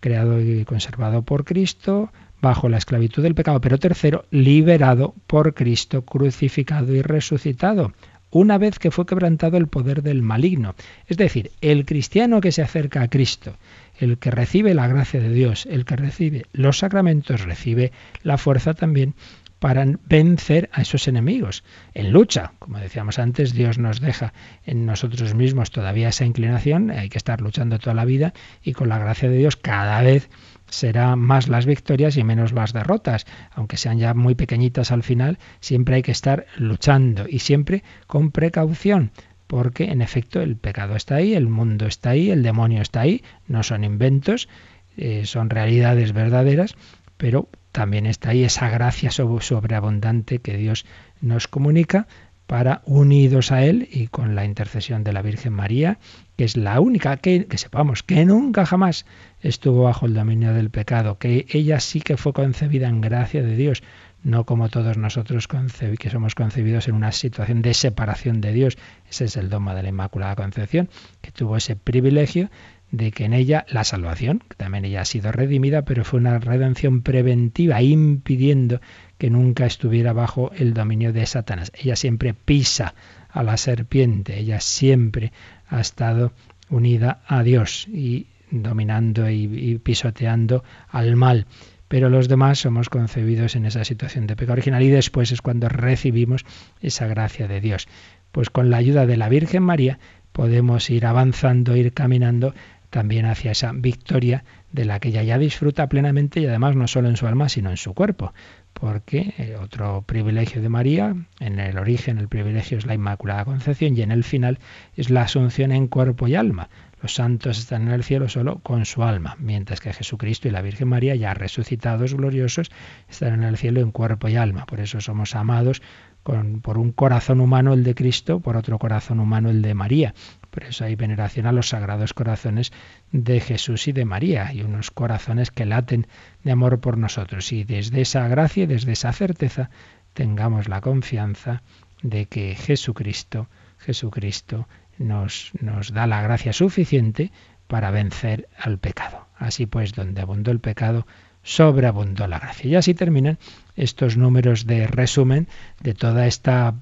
creado 0.00 0.40
y 0.40 0.64
conservado 0.64 1.22
por 1.22 1.44
Cristo, 1.44 2.10
bajo 2.40 2.68
la 2.68 2.78
esclavitud 2.78 3.22
del 3.22 3.34
pecado, 3.34 3.60
pero 3.60 3.78
tercero, 3.78 4.24
liberado 4.30 5.14
por 5.26 5.54
Cristo 5.54 6.02
crucificado 6.04 6.94
y 6.94 7.02
resucitado, 7.02 7.92
una 8.30 8.58
vez 8.58 8.78
que 8.78 8.90
fue 8.90 9.06
quebrantado 9.06 9.56
el 9.56 9.66
poder 9.66 10.02
del 10.02 10.22
maligno. 10.22 10.74
Es 11.06 11.16
decir, 11.16 11.50
el 11.60 11.84
cristiano 11.84 12.40
que 12.40 12.52
se 12.52 12.62
acerca 12.62 13.02
a 13.02 13.08
Cristo, 13.08 13.56
el 13.98 14.18
que 14.18 14.30
recibe 14.30 14.74
la 14.74 14.88
gracia 14.88 15.20
de 15.20 15.30
Dios, 15.30 15.66
el 15.66 15.84
que 15.84 15.96
recibe 15.96 16.46
los 16.52 16.78
sacramentos, 16.78 17.42
recibe 17.42 17.92
la 18.22 18.38
fuerza 18.38 18.74
también 18.74 19.14
para 19.60 19.84
vencer 20.06 20.70
a 20.72 20.82
esos 20.82 21.06
enemigos. 21.06 21.62
En 21.92 22.12
lucha, 22.12 22.52
como 22.58 22.78
decíamos 22.78 23.18
antes, 23.18 23.52
Dios 23.52 23.78
nos 23.78 24.00
deja 24.00 24.32
en 24.64 24.86
nosotros 24.86 25.34
mismos 25.34 25.70
todavía 25.70 26.08
esa 26.08 26.24
inclinación, 26.24 26.90
hay 26.90 27.10
que 27.10 27.18
estar 27.18 27.42
luchando 27.42 27.78
toda 27.78 27.94
la 27.94 28.06
vida 28.06 28.32
y 28.62 28.72
con 28.72 28.88
la 28.88 28.98
gracia 28.98 29.28
de 29.28 29.36
Dios 29.36 29.56
cada 29.56 30.00
vez 30.00 30.30
será 30.70 31.16
más 31.16 31.48
las 31.48 31.66
victorias 31.66 32.16
y 32.16 32.24
menos 32.24 32.52
las 32.52 32.72
derrotas, 32.72 33.26
aunque 33.52 33.76
sean 33.76 33.98
ya 33.98 34.14
muy 34.14 34.34
pequeñitas 34.34 34.92
al 34.92 35.02
final, 35.02 35.38
siempre 35.60 35.96
hay 35.96 36.02
que 36.02 36.12
estar 36.12 36.46
luchando 36.56 37.26
y 37.28 37.40
siempre 37.40 37.82
con 38.06 38.30
precaución, 38.30 39.10
porque 39.46 39.84
en 39.84 40.00
efecto 40.00 40.40
el 40.40 40.56
pecado 40.56 40.96
está 40.96 41.16
ahí, 41.16 41.34
el 41.34 41.48
mundo 41.48 41.86
está 41.86 42.10
ahí, 42.10 42.30
el 42.30 42.42
demonio 42.42 42.80
está 42.80 43.00
ahí, 43.00 43.22
no 43.48 43.62
son 43.62 43.84
inventos, 43.84 44.48
eh, 44.96 45.26
son 45.26 45.50
realidades 45.50 46.12
verdaderas, 46.12 46.76
pero 47.16 47.48
también 47.72 48.06
está 48.06 48.30
ahí 48.30 48.44
esa 48.44 48.68
gracia 48.68 49.10
sobreabundante 49.10 50.38
que 50.38 50.56
Dios 50.56 50.86
nos 51.20 51.48
comunica 51.48 52.06
para, 52.46 52.82
unidos 52.84 53.52
a 53.52 53.64
Él 53.64 53.88
y 53.92 54.08
con 54.08 54.34
la 54.34 54.44
intercesión 54.44 55.04
de 55.04 55.12
la 55.12 55.22
Virgen 55.22 55.52
María, 55.52 55.98
que 56.36 56.44
es 56.44 56.56
la 56.56 56.80
única 56.80 57.16
que, 57.16 57.46
que 57.46 57.58
sepamos 57.58 58.02
que 58.02 58.24
nunca 58.24 58.66
jamás 58.66 59.06
estuvo 59.40 59.84
bajo 59.84 60.06
el 60.06 60.14
dominio 60.14 60.52
del 60.52 60.70
pecado, 60.70 61.18
que 61.18 61.46
ella 61.50 61.80
sí 61.80 62.00
que 62.00 62.16
fue 62.16 62.32
concebida 62.32 62.88
en 62.88 63.00
gracia 63.00 63.42
de 63.42 63.56
Dios, 63.56 63.82
no 64.22 64.44
como 64.44 64.68
todos 64.68 64.98
nosotros 64.98 65.48
que 65.48 66.10
somos 66.10 66.34
concebidos 66.34 66.88
en 66.88 66.94
una 66.94 67.12
situación 67.12 67.62
de 67.62 67.74
separación 67.74 68.40
de 68.40 68.52
Dios. 68.52 68.78
Ese 69.08 69.24
es 69.24 69.36
el 69.36 69.48
dogma 69.48 69.74
de 69.74 69.82
la 69.82 69.88
Inmaculada 69.88 70.36
Concepción, 70.36 70.90
que 71.22 71.32
tuvo 71.32 71.56
ese 71.56 71.74
privilegio 71.76 72.50
de 72.90 73.12
que 73.12 73.24
en 73.24 73.32
ella 73.32 73.64
la 73.68 73.84
salvación, 73.84 74.42
que 74.48 74.56
también 74.56 74.84
ella 74.84 75.02
ha 75.02 75.04
sido 75.04 75.32
redimida, 75.32 75.82
pero 75.82 76.04
fue 76.04 76.18
una 76.20 76.38
redención 76.38 77.02
preventiva, 77.02 77.80
impidiendo 77.82 78.80
que 79.16 79.30
nunca 79.30 79.64
estuviera 79.64 80.12
bajo 80.12 80.50
el 80.56 80.74
dominio 80.74 81.12
de 81.12 81.24
Satanás. 81.24 81.72
Ella 81.74 81.96
siempre 81.96 82.34
pisa 82.34 82.94
a 83.30 83.42
la 83.42 83.56
serpiente, 83.56 84.38
ella 84.38 84.60
siempre 84.60 85.32
ha 85.68 85.80
estado 85.80 86.32
unida 86.68 87.22
a 87.26 87.42
Dios 87.42 87.86
y 87.88 88.26
dominando 88.50 89.30
y, 89.30 89.78
pisoteando 89.78 90.64
al 90.88 91.16
mal. 91.16 91.46
Pero 91.88 92.08
los 92.08 92.28
demás 92.28 92.60
somos 92.60 92.88
concebidos 92.88 93.56
en 93.56 93.66
esa 93.66 93.84
situación 93.84 94.26
de 94.26 94.36
pecado 94.36 94.52
original 94.52 94.82
y 94.82 94.90
después 94.90 95.32
es 95.32 95.42
cuando 95.42 95.68
recibimos 95.68 96.44
esa 96.80 97.06
gracia 97.06 97.48
de 97.48 97.60
Dios. 97.60 97.88
Pues 98.30 98.48
con 98.48 98.70
la 98.70 98.76
ayuda 98.76 99.06
de 99.06 99.16
la 99.16 99.28
Virgen 99.28 99.64
María 99.64 99.98
podemos 100.32 100.88
ir 100.90 101.04
avanzando, 101.04 101.76
ir 101.76 101.92
caminando 101.92 102.54
también 102.90 103.24
hacia 103.26 103.52
esa 103.52 103.72
victoria 103.72 104.44
de 104.72 104.84
la 104.84 105.00
que 105.00 105.08
ella 105.08 105.22
ya 105.22 105.38
disfruta 105.38 105.88
plenamente 105.88 106.40
y 106.40 106.46
además 106.46 106.76
no 106.76 106.86
solo 106.86 107.08
en 107.08 107.16
su 107.16 107.26
alma, 107.26 107.48
sino 107.48 107.70
en 107.70 107.76
su 107.76 107.94
cuerpo. 107.94 108.32
Porque 108.72 109.34
eh, 109.38 109.56
otro 109.60 110.02
privilegio 110.02 110.60
de 110.60 110.68
María, 110.68 111.14
en 111.38 111.58
el 111.58 111.78
origen 111.78 112.18
el 112.18 112.28
privilegio 112.28 112.78
es 112.78 112.86
la 112.86 112.94
Inmaculada 112.94 113.44
Concepción 113.44 113.96
y 113.96 114.02
en 114.02 114.12
el 114.12 114.24
final 114.24 114.58
es 114.96 115.10
la 115.10 115.22
asunción 115.22 115.72
en 115.72 115.88
cuerpo 115.88 116.28
y 116.28 116.34
alma. 116.34 116.68
Los 117.02 117.14
santos 117.14 117.58
están 117.58 117.82
en 117.82 117.92
el 117.92 118.04
cielo 118.04 118.28
solo 118.28 118.58
con 118.58 118.84
su 118.84 119.02
alma, 119.02 119.36
mientras 119.38 119.80
que 119.80 119.92
Jesucristo 119.92 120.48
y 120.48 120.50
la 120.50 120.60
Virgen 120.60 120.88
María, 120.88 121.14
ya 121.16 121.32
resucitados 121.32 122.14
gloriosos, 122.14 122.70
están 123.08 123.34
en 123.34 123.42
el 123.44 123.56
cielo 123.56 123.80
en 123.80 123.90
cuerpo 123.90 124.28
y 124.28 124.36
alma. 124.36 124.66
Por 124.66 124.80
eso 124.80 125.00
somos 125.00 125.34
amados 125.34 125.80
por 126.22 126.78
un 126.78 126.92
corazón 126.92 127.40
humano 127.40 127.72
el 127.72 127.82
de 127.82 127.94
Cristo, 127.94 128.40
por 128.40 128.56
otro 128.56 128.78
corazón 128.78 129.20
humano 129.20 129.48
el 129.48 129.62
de 129.62 129.72
María. 129.72 130.14
Por 130.50 130.64
eso 130.64 130.84
hay 130.84 130.94
veneración 130.94 131.46
a 131.46 131.52
los 131.52 131.70
sagrados 131.70 132.12
corazones 132.12 132.72
de 133.12 133.40
Jesús 133.40 133.88
y 133.88 133.92
de 133.92 134.04
María, 134.04 134.52
y 134.52 134.62
unos 134.62 134.90
corazones 134.90 135.50
que 135.50 135.64
laten 135.64 136.06
de 136.44 136.52
amor 136.52 136.80
por 136.80 136.98
nosotros. 136.98 137.52
Y 137.52 137.64
desde 137.64 138.02
esa 138.02 138.28
gracia 138.28 138.64
y 138.64 138.66
desde 138.66 138.92
esa 138.92 139.12
certeza 139.12 139.70
tengamos 140.12 140.68
la 140.68 140.80
confianza 140.82 141.62
de 142.02 142.26
que 142.26 142.54
Jesucristo, 142.54 143.48
Jesucristo 143.78 144.68
nos, 145.00 145.52
da 145.92 146.06
la 146.06 146.22
gracia 146.22 146.52
suficiente 146.52 147.32
para 147.66 147.90
vencer 147.90 148.48
al 148.58 148.78
pecado. 148.78 149.26
Así 149.36 149.66
pues, 149.66 149.92
donde 149.92 150.20
abundó 150.20 150.50
el 150.50 150.60
pecado, 150.60 151.06
sobreabundó 151.42 152.26
la 152.26 152.38
gracia. 152.38 152.70
Y 152.70 152.76
así 152.76 152.94
terminan 152.94 153.38
estos 153.76 154.16
números 154.16 154.66
de 154.66 154.86
resumen 154.86 155.48
de 155.80 155.94
toda 155.94 156.26
esta 156.26 156.74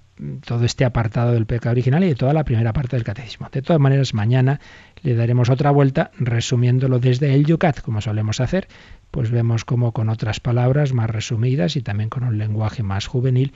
todo 0.45 0.65
este 0.65 0.85
apartado 0.85 1.33
del 1.33 1.47
pecado 1.47 1.73
original 1.73 2.03
y 2.03 2.09
de 2.09 2.15
toda 2.17 2.33
la 2.33 2.45
primera 2.45 2.73
parte 2.73 2.97
del 2.97 3.05
catecismo. 3.05 3.49
De 3.53 3.63
todas 3.63 3.81
maneras, 3.81 4.15
mañana 4.15 4.59
le 5.03 5.15
daremos 5.15 5.49
otra 5.49 5.71
vuelta 5.71 6.11
resumiéndolo 6.19 6.99
desde 6.99 7.35
el 7.35 7.47
Yucat, 7.47 7.81
como 7.83 8.01
solemos 8.01 8.41
hacer, 8.41 8.67
pues 9.13 9.31
vemos 9.31 9.65
como 9.65 9.93
con 9.93 10.09
otras 10.09 10.41
palabras 10.41 10.93
más 10.93 11.09
resumidas 11.09 11.77
y 11.77 11.83
también 11.83 12.11
con 12.11 12.25
un 12.25 12.37
lenguaje 12.37 12.83
más 12.83 13.07
juvenil, 13.07 13.53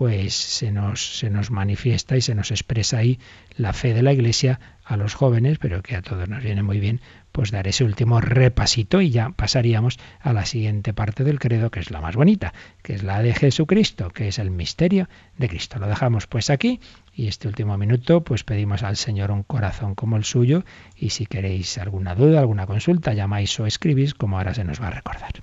pues 0.00 0.32
se 0.32 0.72
nos, 0.72 1.18
se 1.18 1.28
nos 1.28 1.50
manifiesta 1.50 2.16
y 2.16 2.22
se 2.22 2.34
nos 2.34 2.52
expresa 2.52 2.96
ahí 2.96 3.18
la 3.54 3.74
fe 3.74 3.92
de 3.92 4.00
la 4.02 4.14
Iglesia 4.14 4.58
a 4.82 4.96
los 4.96 5.12
jóvenes, 5.12 5.58
pero 5.58 5.82
que 5.82 5.94
a 5.94 6.00
todos 6.00 6.26
nos 6.26 6.42
viene 6.42 6.62
muy 6.62 6.80
bien, 6.80 7.02
pues 7.32 7.50
dar 7.50 7.68
ese 7.68 7.84
último 7.84 8.22
repasito 8.22 9.02
y 9.02 9.10
ya 9.10 9.28
pasaríamos 9.28 9.98
a 10.20 10.32
la 10.32 10.46
siguiente 10.46 10.94
parte 10.94 11.22
del 11.22 11.38
credo, 11.38 11.70
que 11.70 11.80
es 11.80 11.90
la 11.90 12.00
más 12.00 12.16
bonita, 12.16 12.54
que 12.82 12.94
es 12.94 13.02
la 13.02 13.20
de 13.20 13.34
Jesucristo, 13.34 14.08
que 14.08 14.28
es 14.28 14.38
el 14.38 14.50
misterio 14.50 15.06
de 15.36 15.50
Cristo. 15.50 15.78
Lo 15.78 15.86
dejamos 15.86 16.26
pues 16.26 16.48
aquí 16.48 16.80
y 17.14 17.26
este 17.26 17.46
último 17.46 17.76
minuto 17.76 18.24
pues 18.24 18.42
pedimos 18.42 18.82
al 18.82 18.96
Señor 18.96 19.30
un 19.30 19.42
corazón 19.42 19.94
como 19.94 20.16
el 20.16 20.24
suyo 20.24 20.64
y 20.96 21.10
si 21.10 21.26
queréis 21.26 21.76
alguna 21.76 22.14
duda, 22.14 22.40
alguna 22.40 22.64
consulta, 22.64 23.12
llamáis 23.12 23.60
o 23.60 23.66
escribís 23.66 24.14
como 24.14 24.38
ahora 24.38 24.54
se 24.54 24.64
nos 24.64 24.80
va 24.80 24.86
a 24.86 24.92
recordar. 24.92 25.42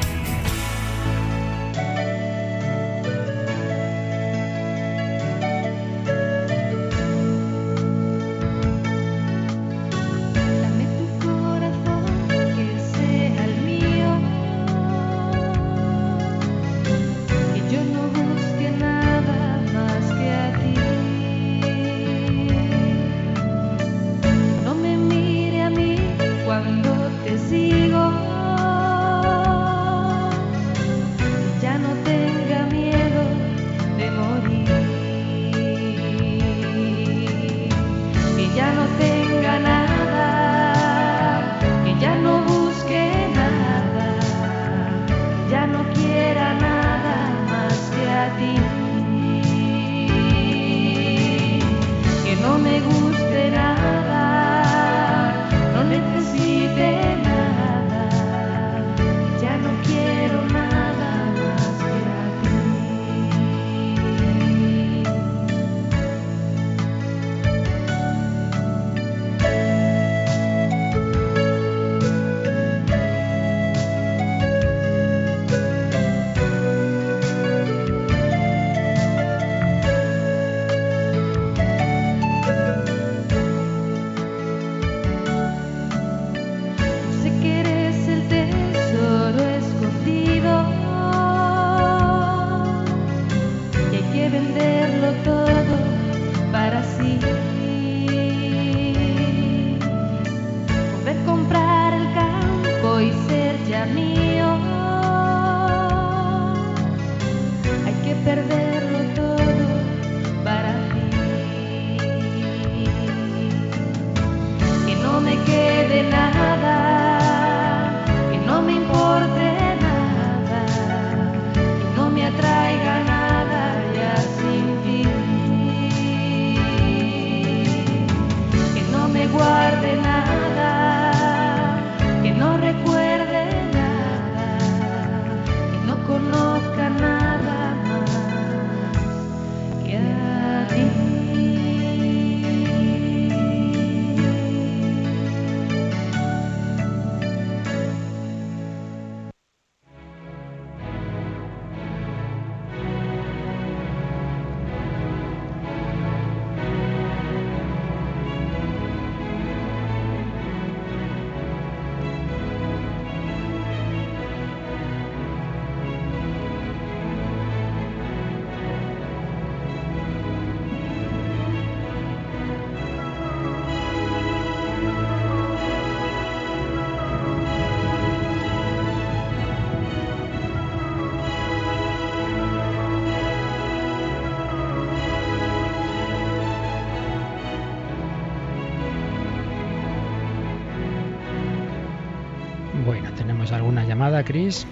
llamada, 194.01 194.23
Cris? 194.23 194.65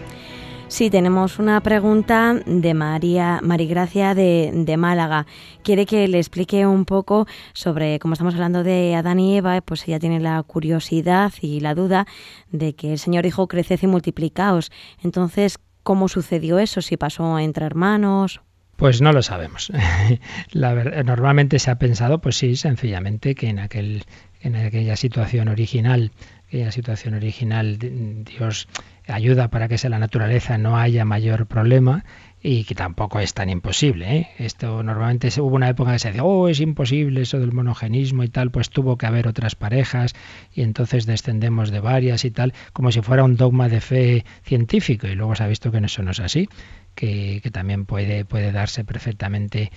Sí, 0.70 0.90
tenemos 0.90 1.38
una 1.38 1.62
pregunta 1.62 2.34
de 2.46 2.74
María 2.74 3.40
Marigracia 3.44 4.16
de, 4.16 4.52
de, 4.54 4.78
Málaga. 4.78 5.28
Quiere 5.64 5.86
que 5.86 6.08
le 6.08 6.18
explique 6.18 6.66
un 6.66 6.86
poco 6.86 7.28
sobre, 7.54 8.00
como 8.00 8.14
estamos 8.14 8.34
hablando 8.34 8.64
de 8.64 8.96
Adán 8.96 9.20
y 9.20 9.38
Eva, 9.38 9.62
pues 9.62 9.88
ella 9.88 10.00
tiene 10.00 10.20
la 10.20 10.42
curiosidad 10.42 11.32
y 11.42 11.60
la 11.60 11.76
duda 11.76 12.08
de 12.52 12.74
que 12.74 12.94
el 12.94 13.00
Señor 13.00 13.24
dijo 13.24 13.48
creced 13.48 13.80
y 13.82 13.88
multiplicaos. 13.88 14.72
Entonces, 15.04 15.60
¿cómo 15.84 16.08
sucedió 16.08 16.58
eso? 16.58 16.82
¿Si 16.82 16.98
pasó 16.98 17.38
entre 17.38 17.66
hermanos? 17.66 18.42
Pues 18.78 19.02
no 19.02 19.12
lo 19.12 19.22
sabemos. 19.22 19.72
La 20.52 20.74
normalmente 21.04 21.60
se 21.60 21.70
ha 21.70 21.76
pensado, 21.76 22.20
pues 22.20 22.38
sí, 22.38 22.56
sencillamente 22.56 23.36
que 23.36 23.50
en 23.50 23.60
aquel 23.60 24.06
en 24.42 24.56
aquella 24.56 24.96
situación 24.96 25.50
original, 25.50 26.12
aquella 26.50 26.72
situación 26.72 27.14
original 27.14 27.78
Dios 27.78 28.68
ayuda 29.08 29.50
para 29.50 29.68
que 29.68 29.76
en 29.82 29.92
la 29.92 30.00
naturaleza 30.00 30.58
no 30.58 30.78
haya 30.78 31.06
mayor 31.06 31.46
problema 31.46 32.04
y 32.42 32.64
que 32.64 32.74
tampoco 32.74 33.20
es 33.20 33.36
tan 33.36 33.50
imposible. 33.50 34.18
¿eh? 34.18 34.28
Esto 34.40 34.82
normalmente 34.82 35.30
hubo 35.42 35.56
una 35.56 35.70
época 35.70 35.92
que 35.92 36.00
se 36.00 36.08
decía, 36.08 36.24
oh, 36.24 36.48
es 36.48 36.60
imposible 36.60 37.22
eso 37.22 37.40
del 37.40 37.52
monogenismo 37.52 38.24
y 38.24 38.30
tal, 38.30 38.50
pues 38.50 38.72
tuvo 38.72 38.98
que 38.98 39.06
haber 39.06 39.28
otras 39.28 39.56
parejas 39.56 40.16
y 40.52 40.64
entonces 40.64 41.06
descendemos 41.06 41.70
de 41.70 41.82
varias 41.82 42.26
y 42.26 42.32
tal, 42.32 42.54
como 42.74 42.92
si 42.92 43.02
fuera 43.02 43.24
un 43.24 43.36
dogma 43.36 43.70
de 43.70 43.82
fe 43.82 44.26
científico 44.44 45.06
y 45.08 45.14
luego 45.14 45.36
se 45.36 45.44
ha 45.44 45.48
visto 45.48 45.72
que 45.72 45.78
eso 45.78 46.02
no 46.02 46.12
es 46.12 46.20
así. 46.20 46.50
Que, 46.96 47.40
que, 47.42 47.52
también 47.52 47.86
puede, 47.86 48.26
puede 48.26 48.52
darse 48.52 48.84
perfectamente 48.84 49.72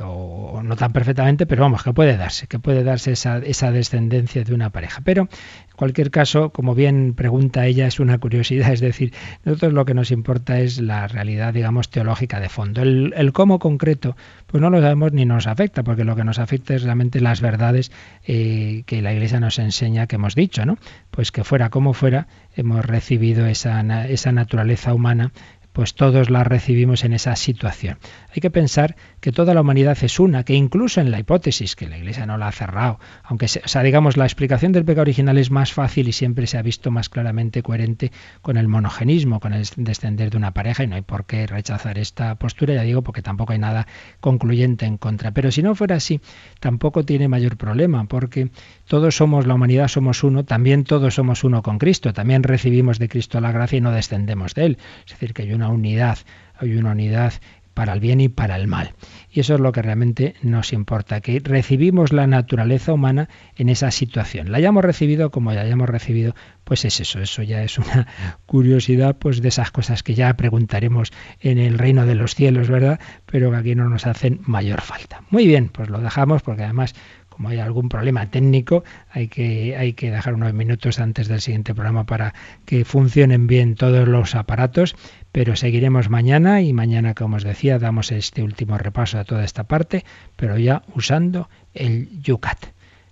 o, 0.00 0.60
no 0.62 0.76
tan 0.76 0.92
perfectamente, 0.92 1.46
pero 1.46 1.62
vamos, 1.62 1.82
que 1.82 1.92
puede 1.92 2.16
darse, 2.16 2.46
que 2.46 2.58
puede 2.58 2.84
darse 2.84 3.12
esa, 3.12 3.38
esa 3.38 3.70
descendencia 3.70 4.44
de 4.44 4.54
una 4.54 4.70
pareja. 4.70 5.00
Pero 5.04 5.22
en 5.22 5.76
cualquier 5.76 6.10
caso, 6.10 6.50
como 6.50 6.74
bien 6.74 7.14
pregunta 7.14 7.66
ella, 7.66 7.86
es 7.86 8.00
una 8.00 8.18
curiosidad, 8.18 8.72
es 8.72 8.80
decir, 8.80 9.12
nosotros 9.44 9.72
lo 9.72 9.84
que 9.84 9.94
nos 9.94 10.10
importa 10.10 10.60
es 10.60 10.80
la 10.80 11.06
realidad, 11.08 11.54
digamos, 11.54 11.90
teológica 11.90 12.40
de 12.40 12.48
fondo. 12.48 12.82
El, 12.82 13.14
el 13.16 13.32
cómo 13.32 13.58
concreto, 13.58 14.16
pues 14.46 14.60
no 14.60 14.70
lo 14.70 14.80
sabemos 14.80 15.12
ni 15.12 15.24
nos 15.24 15.46
afecta, 15.46 15.82
porque 15.82 16.04
lo 16.04 16.16
que 16.16 16.24
nos 16.24 16.38
afecta 16.38 16.74
es 16.74 16.82
realmente 16.82 17.20
las 17.20 17.40
verdades 17.40 17.90
eh, 18.26 18.82
que 18.86 19.02
la 19.02 19.12
Iglesia 19.12 19.40
nos 19.40 19.58
enseña, 19.58 20.06
que 20.06 20.16
hemos 20.16 20.34
dicho, 20.34 20.64
¿no? 20.66 20.78
Pues 21.10 21.32
que 21.32 21.44
fuera 21.44 21.70
como 21.70 21.94
fuera, 21.94 22.28
hemos 22.54 22.84
recibido 22.84 23.46
esa, 23.46 24.06
esa 24.06 24.32
naturaleza 24.32 24.94
humana 24.94 25.32
pues 25.78 25.94
todos 25.94 26.28
la 26.28 26.42
recibimos 26.42 27.04
en 27.04 27.12
esa 27.12 27.36
situación. 27.36 27.98
Hay 28.34 28.40
que 28.40 28.50
pensar 28.50 28.96
que 29.20 29.30
toda 29.30 29.54
la 29.54 29.60
humanidad 29.60 29.96
es 30.02 30.18
una, 30.18 30.42
que 30.42 30.54
incluso 30.54 31.00
en 31.00 31.12
la 31.12 31.20
hipótesis, 31.20 31.76
que 31.76 31.88
la 31.88 31.96
Iglesia 31.96 32.26
no 32.26 32.36
la 32.36 32.48
ha 32.48 32.50
cerrado, 32.52 32.98
aunque, 33.22 33.46
o 33.46 33.68
sea, 33.68 33.84
digamos, 33.84 34.16
la 34.16 34.24
explicación 34.24 34.72
del 34.72 34.84
pecado 34.84 35.02
original 35.02 35.38
es 35.38 35.52
más 35.52 35.72
fácil 35.72 36.08
y 36.08 36.12
siempre 36.12 36.48
se 36.48 36.58
ha 36.58 36.62
visto 36.62 36.90
más 36.90 37.08
claramente 37.08 37.62
coherente 37.62 38.10
con 38.42 38.56
el 38.56 38.66
monogenismo, 38.66 39.38
con 39.38 39.52
el 39.52 39.68
descender 39.76 40.30
de 40.30 40.36
una 40.36 40.52
pareja, 40.52 40.82
y 40.82 40.88
no 40.88 40.96
hay 40.96 41.02
por 41.02 41.26
qué 41.26 41.46
rechazar 41.46 41.96
esta 41.96 42.34
postura, 42.34 42.74
ya 42.74 42.82
digo, 42.82 43.02
porque 43.02 43.22
tampoco 43.22 43.52
hay 43.52 43.60
nada 43.60 43.86
concluyente 44.18 44.84
en 44.84 44.98
contra. 44.98 45.30
Pero 45.30 45.52
si 45.52 45.62
no 45.62 45.76
fuera 45.76 45.94
así, 45.94 46.20
tampoco 46.58 47.04
tiene 47.04 47.28
mayor 47.28 47.56
problema, 47.56 48.04
porque 48.06 48.50
todos 48.88 49.14
somos, 49.14 49.46
la 49.46 49.54
humanidad 49.54 49.86
somos 49.86 50.24
uno, 50.24 50.44
también 50.44 50.82
todos 50.82 51.14
somos 51.14 51.44
uno 51.44 51.62
con 51.62 51.78
Cristo, 51.78 52.12
también 52.12 52.42
recibimos 52.42 52.98
de 52.98 53.08
Cristo 53.08 53.40
la 53.40 53.52
gracia 53.52 53.78
y 53.78 53.80
no 53.80 53.92
descendemos 53.92 54.56
de 54.56 54.66
Él. 54.66 54.78
Es 55.06 55.12
decir, 55.12 55.34
que 55.34 55.42
hay 55.42 55.52
una 55.68 55.78
unidad, 55.78 56.18
hay 56.58 56.76
una 56.76 56.92
unidad 56.92 57.34
para 57.78 57.92
el 57.92 58.00
bien 58.00 58.20
y 58.20 58.28
para 58.28 58.56
el 58.56 58.66
mal. 58.66 58.94
Y 59.30 59.38
eso 59.38 59.54
es 59.54 59.60
lo 59.60 59.70
que 59.70 59.82
realmente 59.82 60.34
nos 60.42 60.72
importa, 60.72 61.20
que 61.20 61.38
recibimos 61.38 62.12
la 62.12 62.26
naturaleza 62.26 62.92
humana 62.92 63.28
en 63.54 63.68
esa 63.68 63.92
situación. 63.92 64.50
La 64.50 64.58
hayamos 64.58 64.84
recibido 64.84 65.30
como 65.30 65.52
la 65.52 65.60
hayamos 65.60 65.88
recibido, 65.88 66.34
pues 66.64 66.84
es 66.84 66.98
eso, 66.98 67.20
eso 67.20 67.44
ya 67.44 67.62
es 67.62 67.78
una 67.78 68.08
curiosidad 68.46 69.16
pues 69.16 69.40
de 69.42 69.46
esas 69.46 69.70
cosas 69.70 70.02
que 70.02 70.14
ya 70.14 70.36
preguntaremos 70.36 71.12
en 71.38 71.58
el 71.58 71.78
reino 71.78 72.04
de 72.04 72.16
los 72.16 72.34
cielos, 72.34 72.68
¿verdad? 72.68 72.98
Pero 73.26 73.52
que 73.52 73.58
aquí 73.58 73.74
no 73.76 73.88
nos 73.88 74.08
hacen 74.08 74.40
mayor 74.42 74.80
falta. 74.80 75.22
Muy 75.30 75.46
bien, 75.46 75.68
pues 75.68 75.88
lo 75.88 76.00
dejamos 76.00 76.42
porque 76.42 76.64
además 76.64 76.96
como 77.38 77.50
hay 77.50 77.60
algún 77.60 77.88
problema 77.88 78.28
técnico, 78.32 78.82
hay 79.12 79.28
que, 79.28 79.76
hay 79.76 79.92
que 79.92 80.10
dejar 80.10 80.34
unos 80.34 80.52
minutos 80.54 80.98
antes 80.98 81.28
del 81.28 81.40
siguiente 81.40 81.72
programa 81.72 82.02
para 82.02 82.34
que 82.64 82.84
funcionen 82.84 83.46
bien 83.46 83.76
todos 83.76 84.08
los 84.08 84.34
aparatos, 84.34 84.96
pero 85.30 85.54
seguiremos 85.54 86.10
mañana 86.10 86.62
y 86.62 86.72
mañana, 86.72 87.14
como 87.14 87.36
os 87.36 87.44
decía, 87.44 87.78
damos 87.78 88.10
este 88.10 88.42
último 88.42 88.76
repaso 88.76 89.20
a 89.20 89.24
toda 89.24 89.44
esta 89.44 89.62
parte, 89.68 90.04
pero 90.34 90.58
ya 90.58 90.82
usando 90.96 91.48
el 91.74 92.08
Yucat. 92.22 92.58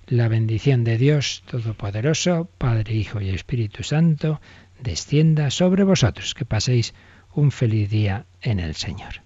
La 0.08 0.26
bendición 0.26 0.82
de 0.82 0.98
Dios 0.98 1.44
Todopoderoso, 1.48 2.50
Padre, 2.58 2.94
Hijo 2.94 3.20
y 3.20 3.28
Espíritu 3.28 3.84
Santo, 3.84 4.40
descienda 4.82 5.52
sobre 5.52 5.84
vosotros. 5.84 6.34
Que 6.34 6.44
paséis 6.44 6.94
un 7.32 7.52
feliz 7.52 7.90
día 7.90 8.26
en 8.42 8.58
el 8.58 8.74
Señor. 8.74 9.25